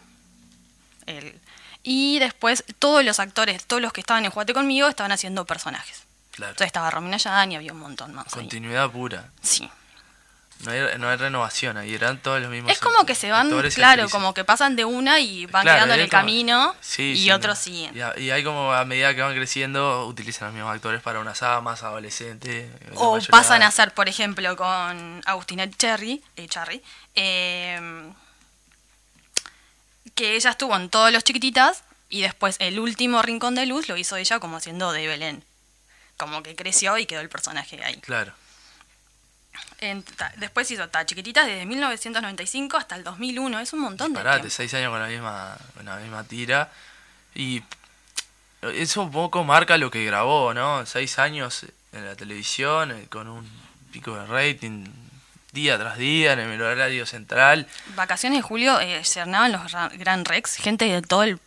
El- 1.07 1.39
y 1.83 2.19
después 2.19 2.65
todos 2.79 3.05
los 3.05 3.19
actores, 3.21 3.65
todos 3.65 3.81
los 3.81 3.93
que 3.93 4.01
estaban 4.01 4.25
en 4.25 4.31
Juate 4.31 4.53
conmigo, 4.53 4.89
estaban 4.89 5.13
haciendo 5.13 5.45
personajes. 5.47 6.03
claro. 6.33 6.51
Entonces 6.51 6.67
estaba 6.67 6.91
Romina 6.91 7.17
Yan 7.17 7.53
y 7.53 7.57
había 7.57 7.73
un 7.73 7.81
montón 7.81 8.15
más. 8.15 8.27
ahí. 8.27 8.33
Continuidad 8.33 8.91
pura. 8.91 9.29
Sí. 9.43 9.69
No 10.65 10.73
hay, 10.73 10.99
no 10.99 11.09
hay 11.09 11.17
renovación 11.17 11.77
ahí, 11.77 11.95
eran 11.95 12.21
todos 12.21 12.41
los 12.41 12.51
mismos. 12.51 12.73
Es 12.73 12.81
como 12.81 13.07
que 13.07 13.15
se 13.15 13.31
van, 13.31 13.49
claro, 13.75 14.09
como 14.11 14.35
que 14.35 14.45
pasan 14.45 14.75
de 14.75 14.85
una 14.85 15.21
y 15.21 15.47
van 15.47 15.63
Claro, 15.63 15.77
quedando 15.77 15.95
en 15.95 16.01
el 16.01 16.09
como- 16.11 16.21
camino 16.21 16.75
Sí, 16.81 17.13
y 17.13 17.17
sí, 17.25 17.31
otros 17.31 17.57
no. 17.59 17.63
siguen. 17.63 17.97
Y, 18.17 18.31
hay 18.31 18.43
como 18.43 18.73
a 18.73 18.85
medida 18.85 19.15
que 19.15 19.23
van 19.23 19.35
creciendo, 19.37 20.07
utilizan 20.07 20.49
los 20.49 20.55
mismos 20.57 20.75
actores 20.75 21.01
para 21.01 21.21
una 21.21 21.37
saga 21.37 21.61
más 21.61 21.85
adolescente. 21.85 22.69
O 22.97 23.13
mayoría 23.13 23.29
pasan 23.31 23.63
a 23.63 23.71
ser, 23.71 23.95
por 23.95 24.09
ejemplo, 24.09 24.57
con 24.57 25.23
Agustina 25.27 25.71
Cherry, 25.71 26.23
eh, 26.35 26.49
Cherry, 26.49 26.83
eh, 27.15 28.11
que 30.15 30.35
ella 30.35 30.51
estuvo 30.51 30.75
en 30.77 30.89
todos 30.91 31.13
los 31.13 31.23
chiquititas 31.25 31.85
y 32.09 32.23
después 32.23 32.57
el 32.59 32.81
último 32.81 33.23
Rincón 33.23 33.55
de 33.55 33.67
Luz 33.67 33.89
lo 33.89 33.97
hizo 33.97 34.17
ella 34.17 34.41
como 34.41 34.57
haciendo 34.57 34.91
de 34.93 35.07
Belén. 35.07 35.45
Como 36.17 36.43
que 36.43 36.57
creció 36.57 36.99
y 36.99 37.07
quedó 37.07 37.21
el 37.21 37.29
personaje 37.29 37.83
ahí. 37.85 37.97
Claro. 37.99 38.33
En- 39.81 40.03
ta- 40.03 40.33
después 40.37 40.71
hizo 40.71 40.89
ta, 40.89 41.07
chiquititas 41.07 41.47
desde 41.47 41.65
1995 41.67 42.77
hasta 42.77 42.97
el 42.97 43.05
2001. 43.05 43.61
Es 43.61 43.73
un 43.73 43.81
montón 43.81 44.13
de 44.13 44.19
Parate, 44.19 44.41
tiempo. 44.41 44.55
seis 44.57 44.75
años 44.75 44.91
con 44.91 45.01
la 45.01 45.09
misma, 45.09 45.57
con 45.75 45.85
la 45.87 45.97
misma 45.97 46.25
tira. 46.25 46.71
Y 47.35 47.63
eso 48.63 49.03
un 49.03 49.11
poco 49.13 49.45
marca 49.45 49.79
lo 49.79 49.91
que 49.91 50.05
grabó, 50.05 50.53
¿no? 50.55 50.85
Seis 50.87 51.19
años 51.19 51.65
en 51.93 52.05
la 52.05 52.17
televisión, 52.17 52.91
eh, 52.93 53.07
con 53.09 53.29
un 53.29 53.49
pico 53.93 54.15
de 54.17 54.27
rating 54.27 54.85
día 55.53 55.79
tras 55.79 55.97
día 55.97 56.33
en 56.35 56.41
el 56.41 56.61
horario 56.61 57.07
central. 57.07 57.67
Vacaciones 57.95 58.39
de 58.41 58.43
julio 58.43 58.79
eh, 58.81 59.03
se 59.05 59.21
llenaban 59.25 59.53
los 59.53 59.73
ra- 59.73 59.91
Gran 59.95 60.25
Rex. 60.25 60.57
Gente 60.57 60.85
de 60.87 61.01
todo 61.03 61.23
el. 61.23 61.39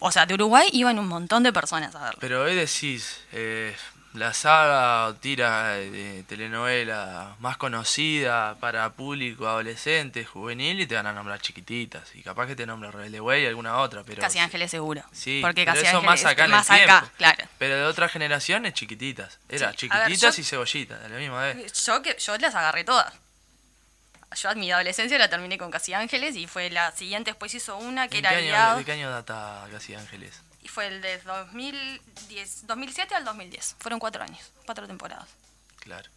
O 0.00 0.10
sea, 0.12 0.26
de 0.26 0.34
Uruguay 0.34 0.68
iban 0.72 0.98
un 0.98 1.08
montón 1.08 1.42
de 1.42 1.52
personas 1.52 1.94
a 1.94 2.00
verlo. 2.04 2.18
Pero 2.20 2.42
hoy 2.42 2.54
decís, 2.54 3.18
eh, 3.32 3.74
la 4.12 4.34
saga 4.34 5.06
o 5.06 5.14
tira 5.14 5.74
de 5.74 6.24
telenovela 6.26 7.36
más 7.38 7.56
conocida 7.56 8.56
para 8.58 8.90
público 8.90 9.46
adolescente, 9.48 10.24
juvenil, 10.24 10.80
y 10.80 10.86
te 10.86 10.96
van 10.96 11.06
a 11.06 11.12
nombrar 11.12 11.40
chiquititas. 11.40 12.14
Y 12.16 12.22
capaz 12.22 12.48
que 12.48 12.56
te 12.56 12.66
nombra 12.66 12.90
Rebelde 12.90 13.20
Way 13.20 13.44
y 13.44 13.46
alguna 13.46 13.76
otra, 13.78 14.02
pero... 14.04 14.20
Casi 14.20 14.38
Ángeles 14.40 14.70
seguro. 14.70 15.02
Sí, 15.12 15.38
Porque 15.42 15.62
pero 15.64 15.74
Casi 15.74 15.86
eso 15.86 15.98
Ángeles 15.98 16.22
más 16.22 16.32
acá 16.32 16.44
en 16.46 16.50
más 16.50 16.70
el 16.70 16.76
acá, 16.82 16.98
tiempo. 17.00 17.16
claro. 17.18 17.44
Pero 17.58 17.76
de 17.76 17.84
otras 17.84 18.10
generaciones, 18.10 18.74
chiquititas. 18.74 19.38
Era 19.48 19.58
Sí, 19.58 19.64
a 19.64 19.68
ver, 19.68 19.76
chiquititas 20.08 20.36
yo- 20.36 20.42
y 20.42 20.44
cebollitas, 20.44 21.02
de 21.02 21.08
la 21.08 21.16
misma 21.16 21.42
vez. 21.42 21.84
Yo, 21.86 22.02
que, 22.02 22.16
yo 22.18 22.36
las 22.38 22.54
agarré 22.54 22.82
todas. 22.84 23.12
Yo 24.36 24.50
en 24.50 24.60
mi 24.60 24.70
adolescencia 24.70 25.18
la 25.18 25.28
terminé 25.28 25.58
con 25.58 25.70
Casi 25.70 25.92
Ángeles 25.94 26.36
y 26.36 26.46
fue 26.46 26.70
la 26.70 26.92
siguiente. 26.92 27.30
Después 27.32 27.52
hizo 27.54 27.76
una 27.76 28.06
que 28.08 28.18
¿En 28.18 28.24
era 28.26 28.38
qué 28.40 28.52
año. 28.54 28.76
¿De 28.78 28.84
qué 28.84 28.92
año 28.92 29.10
data 29.10 29.66
Casi 29.72 29.94
Ángeles? 29.94 30.40
Y 30.62 30.68
fue 30.68 30.86
el 30.88 31.00
de 31.00 31.18
2010, 31.22 32.66
2007 32.66 33.14
al 33.14 33.24
2010. 33.24 33.76
Fueron 33.78 33.98
cuatro 33.98 34.22
años, 34.22 34.40
cuatro 34.66 34.86
temporadas. 34.86 35.28
Claro. 35.80 36.08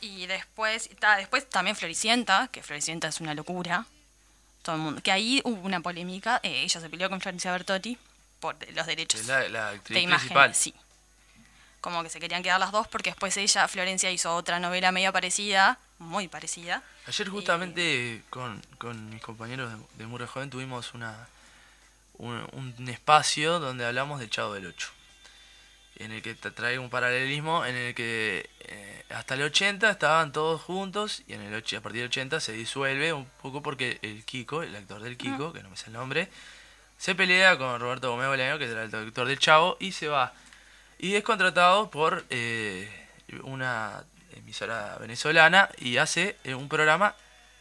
Y 0.00 0.26
después, 0.26 0.90
ta, 1.00 1.16
después 1.16 1.48
también 1.48 1.76
Floricienta, 1.76 2.48
que 2.48 2.62
Floricienta 2.62 3.08
es 3.08 3.20
una 3.20 3.34
locura. 3.34 3.86
Todo 4.62 4.76
el 4.76 4.82
mundo. 4.82 5.02
Que 5.02 5.12
ahí 5.12 5.40
hubo 5.44 5.60
una 5.60 5.80
polémica. 5.80 6.40
eh, 6.42 6.62
ella 6.62 6.80
se 6.80 6.90
peleó 6.90 7.08
con 7.08 7.20
Florencia 7.20 7.52
Bertotti 7.52 7.96
por 8.40 8.56
los 8.72 8.86
derechos 8.86 9.20
Es 9.22 9.26
la, 9.26 9.48
la 9.48 9.68
actriz 9.70 9.94
de 9.96 10.00
imagen. 10.02 10.18
principal. 10.20 10.54
Sí. 10.54 10.74
Como 11.80 12.02
que 12.02 12.10
se 12.10 12.20
querían 12.20 12.42
quedar 12.42 12.58
las 12.60 12.72
dos 12.72 12.86
porque 12.88 13.10
después 13.10 13.36
ella, 13.36 13.66
Florencia, 13.68 14.10
hizo 14.10 14.34
otra 14.34 14.58
novela 14.60 14.90
medio 14.92 15.12
parecida, 15.12 15.78
muy 15.98 16.28
parecida. 16.28 16.82
Ayer 17.06 17.28
justamente 17.28 18.22
con, 18.30 18.60
con 18.78 19.10
mis 19.10 19.22
compañeros 19.22 19.72
de, 19.96 20.06
de 20.06 20.26
Joven 20.26 20.50
tuvimos 20.50 20.92
una 20.94 21.28
un, 22.18 22.46
un 22.52 22.88
espacio 22.88 23.60
donde 23.60 23.86
hablamos 23.86 24.20
del 24.20 24.30
Chavo 24.30 24.54
del 24.54 24.66
8. 24.66 24.88
En 25.96 26.12
el 26.12 26.22
que 26.22 26.34
te 26.34 26.50
trae 26.50 26.78
un 26.78 26.90
paralelismo 26.90 27.64
en 27.64 27.74
el 27.74 27.94
que 27.94 28.48
eh, 28.60 29.04
hasta 29.10 29.34
el 29.34 29.42
80 29.42 29.90
estaban 29.90 30.32
todos 30.32 30.60
juntos 30.60 31.22
y 31.26 31.32
en 31.32 31.42
el 31.42 31.54
a 31.54 31.80
partir 31.80 32.02
del 32.02 32.08
80 32.08 32.40
se 32.40 32.52
disuelve 32.52 33.12
un 33.12 33.26
poco 33.42 33.62
porque 33.62 33.98
el 34.02 34.24
Kiko, 34.24 34.62
el 34.62 34.76
actor 34.76 35.02
del 35.02 35.16
Kiko, 35.16 35.52
que 35.52 35.62
no 35.62 35.70
me 35.70 35.76
sé 35.76 35.86
el 35.86 35.94
nombre, 35.94 36.28
se 36.98 37.14
pelea 37.14 37.56
con 37.56 37.80
Roberto 37.80 38.10
Gómez 38.10 38.28
Bolaño, 38.28 38.58
que 38.58 38.66
era 38.66 38.84
el 38.84 38.94
actor 38.94 39.26
del 39.26 39.38
Chavo, 39.38 39.76
y 39.80 39.92
se 39.92 40.08
va. 40.08 40.32
Y 40.98 41.14
es 41.14 41.22
contratado 41.22 41.90
por 41.90 42.24
eh, 42.28 42.90
una 43.44 44.04
emisora 44.36 44.96
venezolana 45.00 45.68
y 45.78 45.96
hace 45.96 46.36
eh, 46.44 46.54
un 46.54 46.68
programa 46.68 47.14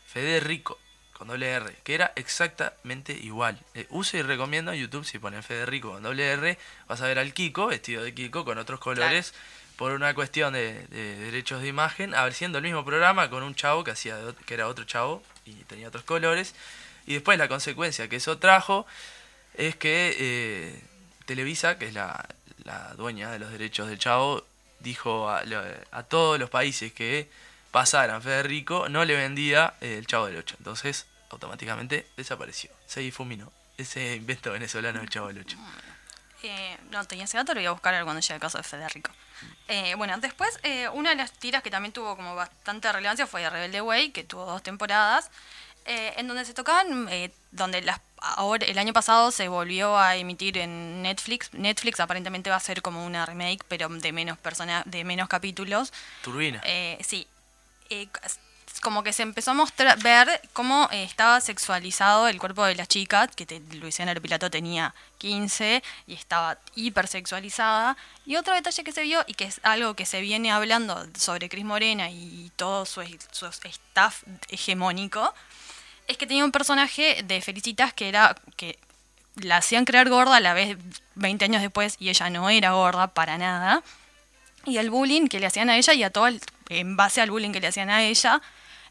Federico, 0.07 0.79
con 1.17 1.27
doble 1.27 1.49
R, 1.49 1.75
que 1.83 1.95
era 1.95 2.13
exactamente 2.15 3.13
igual. 3.13 3.57
Eh, 3.73 3.87
uso 3.89 4.17
y 4.17 4.21
recomiendo 4.21 4.71
en 4.71 4.79
YouTube, 4.79 5.05
si 5.05 5.17
ponen 5.17 5.41
Federico 5.41 5.91
con 5.91 6.03
doble 6.03 6.27
R, 6.27 6.57
vas 6.87 7.01
a 7.01 7.07
ver 7.07 7.17
al 7.17 7.33
Kiko, 7.33 7.67
vestido 7.67 8.03
de 8.03 8.13
Kiko, 8.13 8.45
con 8.45 8.57
otros 8.59 8.79
colores, 8.79 9.33
por 9.77 9.91
una 9.93 10.13
cuestión 10.13 10.53
de, 10.53 10.85
de 10.87 11.15
derechos 11.17 11.61
de 11.61 11.67
imagen, 11.67 12.13
haciendo 12.13 12.59
el 12.59 12.63
mismo 12.63 12.85
programa 12.85 13.29
con 13.29 13.43
un 13.43 13.55
chavo 13.55 13.83
que, 13.83 13.91
hacía 13.91 14.17
de 14.17 14.33
que 14.45 14.53
era 14.53 14.67
otro 14.67 14.85
chavo 14.85 15.23
y 15.45 15.53
tenía 15.63 15.87
otros 15.87 16.03
colores. 16.03 16.53
Y 17.07 17.13
después 17.13 17.37
la 17.37 17.47
consecuencia 17.47 18.07
que 18.07 18.17
eso 18.17 18.37
trajo 18.37 18.85
es 19.55 19.75
que 19.75 20.15
eh, 20.19 20.81
Televisa, 21.25 21.79
que 21.79 21.87
es 21.87 21.93
la, 21.93 22.27
la 22.63 22.93
dueña 22.95 23.31
de 23.31 23.39
los 23.39 23.51
derechos 23.51 23.89
del 23.89 23.97
Chavo, 23.97 24.45
dijo 24.79 25.29
a, 25.29 25.41
a 25.91 26.03
todos 26.03 26.39
los 26.39 26.49
países 26.49 26.93
que 26.93 27.27
pasaran 27.77 28.23
Federico, 28.23 28.89
no 28.89 29.05
le 29.05 29.15
vendía 29.15 29.75
eh, 29.81 29.99
el 29.99 30.07
Chavo 30.07 30.25
del 30.25 30.37
8. 30.37 30.55
Entonces, 30.57 31.05
automáticamente 31.29 32.07
desapareció. 32.17 32.71
Se 32.87 33.01
difuminó. 33.01 33.51
Ese 33.77 34.15
invento 34.15 34.51
venezolano 34.51 34.99
del 34.99 35.09
Chavo 35.09 35.27
del 35.27 35.37
8. 35.37 35.57
Eh, 36.41 36.75
no 36.89 37.05
tenía 37.05 37.25
ese 37.25 37.37
dato, 37.37 37.53
lo 37.53 37.59
voy 37.59 37.67
a 37.67 37.71
buscar 37.71 38.03
cuando 38.03 38.19
llegue 38.19 38.33
el 38.33 38.39
caso 38.39 38.57
de 38.57 38.63
Federico. 38.63 39.11
Eh, 39.67 39.93
bueno, 39.93 40.17
después, 40.17 40.59
eh, 40.63 40.89
una 40.89 41.11
de 41.11 41.17
las 41.17 41.31
tiras 41.33 41.61
que 41.61 41.69
también 41.69 41.93
tuvo 41.93 42.15
como 42.15 42.33
bastante 42.33 42.91
relevancia 42.91 43.27
fue 43.27 43.47
Rebelde 43.47 43.81
Way, 43.81 44.09
que 44.09 44.23
tuvo 44.23 44.45
dos 44.45 44.63
temporadas, 44.63 45.29
en 45.85 46.27
donde 46.27 46.43
se 46.43 46.53
tocaban, 46.53 47.07
donde 47.51 47.81
las, 47.81 48.01
ahora, 48.19 48.65
el 48.65 48.77
año 48.77 48.91
pasado 48.91 49.31
se 49.31 49.47
volvió 49.47 49.97
a 49.97 50.17
emitir 50.17 50.57
en 50.57 51.01
Netflix. 51.01 51.53
Netflix 51.53 52.01
aparentemente 52.01 52.49
va 52.49 52.57
a 52.57 52.59
ser 52.59 52.81
como 52.81 53.05
una 53.05 53.25
remake, 53.25 53.63
pero 53.69 53.87
de 53.87 54.11
menos 54.11 54.37
persona, 54.37 54.83
de 54.85 55.05
menos 55.05 55.29
capítulos. 55.29 55.93
Turbina. 56.23 56.61
Sí. 57.01 57.25
Eh, 57.89 58.07
como 58.81 59.01
que 59.01 59.11
se 59.11 59.23
empezó 59.23 59.51
a 59.51 59.53
mostrar, 59.55 59.97
ver 60.03 60.39
cómo 60.53 60.87
eh, 60.91 61.03
estaba 61.03 61.41
sexualizado 61.41 62.27
el 62.27 62.37
cuerpo 62.37 62.63
de 62.63 62.75
las 62.75 62.87
chicas, 62.87 63.29
que 63.35 63.45
te- 63.47 63.59
Luisiana 63.75 64.13
Pilato 64.15 64.51
tenía 64.51 64.93
15 65.17 65.81
y 66.05 66.13
estaba 66.13 66.57
hipersexualizada. 66.75 67.97
Y 68.25 68.35
otro 68.35 68.53
detalle 68.53 68.83
que 68.83 68.91
se 68.91 69.01
vio, 69.01 69.23
y 69.27 69.33
que 69.33 69.45
es 69.45 69.59
algo 69.63 69.95
que 69.95 70.05
se 70.05 70.21
viene 70.21 70.51
hablando 70.51 71.07
sobre 71.17 71.49
Cris 71.49 71.65
Morena 71.65 72.09
y 72.11 72.51
todo 72.55 72.85
su, 72.85 73.01
su 73.31 73.47
staff 73.47 74.23
hegemónico, 74.49 75.33
es 76.07 76.17
que 76.17 76.27
tenía 76.27 76.45
un 76.45 76.51
personaje 76.51 77.23
de 77.23 77.41
Felicitas 77.41 77.93
que 77.93 78.09
era 78.09 78.35
que 78.57 78.77
la 79.35 79.57
hacían 79.57 79.85
crear 79.85 80.07
gorda 80.09 80.35
a 80.37 80.39
la 80.39 80.53
vez 80.53 80.77
20 81.15 81.45
años 81.45 81.61
después 81.61 81.95
y 81.99 82.09
ella 82.09 82.29
no 82.29 82.49
era 82.49 82.71
gorda 82.71 83.07
para 83.07 83.37
nada. 83.39 83.81
Y 84.65 84.77
el 84.77 84.89
bullying 84.91 85.27
que 85.27 85.39
le 85.39 85.47
hacían 85.47 85.69
a 85.69 85.77
ella 85.77 85.93
y 85.93 86.03
a 86.03 86.09
todo 86.11 86.27
el- 86.27 86.41
en 86.69 86.95
base 86.97 87.21
al 87.21 87.31
bullying 87.31 87.51
que 87.51 87.59
le 87.59 87.67
hacían 87.67 87.89
a 87.89 88.03
ella, 88.03 88.41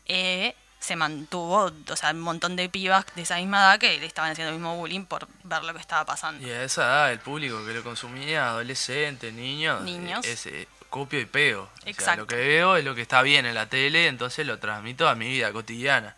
eh, 0.06 0.54
se 0.78 0.94
mantuvo, 0.96 1.72
o 1.90 1.96
sea, 1.96 2.10
un 2.10 2.20
montón 2.20 2.54
de 2.54 2.68
pibas 2.68 3.04
de 3.16 3.22
esa 3.22 3.36
misma 3.36 3.58
edad 3.58 3.78
que 3.78 3.98
le 3.98 4.06
estaban 4.06 4.30
haciendo 4.30 4.52
el 4.52 4.58
mismo 4.58 4.76
bullying 4.76 5.04
por 5.04 5.26
ver 5.42 5.64
lo 5.64 5.72
que 5.74 5.80
estaba 5.80 6.04
pasando. 6.04 6.46
Y 6.46 6.50
a 6.50 6.62
esa 6.62 6.82
edad, 6.84 7.12
el 7.12 7.18
público 7.18 7.64
que 7.66 7.72
lo 7.72 7.82
consumía, 7.82 8.48
adolescentes, 8.50 9.32
niños, 9.32 9.82
Niños. 9.82 10.24
eh, 10.24 10.32
es 10.32 10.46
eh, 10.46 10.68
copio 10.90 11.18
y 11.20 11.26
pego. 11.26 11.62
O 11.62 11.80
sea, 11.82 11.90
Exacto. 11.90 12.20
lo 12.22 12.26
que 12.28 12.36
veo 12.36 12.76
es 12.76 12.84
lo 12.84 12.94
que 12.94 13.02
está 13.02 13.22
bien 13.22 13.46
en 13.46 13.54
la 13.54 13.66
tele, 13.66 14.06
entonces 14.06 14.46
lo 14.46 14.58
transmito 14.58 15.08
a 15.08 15.14
mi 15.16 15.28
vida 15.28 15.52
cotidiana. 15.52 16.14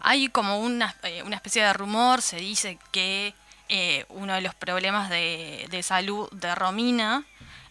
Hay 0.00 0.28
como 0.28 0.58
una, 0.60 0.94
eh, 1.04 1.22
una 1.22 1.36
especie 1.36 1.62
de 1.62 1.72
rumor, 1.72 2.20
se 2.20 2.36
dice 2.36 2.78
que 2.92 3.32
eh, 3.70 4.04
uno 4.10 4.34
de 4.34 4.42
los 4.42 4.54
problemas 4.54 5.08
de, 5.08 5.66
de 5.70 5.82
salud 5.82 6.28
de 6.32 6.54
Romina 6.54 7.24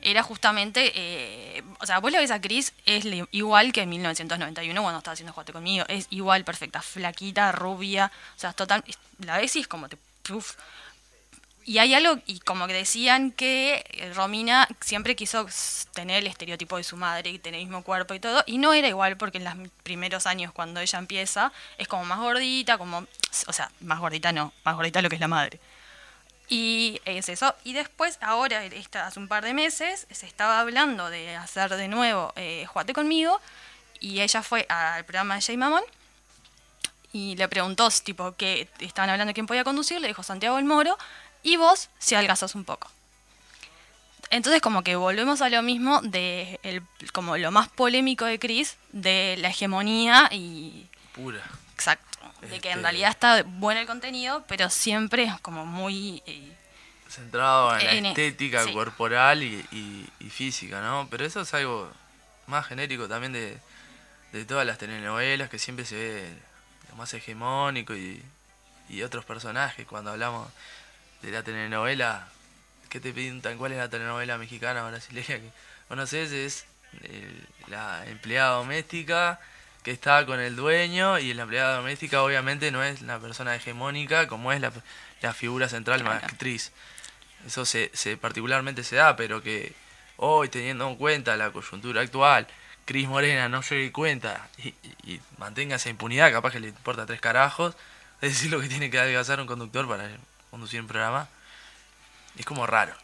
era 0.06 0.22
justamente, 0.22 0.92
eh, 0.96 1.64
o 1.80 1.86
sea, 1.86 2.00
vos 2.00 2.12
la 2.12 2.20
ves 2.20 2.30
a 2.30 2.40
Cris, 2.40 2.74
es 2.86 3.06
igual 3.32 3.74
que 3.74 3.82
en 3.82 3.90
1991 3.90 4.82
cuando 4.82 5.00
estaba 5.00 5.14
haciendo 5.14 5.34
Juate 5.34 5.52
conmigo, 5.52 5.84
es 5.88 6.06
igual, 6.12 6.44
perfecta, 6.46 6.82
flaquita, 6.82 7.52
rubia, 7.52 8.12
o 8.36 8.40
sea, 8.40 8.54
total, 8.54 8.84
la 9.20 9.38
ves 9.38 9.56
y 9.56 9.62
es 9.62 9.68
como 9.68 9.90
te... 9.90 9.98
uf. 10.32 10.56
Y 11.68 11.80
hay 11.80 11.96
algo, 11.96 12.22
y 12.28 12.40
como 12.42 12.68
que 12.68 12.74
decían 12.74 13.32
que 13.32 13.84
eh, 13.90 14.14
Romina 14.14 14.68
siempre 14.82 15.16
quiso 15.16 15.48
tener 15.96 16.20
el 16.20 16.28
estereotipo 16.28 16.78
de 16.78 16.84
su 16.84 16.96
madre 16.96 17.32
y 17.32 17.40
tener 17.40 17.60
el 17.60 17.66
mismo 17.66 17.84
cuerpo 17.84 18.14
y 18.14 18.20
todo, 18.20 18.44
y 18.46 18.60
no 18.60 18.74
era 18.74 18.88
igual 18.88 19.18
porque 19.18 19.40
en 19.40 19.46
los 19.46 19.56
primeros 19.82 20.28
años 20.28 20.52
cuando 20.52 20.80
ella 20.80 21.00
empieza 21.00 21.52
es 21.80 21.88
como 21.88 22.06
más 22.06 22.20
gordita, 22.20 22.78
como, 22.78 23.08
o 23.48 23.54
sea, 23.54 23.72
más 23.80 24.00
gordita 24.00 24.32
no, 24.32 24.54
más 24.64 24.76
gordita 24.76 25.02
lo 25.02 25.10
que 25.10 25.16
es 25.16 25.22
la 25.22 25.28
madre. 25.28 25.60
Y 26.48 27.02
es 27.06 27.28
eso. 27.30 27.56
Y 27.64 27.74
después, 27.74 28.18
ahora, 28.22 28.64
esta- 28.66 29.08
hace 29.08 29.20
un 29.20 29.28
par 29.28 29.44
de 29.44 29.54
meses, 29.54 30.06
se 30.12 30.28
estaba 30.28 30.60
hablando 30.60 31.10
de 31.10 31.36
hacer 31.36 31.76
de 31.76 31.88
nuevo 31.88 32.34
eh, 32.36 32.66
Juate 32.68 32.94
conmigo, 32.94 33.42
y 34.00 34.22
ella 34.22 34.44
fue 34.44 34.66
al 34.70 35.04
programa 35.06 35.36
de 35.36 35.42
Jay 35.42 35.58
Mamón 35.58 35.84
y 37.14 37.36
le 37.38 37.48
preguntó, 37.48 37.90
tipo, 38.04 38.34
que 38.36 38.68
estaban 38.80 39.10
hablando 39.10 39.30
de 39.30 39.34
quién 39.34 39.48
podía 39.48 39.64
conducir, 39.64 40.00
le 40.02 40.08
dijo 40.10 40.22
Santiago 40.22 40.60
el 40.60 40.66
Moro, 40.66 40.98
y 41.44 41.56
vos 41.58 41.90
si 41.98 42.14
algazás 42.14 42.54
un 42.56 42.66
poco. 42.66 42.92
Entonces 44.32 44.62
como 44.62 44.84
que 44.84 44.96
volvemos 44.96 45.42
a 45.42 45.50
lo 45.50 45.62
mismo 45.62 46.02
de 46.02 46.60
el, 46.64 46.82
como 47.14 47.38
lo 47.38 47.52
más 47.52 47.70
polémico 47.70 48.26
de 48.26 48.38
Chris, 48.40 48.76
de 48.92 49.36
la 49.38 49.50
hegemonía 49.50 50.28
y 50.32 50.88
Pura. 51.14 51.42
exacto, 51.74 52.15
de 52.42 52.48
que 52.50 52.56
Este- 52.56 52.72
en 52.72 52.82
realidad 52.84 53.10
está 53.12 53.44
bueno 53.44 53.80
el 53.82 53.88
contenido, 53.88 54.44
pero 54.48 54.70
siempre 54.70 55.24
es 55.24 55.40
como 55.42 55.66
muy 55.66 56.22
eh, 56.26 56.52
Centrado 57.10 57.78
en 57.78 57.86
la 57.86 57.92
En- 57.94 58.06
estética 58.08 58.64
sí. 58.64 58.74
corporal 58.74 59.42
y, 59.44 59.64
y- 59.72 60.10
y 60.20 60.30
física, 60.30 60.82
¿no? 60.82 61.08
Pero 61.10 61.24
eso 61.26 61.42
es 61.42 61.54
algo 61.54 61.92
más 62.48 62.66
genérico 62.68 63.08
también 63.08 63.32
de, 63.32 63.58
de 64.34 64.46
todas 64.46 64.66
las 64.66 64.78
telenovelas, 64.80 65.50
que 65.50 65.60
siempre 65.60 65.86
se 65.86 65.96
ve 65.96 66.34
lo 66.90 66.96
más 66.96 67.14
hegemónico 67.14 67.96
y, 67.96 68.22
y 68.90 69.02
otros 69.04 69.24
personajes. 69.24 69.86
Cuando 69.88 70.12
hablamos 70.12 70.50
de 71.22 71.32
la 71.32 71.44
telenovela, 71.44 72.28
¿qué 72.90 73.00
te 73.00 73.14
preguntan? 73.14 73.58
¿Cuál 73.58 73.72
es 73.74 73.78
la 73.78 73.90
telenovela 73.90 74.38
mexicana 74.38 74.84
o 74.86 74.90
brasileña 74.90 75.28
que 75.28 75.50
conoces? 75.88 76.32
Es 76.32 76.66
el- 77.04 77.48
la 77.68 78.04
empleada 78.08 78.56
doméstica 78.56 79.40
que 79.86 79.92
está 79.92 80.26
con 80.26 80.40
el 80.40 80.56
dueño 80.56 81.20
y 81.20 81.34
la 81.36 81.44
empleada 81.44 81.78
doméstica 81.78 82.24
obviamente 82.24 82.72
no 82.72 82.84
es 82.84 83.04
la 83.04 83.20
persona 83.20 83.56
hegemónica 83.56 84.28
como 84.28 84.52
es 84.52 84.60
la, 84.60 84.74
la 85.22 85.34
figura 85.34 85.70
central 85.70 86.02
Claro. 86.02 86.26
actriz. 86.26 86.72
Eso 87.46 87.66
se, 87.66 87.92
se 87.94 88.18
particularmente 88.18 88.84
se 88.84 88.96
da, 88.96 89.16
pero 89.16 89.44
que 89.44 89.74
hoy 90.18 90.50
teniendo 90.50 90.90
en 90.90 90.96
cuenta 90.96 91.38
la 91.38 91.52
coyuntura 91.52 92.02
actual, 92.02 92.48
Cris 92.86 93.08
Morena 93.08 93.48
no 93.48 93.62
se 93.62 93.76
dé 93.76 93.92
cuenta 93.92 94.50
y 94.58 95.20
mantenga 95.38 95.76
esa 95.76 95.90
impunidad, 95.90 96.32
capaz 96.32 96.52
que 96.52 96.60
le 96.60 96.70
importa 96.70 97.06
tres 97.06 97.22
carajos, 97.22 97.76
es 98.22 98.34
decir, 98.34 98.52
lo 98.52 98.60
que 98.60 98.68
tiene 98.68 98.90
que 98.90 98.98
adelgazar 99.00 99.40
un 99.40 99.46
conductor 99.48 99.88
para 99.88 100.10
conducir 100.50 100.82
un 100.82 100.88
programa, 100.88 101.28
es 102.38 102.46
como 102.46 102.66
raro. 102.66 102.96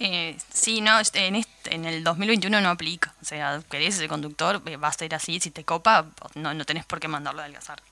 Eh, 0.00 0.36
sí, 0.52 0.80
no, 0.80 0.98
en, 1.12 1.36
este- 1.36 1.74
en 1.74 1.84
el 1.84 2.02
2021 2.02 2.60
no 2.60 2.70
aplica. 2.70 3.12
O 3.22 3.24
sea, 3.24 3.62
querés 3.70 3.96
ser 3.96 4.08
conductor, 4.08 4.62
eh, 4.66 4.76
va 4.76 4.88
a 4.88 4.92
ser 4.92 5.14
así. 5.14 5.38
Si 5.40 5.50
te 5.50 5.64
copa, 5.64 6.06
no, 6.34 6.54
no 6.54 6.64
tenés 6.64 6.84
por 6.86 7.00
qué 7.00 7.06
mandarlo 7.08 7.40
a 7.40 7.44
adelgazar. 7.44 7.82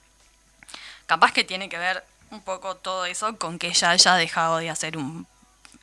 Capaz 1.07 1.33
que 1.33 1.45
tiene 1.45 1.69
que 1.69 1.79
ver 1.79 2.05
un 2.31 2.41
poco 2.43 2.75
todo 2.77 3.05
eso 3.07 3.37
con 3.37 3.59
que 3.59 3.69
ella 3.69 3.91
haya 3.91 4.15
dejado 4.15 4.59
de 4.59 4.71
hacer 4.71 4.97
un, 4.97 5.27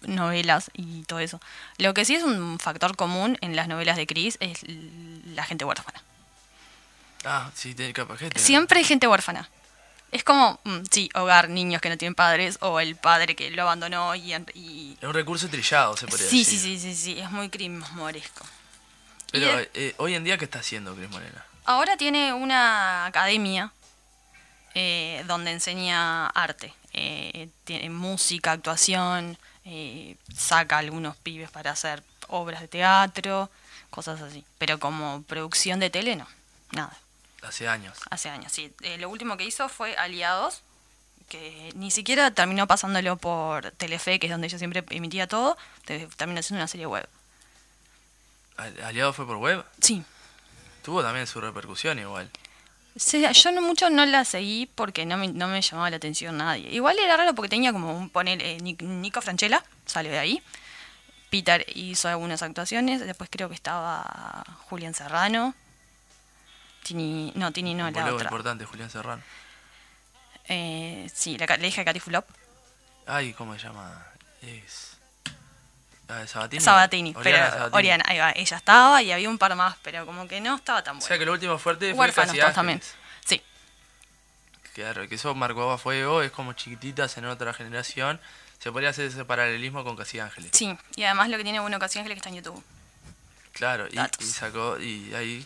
novelas 0.02 0.70
y 0.74 1.04
todo 1.04 1.20
eso. 1.20 1.40
Lo 1.78 1.94
que 1.94 2.06
sí 2.06 2.16
es 2.16 2.24
un 2.24 2.60
factor 2.60 2.96
común 2.96 3.38
en 3.42 3.56
las 3.56 3.68
novelas 3.68 3.96
de 3.98 4.06
Chris 4.08 4.38
es 4.40 4.60
la 5.26 5.44
gente 5.44 5.66
huérfana. 5.66 6.02
Ah, 7.24 7.50
sí, 7.56 7.74
capaz 7.94 8.18
que... 8.18 8.30
te- 8.30 8.40
Siempre 8.40 8.80
hay 8.80 8.86
gente 8.86 9.08
huérfana. 9.08 9.50
Es 10.12 10.24
como, 10.24 10.60
mm, 10.64 10.80
sí, 10.92 11.10
hogar, 11.16 11.50
niños 11.50 11.82
que 11.82 11.90
no 11.90 11.98
tienen 11.98 12.16
padres, 12.16 12.58
o 12.62 12.80
el 12.80 12.96
padre 12.96 13.36
que 13.36 13.52
lo 13.52 13.64
abandonó 13.64 14.16
y... 14.16 14.34
y- 14.54 14.98
Es 15.02 15.08
un 15.08 15.14
recurso 15.14 15.50
trillado, 15.50 15.98
se 15.98 16.08
podría 16.08 16.28
Sí, 16.30 16.40
decir. 16.40 16.60
sí, 16.60 16.80
sí, 16.80 16.80
sí, 16.80 16.96
sí, 16.96 17.20
es 17.20 17.30
muy 17.32 17.50
crimmoresco. 17.50 18.46
Pero 19.32 19.48
eh, 19.74 19.94
hoy 19.98 20.14
en 20.16 20.24
día, 20.24 20.38
¿qué 20.38 20.46
está 20.46 20.60
haciendo 20.60 20.96
Cris 20.96 21.10
Morena? 21.10 21.46
Ahora 21.66 21.98
tiene 21.98 22.32
una 22.34 23.06
academia 23.08 23.74
eh, 24.74 25.24
donde 25.28 25.52
enseña 25.52 26.28
arte. 26.28 26.74
Eh, 26.94 27.50
tiene 27.66 27.90
música, 27.90 28.52
actuación, 28.54 29.38
eh, 29.66 30.16
saca 30.34 30.78
a 30.78 30.80
algunos 30.80 31.18
pibes 31.18 31.50
para 31.50 31.72
hacer 31.72 32.04
obras 32.28 32.62
de 32.62 32.68
teatro, 32.70 33.50
cosas 33.90 34.22
así. 34.22 34.46
Pero 34.58 34.80
como 34.80 35.24
producción 35.24 35.80
de 35.80 35.90
tele, 35.90 36.16
no, 36.16 36.28
nada. 36.72 36.96
Hace 37.46 37.68
años. 37.68 37.98
Hace 38.10 38.30
años, 38.30 38.52
sí. 38.52 38.74
Eh, 38.82 38.98
lo 38.98 39.10
último 39.10 39.38
que 39.38 39.44
hizo 39.46 39.70
fue 39.70 39.96
Aliados, 39.98 40.62
que 41.30 41.72
ni 41.76 41.92
siquiera 41.92 42.32
terminó 42.32 42.68
pasándolo 42.68 43.18
por 43.18 43.72
Telefe, 43.72 44.20
que 44.20 44.28
es 44.28 44.32
donde 44.32 44.48
ella 44.48 44.58
siempre 44.58 44.84
emitía 44.90 45.28
todo, 45.28 45.58
te- 45.86 46.08
terminó 46.18 46.42
siendo 46.42 46.60
una 46.62 46.68
serie 46.68 46.86
web. 46.86 47.08
Al- 48.58 48.82
¿Aliado 48.84 49.14
fue 49.14 49.26
por 49.26 49.38
web? 49.38 49.64
Sí. 49.82 50.04
Tuvo 50.84 51.02
también 51.02 51.28
su 51.28 51.42
repercusión 51.42 52.00
igual. 52.00 52.30
Sí, 52.96 53.26
yo 53.34 53.52
no 53.52 53.62
mucho 53.62 53.90
no 53.90 54.06
la 54.06 54.24
seguí 54.24 54.68
porque 54.74 55.06
no 55.06 55.18
me, 55.18 55.28
no 55.28 55.48
me 55.50 55.62
llamaba 55.62 55.90
la 55.90 55.98
atención 55.98 56.38
nadie. 56.38 56.70
Igual 56.72 56.98
era 57.00 57.18
raro 57.18 57.34
porque 57.36 57.50
tenía 57.50 57.74
como 57.74 57.98
un 57.98 58.10
poner 58.10 58.42
eh, 58.42 58.58
Nic- 58.62 58.82
Nico 58.82 59.22
Franchella, 59.22 59.64
salió 59.86 60.12
de 60.12 60.20
ahí. 60.20 60.42
Peter 61.30 61.66
hizo 61.76 62.08
algunas 62.08 62.42
actuaciones, 62.42 63.02
después 63.02 63.30
creo 63.30 63.50
que 63.50 63.56
estaba 63.56 64.46
Julián 64.70 64.94
Serrano. 64.94 65.54
Tini, 66.86 67.32
no, 67.36 67.52
Tini 67.52 67.74
no, 67.74 67.90
la 67.90 68.14
otra. 68.14 68.26
importante, 68.26 68.64
Julián 68.66 68.92
Serrano. 68.92 69.24
Eh, 70.48 71.10
sí, 71.12 71.36
la, 71.38 71.48
la 71.48 71.66
hija 71.68 71.82
de 71.82 71.86
Katy 71.86 72.00
Fulop. 72.00 72.26
Ay, 73.08 73.34
¿cómo 73.34 73.54
se 73.58 73.62
llama? 73.64 74.06
Es... 74.44 74.98
Ah, 76.08 76.28
Sabatini. 76.28 76.62
Sabatini, 76.62 77.14
Oriana 77.16 77.24
pero 77.24 77.52
Sabatini. 77.58 77.78
Oriana, 77.78 78.04
ahí 78.08 78.18
va, 78.20 78.32
ella 78.36 78.58
estaba 78.58 79.02
y 79.02 79.12
había 79.12 79.28
un 79.28 79.40
par 79.40 79.56
más, 79.56 79.76
pero 79.82 80.06
como 80.06 80.28
que 80.28 80.40
no 80.42 80.56
estaba 80.56 80.84
tan 80.84 80.92
O 80.98 81.00
bueno. 81.00 81.08
sea 81.08 81.18
que 81.18 81.26
lo 81.26 81.32
último 81.34 81.58
fuerte 81.58 81.96
fue 81.96 82.12
Casi 82.14 82.38
también. 82.54 82.80
Sí, 83.26 83.42
Claro, 84.76 85.08
que 85.10 85.16
eso 85.16 85.34
marcó 85.34 85.72
a 85.72 85.80
fuego, 85.80 86.22
es 86.22 86.32
como 86.32 86.54
chiquititas 86.54 87.18
en 87.18 87.26
otra 87.26 87.52
generación. 87.54 88.22
Se 88.60 88.72
podría 88.72 88.92
hacer 88.92 89.06
ese 89.06 89.26
paralelismo 89.26 89.84
con 89.84 89.96
Casi 89.96 90.20
Ángeles. 90.20 90.52
sí. 90.54 90.78
Y 90.96 91.04
además 91.06 91.30
lo 91.30 91.38
que 91.38 91.44
tiene 91.44 91.60
bueno 91.60 91.80
Casi 91.80 91.98
Ángeles 91.98 92.16
que 92.18 92.20
está 92.20 92.30
en 92.30 92.36
YouTube. 92.36 92.64
Claro, 93.54 93.88
y, 93.90 93.98
y 94.20 94.26
sacó, 94.28 94.78
y 94.80 95.12
ahí 95.16 95.46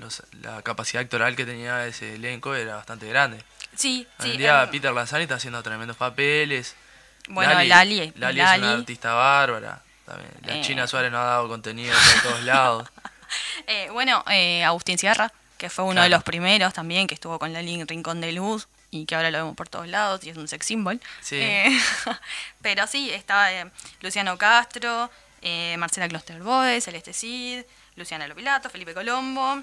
los- 0.00 0.22
la 0.42 0.62
capacidad 0.62 1.02
actoral 1.02 1.36
que 1.36 1.44
tenía 1.44 1.86
ese 1.86 2.14
elenco 2.14 2.54
era 2.54 2.76
bastante 2.76 3.08
grande. 3.08 3.42
Sí, 3.76 4.06
Hoy 4.20 4.32
sí. 4.32 4.36
día 4.38 4.68
Peter 4.70 4.92
Lanzani 4.92 5.22
está 5.24 5.34
haciendo 5.36 5.62
tremendos 5.62 5.96
papeles. 5.96 6.74
Bueno, 7.28 7.52
Lali, 7.54 7.68
Lali, 7.68 8.12
Lali, 8.16 8.40
es 8.40 8.58
una 8.58 8.72
artista 8.74 9.14
bárbara. 9.14 9.80
También. 10.04 10.30
La 10.42 10.56
Eh. 10.56 10.60
China 10.60 10.86
Suárez 10.86 11.10
no 11.10 11.18
ha 11.18 11.24
dado 11.24 11.48
contenido 11.48 11.94
por 12.12 12.22
todos 12.30 12.42
lados. 12.44 12.88
Eh, 13.66 13.88
bueno, 13.90 14.22
eh, 14.30 14.62
Agustín 14.62 14.96
Sierra, 14.98 15.32
que 15.58 15.68
fue 15.70 15.84
uno 15.86 15.94
Claro. 15.94 16.04
de 16.04 16.10
los 16.10 16.22
primeros 16.22 16.72
también, 16.74 17.06
que 17.08 17.14
estuvo 17.14 17.38
con 17.38 17.52
Lali 17.52 17.80
en 17.80 17.88
Rincón 17.88 18.20
de 18.20 18.30
Luz 18.32 18.68
y 18.90 19.06
que 19.06 19.16
ahora 19.16 19.30
lo 19.32 19.38
vemos 19.38 19.56
por 19.56 19.68
todos 19.68 19.88
lados 19.88 20.22
y 20.24 20.30
es 20.30 20.36
un 20.36 20.46
sex 20.46 20.64
symbol. 20.66 21.00
Sí. 21.20 21.40
Pero 22.62 22.86
sí, 22.86 23.10
estaba 23.10 23.50
eh, 23.52 23.70
Luciano 24.02 24.36
Castro, 24.38 25.10
eh, 25.42 25.74
Marcela 25.78 26.06
Klosterboe, 26.08 26.80
Celeste 26.80 27.12
Cid, 27.12 27.64
Luciana 27.96 28.26
Lopilato, 28.26 28.68
Felipe 28.70 28.94
Colombo, 28.94 29.62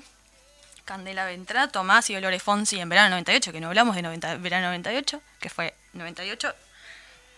Candela 0.86 1.26
Ventra, 1.26 1.68
Tomás 1.68 2.10
y 2.10 2.16
Dolores 2.16 2.42
Fonsi 2.42 2.80
en 2.80 2.90
verano 2.90 3.10
98, 3.12 3.52
que 3.52 3.60
no 3.62 3.68
hablamos 3.68 3.96
de 3.96 4.02
90 4.02 4.38
verano 4.38 4.68
98, 4.68 5.22
que 5.40 5.50
fue 5.50 5.74
98 5.94 6.54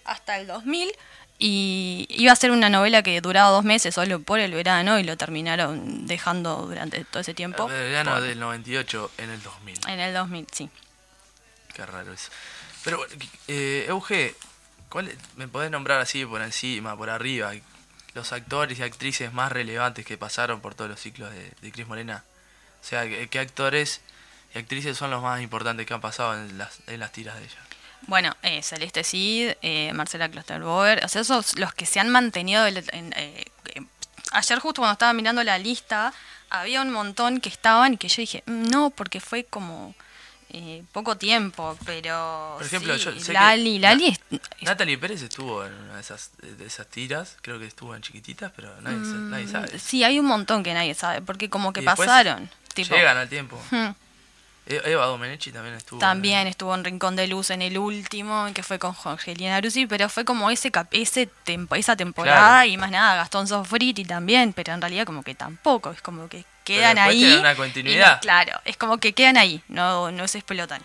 hasta 0.06 0.38
el 0.39 0.48
2000. 0.48 0.91
Y 1.39 2.06
iba 2.10 2.32
a 2.32 2.36
ser 2.36 2.52
una 2.52 2.70
novela 2.70 3.02
que 3.02 3.20
duraba 3.20 3.50
dos 3.50 3.64
meses 3.66 3.96
solo 3.96 4.22
por 4.22 4.39
el 4.39 4.54
verano 4.54 5.00
y 5.00 5.04
lo 5.04 5.18
terminaron 5.18 6.06
dejando 6.06 6.58
durante 6.68 7.04
todo 7.06 7.20
ese 7.22 7.34
tiempo. 7.34 7.64
El 7.70 7.72
verano 7.89 8.12
por- 8.14 8.22
del 8.22 8.39
98 8.39 9.12
en 9.18 9.30
el 9.32 9.41
2000. 9.41 9.80
En 9.89 10.00
el 10.00 10.14
2000, 10.14 10.48
sí. 10.52 10.70
Qué 11.74 11.86
raro 11.86 12.14
eso. 12.14 12.30
Pero, 12.84 13.04
eh, 13.48 13.86
Euge, 13.89 14.36
¿cuál, 14.89 15.12
¿me 15.36 15.48
podés 15.48 15.72
nombrar 15.72 16.00
así 16.00 16.24
por 16.26 16.41
encima, 16.44 16.96
por 16.96 17.10
arriba, 17.10 17.52
los 18.14 18.32
actores 18.34 18.80
y 18.80 18.84
actrices 18.84 19.34
más 19.34 19.51
relevantes 19.51 20.05
que 20.05 20.18
pasaron 20.18 20.61
por 20.61 20.76
todos 20.76 20.89
los 20.89 20.99
ciclos 20.99 21.32
de, 21.32 21.51
de 21.61 21.72
Cris 21.72 21.88
Morena? 21.88 22.24
O 22.82 22.86
sea, 22.86 23.03
¿qué, 23.30 23.39
actores 23.39 24.01
y 24.53 24.59
actrices 24.59 24.97
son 24.97 25.09
los 25.11 25.22
más 25.24 25.41
importantes 25.41 25.86
que 25.86 25.93
han 25.93 26.01
pasado 26.01 26.34
en 26.36 26.57
las, 26.57 26.80
en 26.88 26.99
las 26.99 27.11
tiras 27.11 27.36
de 27.38 27.43
ella? 27.45 27.57
Bueno, 28.07 28.36
eh, 28.43 28.61
Celeste 28.61 29.03
Cid, 29.03 29.51
eh, 29.61 29.91
Marcela 29.93 30.30
Klosterboer, 30.30 31.03
o 31.05 31.07
sea, 31.07 31.22
esos 31.22 31.57
los 31.57 31.74
que 31.74 31.86
se 31.86 31.99
han 32.01 32.09
mantenido. 32.09 32.68
en- 32.68 32.84
en, 32.91 33.14
eh, 33.16 33.45
eh, 33.76 33.82
ayer, 34.34 34.59
justo 34.59 34.82
cuando 34.82 34.93
estaba 34.93 35.14
mirando 35.14 35.41
la 35.43 35.57
lista, 35.57 36.14
había 36.49 36.82
un 36.82 36.91
montón 36.91 37.39
que 37.39 37.47
estaban 37.49 37.93
y 37.93 37.97
que 37.97 38.09
yo 38.09 38.18
dije, 38.18 38.43
"Mm, 38.45 38.64
no, 38.70 38.89
porque 38.89 39.22
fue 39.22 39.45
como 39.45 39.95
eh, 40.54 40.84
poco 40.91 41.18
tiempo, 41.18 41.78
pero. 41.86 42.54
Por 42.58 42.66
ejemplo, 42.66 42.95
sí, 42.97 43.04
yo 43.06 43.12
sé 43.20 43.26
que 43.28 43.34
Lali, 43.34 43.80
Na- 43.80 43.89
Lali 43.89 44.08
es- 44.08 44.20
Natalie 44.62 44.97
Pérez 44.97 45.22
estuvo 45.24 45.66
en 45.66 45.74
una 45.74 45.95
de 45.95 46.01
esas, 46.01 46.32
de 46.41 46.66
esas 46.66 46.88
tiras, 46.88 47.38
creo 47.41 47.60
que 47.60 47.66
estuvo 47.66 47.95
en 47.95 48.01
chiquititas, 48.01 48.51
pero 48.56 48.80
nadie, 48.82 48.97
nadie 48.97 49.47
sabe. 49.47 49.68
Mm, 49.76 49.80
Sí, 49.80 50.04
hay 50.04 50.20
un 50.20 50.26
montón 50.28 50.64
que 50.64 50.74
nadie 50.74 50.93
sabe, 50.93 51.22
porque 51.22 51.49
como 51.49 51.74
que 51.74 51.82
Y 51.82 51.86
pasaron. 51.86 52.49
Tipo, 52.74 52.95
Llegan 52.95 53.18
al 53.18 53.28
tiempo. 53.30 53.60
hmm, 53.72 53.89
E- 54.66 54.82
Eva 54.86 55.06
Domenici 55.08 55.51
también 55.51 55.76
estuvo. 55.76 55.99
también 55.99 56.47
estuvo 56.47 56.74
en 56.74 56.86
Rincón 56.86 57.16
de 57.18 57.28
Luz 57.28 57.49
en 57.49 57.62
el 57.62 57.78
último, 57.78 58.47
que 58.54 58.64
fue 58.64 58.80
con 58.80 58.93
Jorgelina 58.93 59.60
Brusi, 59.60 59.88
pero 59.88 60.08
fue 60.08 60.24
como 60.24 60.49
ese 60.49 60.72
cap 60.72 60.88
ese 60.91 61.26
tempo 61.28 61.76
esa 61.76 61.95
temporada 61.97 62.62
Claro. 62.62 62.70
y 62.70 62.78
más 62.78 62.89
nada, 62.89 63.16
Gastón 63.16 63.45
Sofriti 63.47 64.06
también, 64.06 64.54
pero 64.54 64.72
en 64.74 64.80
realidad 64.80 65.06
como 65.06 65.22
que 65.24 65.36
tampoco, 65.36 65.91
es 65.91 66.01
como 66.01 66.30
que 66.30 66.45
quedan 66.64 66.97
ahí. 66.97 67.36
una 67.39 67.55
continuidad. 67.55 68.16
no- 68.16 68.20
claro, 68.22 68.59
es 68.66 68.78
como 68.78 68.97
que 68.99 69.14
quedan 69.14 69.38
ahí, 69.38 69.61
no, 69.68 70.11
no 70.11 70.28
se 70.28 70.39
explotan. 70.39 70.82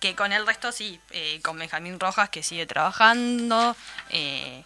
Que 0.00 0.14
con 0.16 0.32
el 0.32 0.46
resto 0.46 0.72
sí, 0.72 0.98
eh, 1.10 1.40
con 1.42 1.58
Benjamín 1.58 2.00
Rojas 2.00 2.28
que 2.28 2.42
sigue 2.42 2.66
trabajando, 2.66 3.76
eh, 4.10 4.64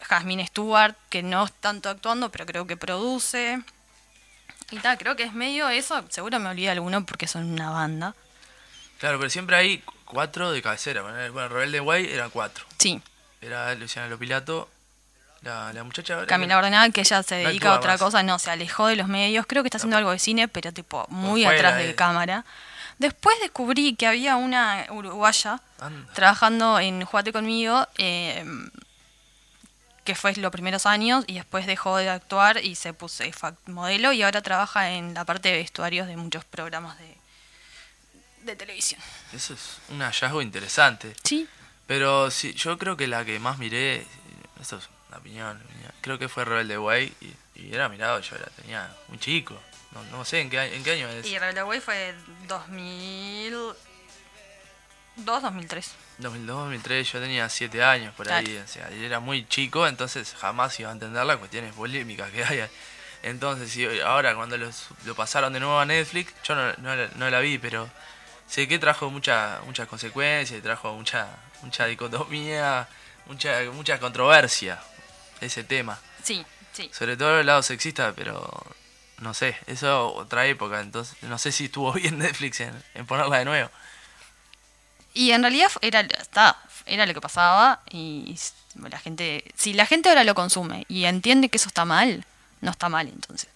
Jasmine 0.00 0.46
Stewart 0.46 0.94
que 1.10 1.22
no 1.22 1.44
es 1.44 1.52
tanto 1.52 1.88
actuando, 1.90 2.30
pero 2.30 2.46
creo 2.46 2.66
que 2.66 2.76
produce. 2.76 3.60
Y 4.70 4.78
tal, 4.78 4.96
creo 4.96 5.16
que 5.16 5.24
es 5.24 5.34
medio 5.34 5.68
eso, 5.68 6.02
seguro 6.08 6.38
me 6.40 6.48
olvidé 6.48 6.70
alguno 6.70 7.04
porque 7.04 7.26
son 7.26 7.44
una 7.52 7.70
banda. 7.70 8.14
Claro, 8.98 9.18
pero 9.18 9.28
siempre 9.30 9.56
hay 9.56 9.78
cu- 9.78 9.92
cuatro 10.06 10.50
de 10.50 10.62
cabecera. 10.62 11.02
Bueno, 11.02 11.48
Rebelde 11.48 11.80
Way 11.80 12.06
eran 12.12 12.30
cuatro. 12.30 12.64
Sí, 12.78 13.02
Era 13.42 13.74
Luciana 13.74 14.08
Lopilato, 14.08 14.70
La, 15.42 15.72
la 15.72 15.82
muchacha 15.84 16.14
ahora. 16.14 16.26
Camila 16.26 16.56
Ordenada, 16.58 16.88
que 16.90 17.00
ella 17.00 17.22
se 17.22 17.42
No 17.42 17.48
dedica 17.48 17.72
a 17.72 17.76
otra 17.78 17.92
más. 17.92 18.00
cosa, 18.00 18.22
no, 18.22 18.38
se 18.38 18.50
alejó 18.50 18.86
de 18.86 18.96
los 18.96 19.08
medios, 19.08 19.44
creo 19.46 19.62
que 19.62 19.66
está 19.68 19.78
haciendo 19.78 19.96
algo 19.96 20.12
de 20.12 20.18
cine, 20.20 20.46
pero 20.48 20.72
tipo 20.72 21.04
muy 21.08 21.44
atrás 21.44 21.76
de 21.76 21.88
de- 21.88 21.94
cámara. 21.94 22.44
Después 22.98 23.34
descubrí 23.40 23.96
que 23.96 24.06
había 24.06 24.36
una 24.36 24.86
uruguaya 24.90 25.60
Anda. 25.80 26.12
trabajando 26.12 26.78
en 26.78 27.04
Juate 27.04 27.32
conmigo, 27.32 27.88
eh, 27.98 28.44
que 30.04 30.14
fue 30.14 30.34
los 30.36 30.50
primeros 30.52 30.86
años, 30.86 31.24
y 31.26 31.34
después 31.34 31.66
dejó 31.66 31.96
de 31.96 32.08
actuar 32.10 32.58
y 32.64 32.74
se 32.76 32.92
puso 32.92 33.24
modelo 33.66 34.12
y 34.12 34.22
ahora 34.22 34.42
trabaja 34.42 34.90
en 34.90 35.14
la 35.14 35.24
parte 35.24 35.48
de 35.50 35.56
vestuarios 35.58 36.06
de 36.06 36.16
muchos 36.16 36.44
programas 36.44 36.98
de, 36.98 37.16
de 38.44 38.56
televisión. 38.56 39.00
Eso 39.32 39.54
es 39.54 39.78
un 39.88 40.00
hallazgo 40.00 40.42
interesante. 40.42 41.14
Sí. 41.24 41.48
Pero 41.86 42.30
sí, 42.30 42.52
yo 42.54 42.78
creo 42.78 42.96
que 42.96 43.06
la 43.08 43.24
que 43.24 43.38
más 43.40 43.58
miré, 43.58 44.06
es 44.60 44.72
una 45.12 45.18
opinión, 45.20 45.62
creo 46.00 46.18
que 46.18 46.28
fue 46.28 46.44
Rebelde 46.44 46.78
Way 46.78 47.12
y, 47.20 47.60
y 47.60 47.74
era 47.74 47.88
mirado, 47.88 48.18
yo 48.20 48.36
era, 48.36 48.46
tenía 48.56 48.90
muy 49.08 49.18
chico. 49.18 49.60
No, 49.92 50.02
no 50.04 50.24
sé 50.24 50.40
en 50.40 50.48
qué, 50.48 50.74
en 50.74 50.82
qué 50.82 50.92
año 50.92 51.08
es. 51.08 51.26
Y 51.26 51.38
Rebelde 51.38 51.62
Way 51.64 51.80
fue 51.80 52.14
2002, 52.48 53.76
2003. 55.16 55.90
2002, 56.18 56.56
2003, 56.56 57.12
yo 57.12 57.20
tenía 57.20 57.48
7 57.48 57.82
años 57.84 58.14
por 58.14 58.30
ahí, 58.32 58.44
Claro. 58.44 58.64
o 58.64 58.68
sea, 58.68 58.90
y 58.92 59.04
era 59.04 59.20
muy 59.20 59.46
chico, 59.48 59.86
entonces 59.86 60.34
jamás 60.38 60.78
iba 60.80 60.88
a 60.88 60.92
entender 60.92 61.24
las 61.26 61.36
cuestiones 61.36 61.74
polémicas 61.74 62.30
que 62.30 62.42
hay. 62.44 62.64
Entonces, 63.22 63.70
si 63.70 63.84
ahora 64.00 64.34
cuando 64.34 64.56
los- 64.56 64.86
lo 65.04 65.14
pasaron 65.14 65.52
de 65.52 65.60
nuevo 65.60 65.78
a 65.78 65.84
Netflix, 65.84 66.32
yo 66.44 66.54
no, 66.54 66.72
no 66.78 66.96
la- 66.96 67.08
no 67.16 67.28
la 67.30 67.40
vi, 67.40 67.58
pero 67.58 67.88
sé 68.48 68.66
que 68.66 68.78
trajo 68.78 69.10
mucha, 69.10 69.60
muchas 69.66 69.86
consecuencias, 69.88 70.58
y 70.58 70.62
trajo 70.62 70.94
mucha, 70.94 71.28
mucha 71.62 71.86
dicotomía, 71.86 72.88
mucha, 73.26 73.60
mucha 73.72 74.00
controversia 74.00 74.80
ese 75.42 75.64
tema. 75.64 75.98
Sí, 76.22 76.44
sí. 76.72 76.90
Sobre 76.92 77.16
todo 77.16 77.40
el 77.40 77.46
lado 77.46 77.62
sexista, 77.62 78.12
pero 78.14 78.50
no 79.18 79.34
sé, 79.34 79.56
eso 79.66 80.12
otra 80.14 80.46
época, 80.46 80.80
entonces 80.80 81.16
no 81.22 81.38
sé 81.38 81.52
si 81.52 81.66
estuvo 81.66 81.92
bien 81.94 82.18
Netflix 82.18 82.60
en, 82.60 82.82
en 82.94 83.06
ponerla 83.06 83.38
de 83.38 83.44
nuevo. 83.44 83.70
Y 85.14 85.32
en 85.32 85.42
realidad 85.42 85.70
era, 85.80 86.00
está, 86.00 86.58
era 86.86 87.06
lo 87.06 87.14
que 87.14 87.20
pasaba 87.20 87.80
y 87.90 88.38
la 88.74 88.98
gente, 88.98 89.44
si 89.56 89.74
la 89.74 89.86
gente 89.86 90.08
ahora 90.08 90.24
lo 90.24 90.34
consume 90.34 90.86
y 90.88 91.04
entiende 91.04 91.48
que 91.48 91.58
eso 91.58 91.68
está 91.68 91.84
mal, 91.84 92.24
no 92.60 92.70
está 92.70 92.88
mal 92.88 93.08
entonces. 93.08 93.48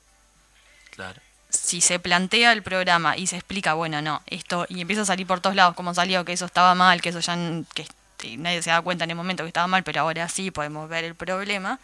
Claro. 0.90 1.20
Si 1.48 1.80
se 1.80 1.98
plantea 1.98 2.52
el 2.52 2.62
programa 2.62 3.16
y 3.16 3.26
se 3.26 3.36
explica, 3.36 3.74
bueno, 3.74 4.02
no, 4.02 4.22
esto, 4.26 4.66
y 4.68 4.80
empieza 4.80 5.02
a 5.02 5.06
salir 5.06 5.26
por 5.26 5.40
todos 5.40 5.56
lados, 5.56 5.74
como 5.74 5.94
salió, 5.94 6.24
que 6.24 6.32
eso 6.32 6.44
estaba 6.44 6.74
mal, 6.74 7.00
que 7.00 7.08
eso 7.08 7.20
ya, 7.20 7.36
que 7.74 7.86
este, 8.16 8.36
nadie 8.36 8.62
se 8.62 8.70
da 8.70 8.80
cuenta 8.80 9.04
en 9.04 9.10
el 9.10 9.16
momento 9.16 9.42
que 9.44 9.48
estaba 9.48 9.66
mal, 9.66 9.82
pero 9.82 10.00
ahora 10.00 10.28
sí 10.28 10.50
podemos 10.50 10.88
ver 10.88 11.04
el 11.04 11.14
problema, 11.14 11.78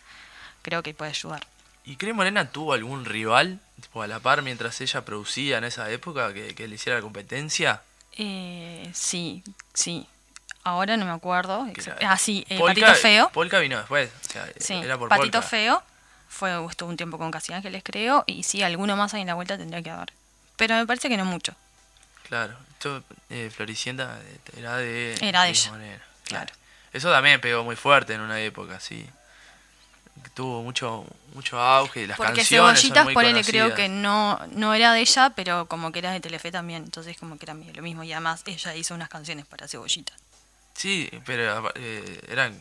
creo 0.63 0.83
que 0.83 0.95
puede 0.95 1.11
ayudar. 1.11 1.47
¿Y 1.85 1.97
Cris 1.97 2.15
Morena 2.15 2.51
tuvo 2.51 2.73
algún 2.75 3.05
rival, 3.05 3.59
tipo 3.81 4.03
a 4.03 4.07
la 4.07 4.21
par, 4.21 4.43
mientras 4.43 4.81
ella 4.81 5.05
producía 5.05 5.59
en 5.59 5.65
esa 5.65 5.91
época, 5.91 6.33
que, 6.33 6.55
que 6.55 6.69
le 6.69 6.77
hiciera 6.77 6.99
la 6.99 7.03
competencia? 7.03 7.83
Eh, 8.17 8.89
sí, 8.95 9.43
sí. 9.75 10.07
Ahora 10.65 10.97
no 10.97 11.05
me 11.05 11.11
acuerdo. 11.11 11.67
Ah, 12.03 12.17
sí, 12.17 12.47
eh, 12.49 12.59
Polka- 12.59 12.81
Patito 12.81 12.95
Feo. 12.95 13.31
Polka 13.31 13.59
vino 13.59 13.79
después, 13.79 14.11
o 14.29 14.33
sea, 14.33 14.49
Sí, 14.61 14.75
era 14.75 14.97
por 14.97 15.09
Patito 15.09 15.39
Polka. 15.39 15.43
Feo. 15.49 15.83
Fue, 16.29 16.67
estuvo 16.71 16.89
un 16.89 16.97
tiempo 16.97 17.19
con 17.19 17.31
Casi 17.31 17.53
Ángeles, 17.53 17.83
creo. 17.85 18.23
Y 18.27 18.45
sí, 18.45 18.63
alguno 18.63 18.97
más 18.97 19.13
ahí 19.13 19.21
en 19.23 19.27
la 19.27 19.35
vuelta 19.35 19.59
tendría 19.59 19.83
que 19.83 19.91
haber. 19.91 20.13
Pero 20.57 20.77
me 20.77 20.87
parece 20.87 21.09
que 21.09 21.17
no 21.17 21.25
mucho. 21.25 21.55
Claro, 22.29 22.55
esto, 22.73 23.03
eh, 23.29 23.51
Floricienta 23.55 24.19
eh, 24.25 24.39
era 24.57 24.77
de 24.77 25.15
Era 25.21 25.43
de 25.43 25.51
ella, 25.51 25.71
Morena, 25.73 26.03
claro. 26.33 26.53
Eso 26.93 27.11
también 27.11 27.41
pegó 27.41 27.65
muy 27.65 27.77
fuerte 27.77 28.15
en 28.15 28.21
una 28.21 28.39
época, 28.41 28.79
sí. 28.81 29.09
Tuvo 30.35 30.63
mucho 30.63 31.07
mucho 31.35 31.59
auge 31.59 32.03
y 32.03 32.07
las 32.07 32.17
Porque 32.19 32.35
canciones 32.35 32.81
Cebollitas, 32.81 32.97
son 32.99 33.05
muy 33.05 33.15
por 33.15 33.25
él 33.25 33.45
creo 33.47 33.75
que 33.75 33.89
no, 33.89 34.39
no 34.51 34.75
era 34.75 34.93
de 34.93 35.01
ella, 35.01 35.31
pero 35.35 35.67
como 35.67 35.91
que 35.91 36.01
era 36.01 36.13
de 36.13 36.21
Telefe 36.21 36.53
también. 36.53 36.85
Entonces, 36.85 37.17
como 37.17 37.39
que 37.39 37.47
era 37.47 37.55
lo 37.55 37.83
mismo. 37.83 38.05
Y 38.05 38.13
además, 38.13 38.43
ella 38.45 38.75
hizo 38.75 38.95
unas 38.95 39.09
canciones 39.09 39.47
para 39.47 39.67
Cebollitas. 39.69 40.17
Sí, 40.75 41.09
pero 41.25 41.73
eh, 41.77 42.21
eran... 42.29 42.61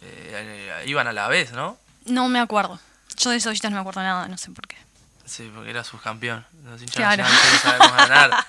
eh, 0.00 0.82
iban 0.86 1.06
a 1.06 1.12
la 1.12 1.28
vez, 1.28 1.52
¿no? 1.52 1.78
No 2.04 2.28
me 2.28 2.40
acuerdo. 2.40 2.80
Yo 3.16 3.30
de 3.30 3.40
Cebollitas 3.40 3.70
no 3.70 3.76
me 3.76 3.80
acuerdo 3.82 4.02
nada, 4.02 4.26
no 4.26 4.36
sé 4.38 4.50
por 4.50 4.66
qué. 4.66 4.76
Sí, 5.24 5.50
porque 5.54 5.70
era 5.70 5.84
subcampeón. 5.84 6.44
Los 6.64 6.80
hinchas 6.82 6.96
Claro. 6.96 7.24
sabemos 7.62 7.96
ganar. 7.96 8.46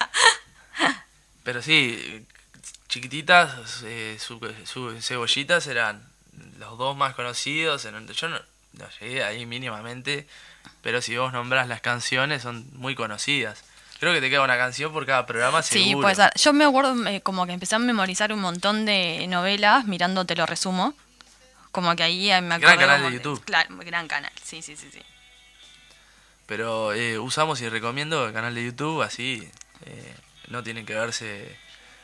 Pero 1.44 1.62
sí, 1.62 2.26
chiquititas, 2.94 3.82
eh, 3.86 4.18
su, 4.20 4.39
su- 4.66 5.02
cebollitas 5.02 5.66
eran 5.68 6.04
los 6.60 6.78
dos 6.78 6.96
más 6.96 7.16
conocidos. 7.16 7.86
en- 7.86 8.08
yo 8.08 8.30
no, 8.30 8.39
no 8.74 8.86
llegué 9.00 9.24
ahí 9.24 9.46
mínimamente, 9.48 10.28
pero 10.84 11.02
si 11.02 11.18
vos 11.18 11.34
nombrás 11.34 11.68
las 11.68 11.82
canciones 11.82 12.44
son 12.44 12.66
muy 12.74 12.94
conocidas. 12.96 13.64
Creo 14.00 14.14
que 14.14 14.22
te 14.22 14.30
queda 14.30 14.41
una 14.44 14.58
canción 14.58 14.91
por 14.94 15.06
cada 15.06 15.26
programa 15.26 15.62
seguro. 15.64 15.86
Sí, 15.89 15.96
puede 15.96 16.16
ser. 16.16 16.32
Yo 16.36 16.54
me 16.54 16.66
acuerdo 16.66 17.08
eh, 17.08 17.22
como 17.22 17.46
que 17.48 17.54
empecé 17.54 17.76
a 17.76 17.80
memorizar 17.80 18.32
un 18.34 18.41
montón 18.41 18.86
de 18.86 19.26
novelas 19.28 19.86
mirando 19.86 20.26
Te 20.26 20.36
lo 20.36 20.46
resumo. 20.46 20.94
Como 21.72 21.96
que 21.96 22.04
ahí 22.04 22.28
me 22.41 22.60
Gran 22.60 22.74
acordé. 22.74 22.78
canal 22.78 23.02
de 23.04 23.12
YouTube. 23.18 23.44
Claro, 23.46 23.76
gran 23.80 24.08
canal. 24.08 24.32
Sí, 24.44 24.62
sí, 24.62 24.76
sí, 24.76 24.89
sí. 24.94 25.02
Pero 26.46 26.94
eh, 26.94 27.18
usamos 27.18 27.62
y 27.62 27.70
recomiendo 27.70 28.28
el 28.28 28.34
canal 28.34 28.54
de 28.54 28.66
YouTube, 28.66 29.02
así 29.02 29.50
eh, 29.86 30.16
no 30.50 30.62
tienen 30.62 30.86
que 30.86 30.94
verse 30.94 31.58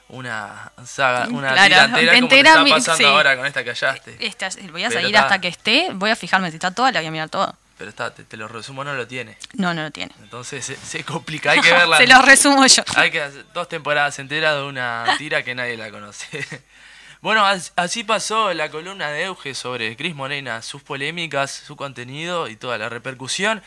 una 0.10 0.72
saga, 0.86 1.28
una 1.30 1.53
Claro, 1.53 1.97
tira 1.97 2.16
entera 2.18 2.53
como 2.53 2.64
te 2.66 2.70
está 2.72 2.91
pasando 2.91 2.97
sí. 2.97 3.03
ahora 3.05 3.38
con 3.38 3.45
esta 3.45 3.64
que 3.64 3.70
hallaste. 3.72 4.18
Esta, 4.20 4.49
voy 4.72 4.84
a 4.84 4.89
Pero 4.89 4.99
seguir 5.01 5.16
está- 5.16 5.22
hasta 5.28 5.41
que 5.41 5.47
esté. 5.47 5.89
Voy 5.93 6.10
a 6.12 6.16
fijarme 6.16 6.49
si 6.49 6.57
está 6.57 6.72
toda, 6.72 6.91
la 6.91 6.99
voy 6.99 7.07
a 7.07 7.12
mirar 7.12 7.30
toda. 7.30 7.55
Pero 7.78 7.89
está, 7.91 8.14
te, 8.14 8.24
te 8.26 8.36
lo 8.36 8.47
resumo, 8.49 8.84
no 8.84 8.93
lo 8.93 9.07
tiene. 9.07 9.38
No, 9.53 9.74
no 9.74 9.84
lo 9.84 9.91
tiene. 9.91 10.12
Entonces 10.22 10.66
se, 10.66 10.76
se 10.76 11.03
complica, 11.05 11.51
hay 11.51 11.62
que 11.62 11.72
verla. 11.72 11.97
Se 11.99 12.07
lo 12.07 12.22
resumo 12.22 12.66
yo. 12.68 12.84
Hay 12.97 13.10
que 13.10 13.22
hacer 13.22 13.45
dos 13.53 13.70
temporadas 13.70 14.20
enteras 14.20 14.55
de 14.55 14.64
una 14.64 15.05
tira 15.18 15.43
que 15.43 15.55
nadie 15.55 15.78
la 15.78 15.89
conoce. 15.91 16.28
Bueno, 17.22 17.45
as- 17.45 17.74
así 17.76 18.05
pasó 18.05 18.53
la 18.53 18.70
columna 18.72 19.10
de 19.10 19.24
Euge 19.26 19.53
sobre 19.53 19.97
Cris 19.97 20.16
Morena, 20.16 20.62
sus 20.62 20.82
polémicas, 20.84 21.51
su 21.51 21.76
contenido 21.76 22.47
y 22.47 22.55
toda 22.55 22.78
la 22.78 22.88
repercusión. 22.88 23.62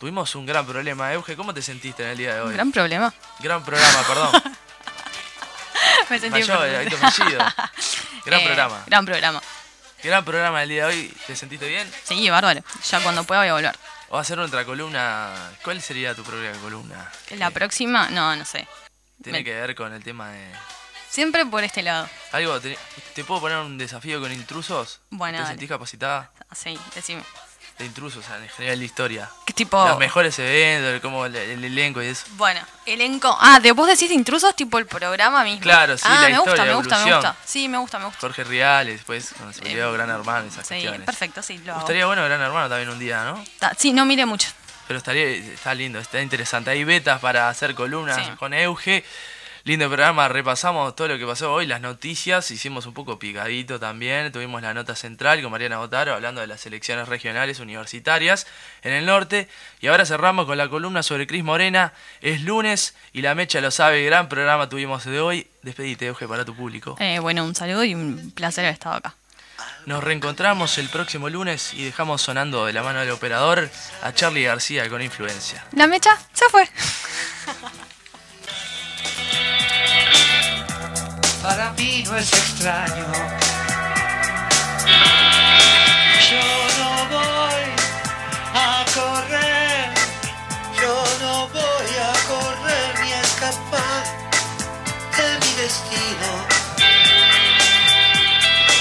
Tuvimos 0.00 0.34
un 0.34 0.46
gran 0.46 0.66
problema, 0.66 1.12
Euge. 1.12 1.36
¿Cómo 1.36 1.54
te 1.54 1.62
sentiste 1.62 2.02
en 2.02 2.08
el 2.10 2.18
día 2.18 2.34
de 2.34 2.40
hoy? 2.40 2.54
Gran 2.54 2.72
problema. 2.72 3.14
Gran 3.38 3.64
programa, 3.64 4.02
perdón. 4.06 4.42
Me 6.10 6.18
sentí 6.18 6.42
tu 6.42 6.52
apellido. 6.52 7.38
Gran 8.24 8.40
Eh, 8.40 8.44
programa. 8.44 8.82
Gran 8.86 9.04
programa. 9.06 9.42
Gran 10.02 10.24
programa 10.24 10.62
el 10.62 10.68
día 10.68 10.86
de 10.86 10.92
hoy. 10.94 11.14
¿Te 11.26 11.34
sentiste 11.36 11.66
bien? 11.68 11.90
Sí, 12.04 12.28
bárbaro. 12.30 12.62
Ya 12.88 13.00
cuando 13.00 13.24
pueda 13.24 13.40
voy 13.40 13.48
a 13.48 13.52
volver. 13.54 13.76
O 14.10 14.16
a 14.16 14.20
hacer 14.20 14.38
otra 14.38 14.64
columna. 14.64 15.34
¿Cuál 15.62 15.82
sería 15.82 16.14
tu 16.14 16.22
propia 16.22 16.52
columna? 16.60 17.10
La 17.30 17.48
Eh, 17.48 17.50
próxima, 17.50 18.08
no, 18.10 18.34
no 18.36 18.44
sé. 18.44 18.66
Tiene 19.22 19.40
me- 19.40 19.44
que 19.44 19.54
ver 19.54 19.74
con 19.74 19.92
el 19.92 20.02
tema 20.02 20.30
de. 20.30 20.52
Siempre 21.10 21.44
por 21.46 21.64
este 21.64 21.82
lado. 21.82 22.08
Algo, 22.32 22.60
te, 22.60 22.78
¿te 23.14 23.24
puedo 23.24 23.40
poner 23.40 23.58
un 23.58 23.76
desafío 23.78 24.20
con 24.20 24.30
intrusos? 24.32 25.00
Bueno, 25.10 25.38
¿Te 25.38 25.42
dale. 25.42 25.52
sentís 25.54 25.68
capacitada? 25.68 26.30
Sí, 26.54 26.78
decime. 26.94 27.22
De 27.78 27.84
intrusos, 27.86 28.24
o 28.24 28.26
sea, 28.26 28.38
en 28.38 28.48
general 28.48 28.78
la 28.80 28.84
historia. 28.84 29.30
¿Qué 29.44 29.52
tipo? 29.52 29.86
Los 29.86 29.98
mejores 29.98 30.36
eventos, 30.40 31.00
como 31.00 31.26
el, 31.26 31.36
el 31.36 31.64
elenco 31.64 32.02
y 32.02 32.06
eso. 32.06 32.24
Bueno, 32.32 32.60
elenco. 32.86 33.36
Ah, 33.40 33.60
de 33.60 33.70
vos 33.70 33.86
decís 33.86 34.08
de 34.08 34.16
intrusos 34.16 34.56
tipo 34.56 34.78
el 34.78 34.86
programa 34.86 35.44
mismo. 35.44 35.60
Claro, 35.60 35.96
sí, 35.96 36.02
ah, 36.06 36.22
la 36.22 36.28
me 36.28 36.38
gusta, 36.40 36.64
me 36.64 36.74
gusta, 36.74 37.04
me 37.04 37.12
gusta. 37.14 37.36
Sí, 37.44 37.68
me 37.68 37.78
gusta, 37.78 37.98
me 38.00 38.06
gusta. 38.06 38.20
Jorge 38.20 38.42
Riales, 38.42 38.94
después, 38.94 39.32
cuando 39.36 39.52
se 39.54 39.62
peleó 39.62 39.90
Eh, 39.90 39.92
Gran 39.96 40.10
Hermano 40.10 40.48
esas 40.48 40.66
Sí, 40.66 40.74
cuestiones. 40.74 41.02
perfecto, 41.02 41.40
sí, 41.42 41.58
lo 41.58 41.70
hago. 41.72 41.80
gustaría 41.82 42.04
bueno 42.06 42.24
Gran 42.24 42.40
Hermano 42.40 42.68
también 42.68 42.88
un 42.88 42.98
día, 42.98 43.22
¿no? 43.24 43.44
Ta- 43.60 43.74
Sí, 43.78 43.92
no 43.92 44.04
mire 44.04 44.26
mucho. 44.26 44.48
Pero 44.88 44.98
estaría, 44.98 45.26
está 45.26 45.72
lindo, 45.74 46.00
está 46.00 46.20
interesante. 46.20 46.70
Hay 46.70 46.82
betas 46.82 47.20
para 47.20 47.48
hacer 47.48 47.74
columnas 47.76 48.16
Sí. 48.16 48.32
con 48.38 48.54
Euge. 48.54 49.04
Lindo 49.68 49.86
programa, 49.88 50.28
repasamos 50.28 50.96
todo 50.96 51.08
lo 51.08 51.18
que 51.18 51.26
pasó 51.26 51.52
hoy, 51.52 51.66
las 51.66 51.82
noticias, 51.82 52.50
hicimos 52.50 52.86
un 52.86 52.94
poco 52.94 53.18
picadito 53.18 53.78
también, 53.78 54.32
tuvimos 54.32 54.62
la 54.62 54.72
nota 54.72 54.96
central 54.96 55.42
con 55.42 55.50
Mariana 55.50 55.76
Botaro 55.76 56.14
hablando 56.14 56.40
de 56.40 56.46
las 56.46 56.64
elecciones 56.64 57.06
regionales 57.06 57.60
universitarias 57.60 58.46
en 58.80 58.94
el 58.94 59.04
norte 59.04 59.46
y 59.82 59.88
ahora 59.88 60.06
cerramos 60.06 60.46
con 60.46 60.56
la 60.56 60.70
columna 60.70 61.02
sobre 61.02 61.26
Cris 61.26 61.44
Morena, 61.44 61.92
es 62.22 62.40
lunes 62.44 62.94
y 63.12 63.20
la 63.20 63.34
mecha 63.34 63.60
lo 63.60 63.70
sabe, 63.70 64.02
gran 64.06 64.30
programa 64.30 64.70
tuvimos 64.70 65.04
de 65.04 65.20
hoy, 65.20 65.46
despedite 65.60 66.06
Euge 66.06 66.26
para 66.26 66.46
tu 66.46 66.54
público. 66.54 66.96
Eh, 66.98 67.18
bueno, 67.18 67.44
un 67.44 67.54
saludo 67.54 67.84
y 67.84 67.94
un 67.94 68.32
placer 68.34 68.64
haber 68.64 68.72
estado 68.72 68.96
acá. 68.96 69.16
Nos 69.84 70.02
reencontramos 70.02 70.78
el 70.78 70.88
próximo 70.88 71.28
lunes 71.28 71.74
y 71.74 71.84
dejamos 71.84 72.22
sonando 72.22 72.64
de 72.64 72.72
la 72.72 72.82
mano 72.82 73.00
del 73.00 73.10
operador 73.10 73.68
a 74.02 74.14
Charlie 74.14 74.44
García 74.44 74.88
con 74.88 75.02
influencia. 75.02 75.62
La 75.72 75.86
mecha 75.86 76.18
se 76.32 76.46
fue. 76.48 76.66
para 81.42 81.72
mí 81.72 82.02
no 82.06 82.16
es 82.16 82.32
extraño. 82.32 83.04
Yo 86.30 86.42
no 86.78 86.90
voy 87.16 87.64
a 88.54 88.84
correr, 88.94 89.90
yo 90.80 90.94
no 91.20 91.48
voy 91.48 91.90
a 92.10 92.12
correr 92.28 93.00
ni 93.04 93.12
a 93.12 93.20
escapar 93.20 94.04
de 95.16 95.28
mi 95.40 95.52
destino. 95.62 96.30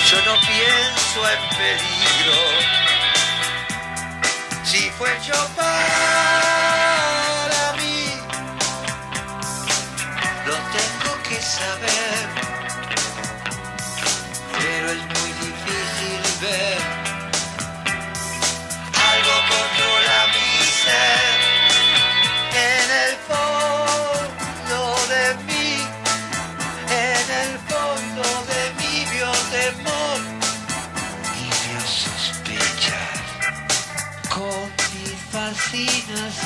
Yo 0.09 0.17
no 0.25 0.35
pienso 0.39 1.19
en 1.29 1.41
peligro. 1.57 2.39
Si 4.63 4.81
fue 4.91 5.11
yo 5.25 5.39
para 5.55 5.73
mí, 7.77 7.99
lo 10.45 10.55
tengo 10.55 11.11
que 11.23 11.37
saber. 11.41 12.36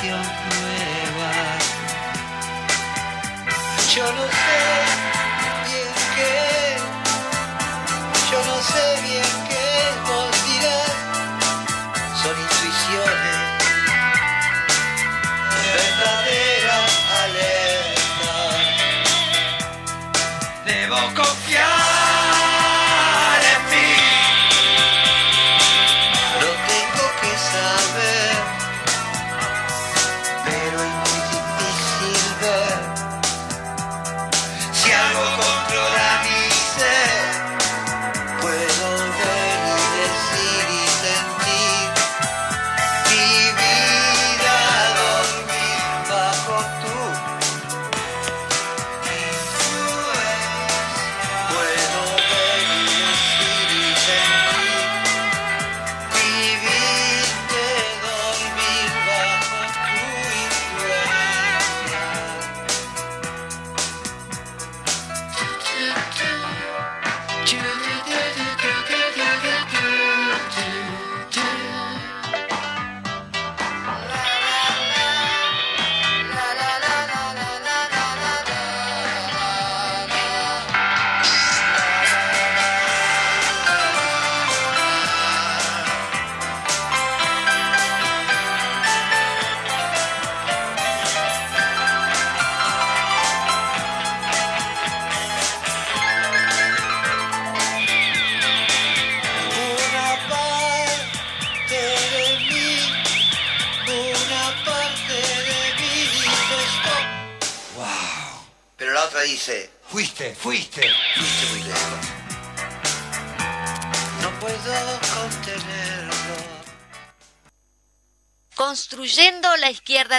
canción 0.01 0.19
nueva. 0.19 1.31
Yo 3.93 4.03
lo 4.03 4.27
sé. 4.27 4.90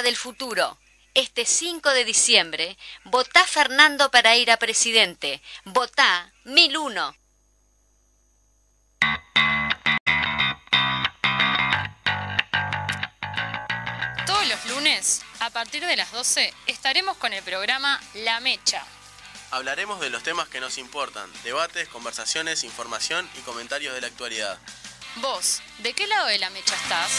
Del 0.02 0.16
Futuro. 0.16 0.78
Este 1.14 1.44
5 1.44 1.90
de 1.90 2.04
diciembre, 2.04 2.76
votá 3.04 3.46
Fernando 3.46 4.10
para 4.10 4.36
ir 4.36 4.50
a 4.50 4.56
presidente. 4.56 5.42
Votá 5.64 6.32
1001. 6.44 7.16
Todos 14.26 14.48
los 14.48 14.66
lunes, 14.66 15.22
a 15.40 15.50
partir 15.50 15.84
de 15.86 15.96
las 15.96 16.10
12, 16.12 16.52
estaremos 16.66 17.16
con 17.16 17.32
el 17.32 17.42
programa 17.42 18.00
La 18.14 18.40
Mecha. 18.40 18.84
Hablaremos 19.50 20.00
de 20.00 20.10
los 20.10 20.22
temas 20.22 20.48
que 20.48 20.60
nos 20.60 20.78
importan, 20.78 21.30
debates, 21.44 21.88
conversaciones, 21.88 22.64
información 22.64 23.28
y 23.38 23.42
comentarios 23.42 23.94
de 23.94 24.00
la 24.00 24.06
actualidad. 24.06 24.58
Vos, 25.16 25.60
¿de 25.78 25.92
qué 25.92 26.06
lado 26.06 26.26
de 26.26 26.38
la 26.38 26.48
mecha 26.48 26.74
estás? 26.74 27.12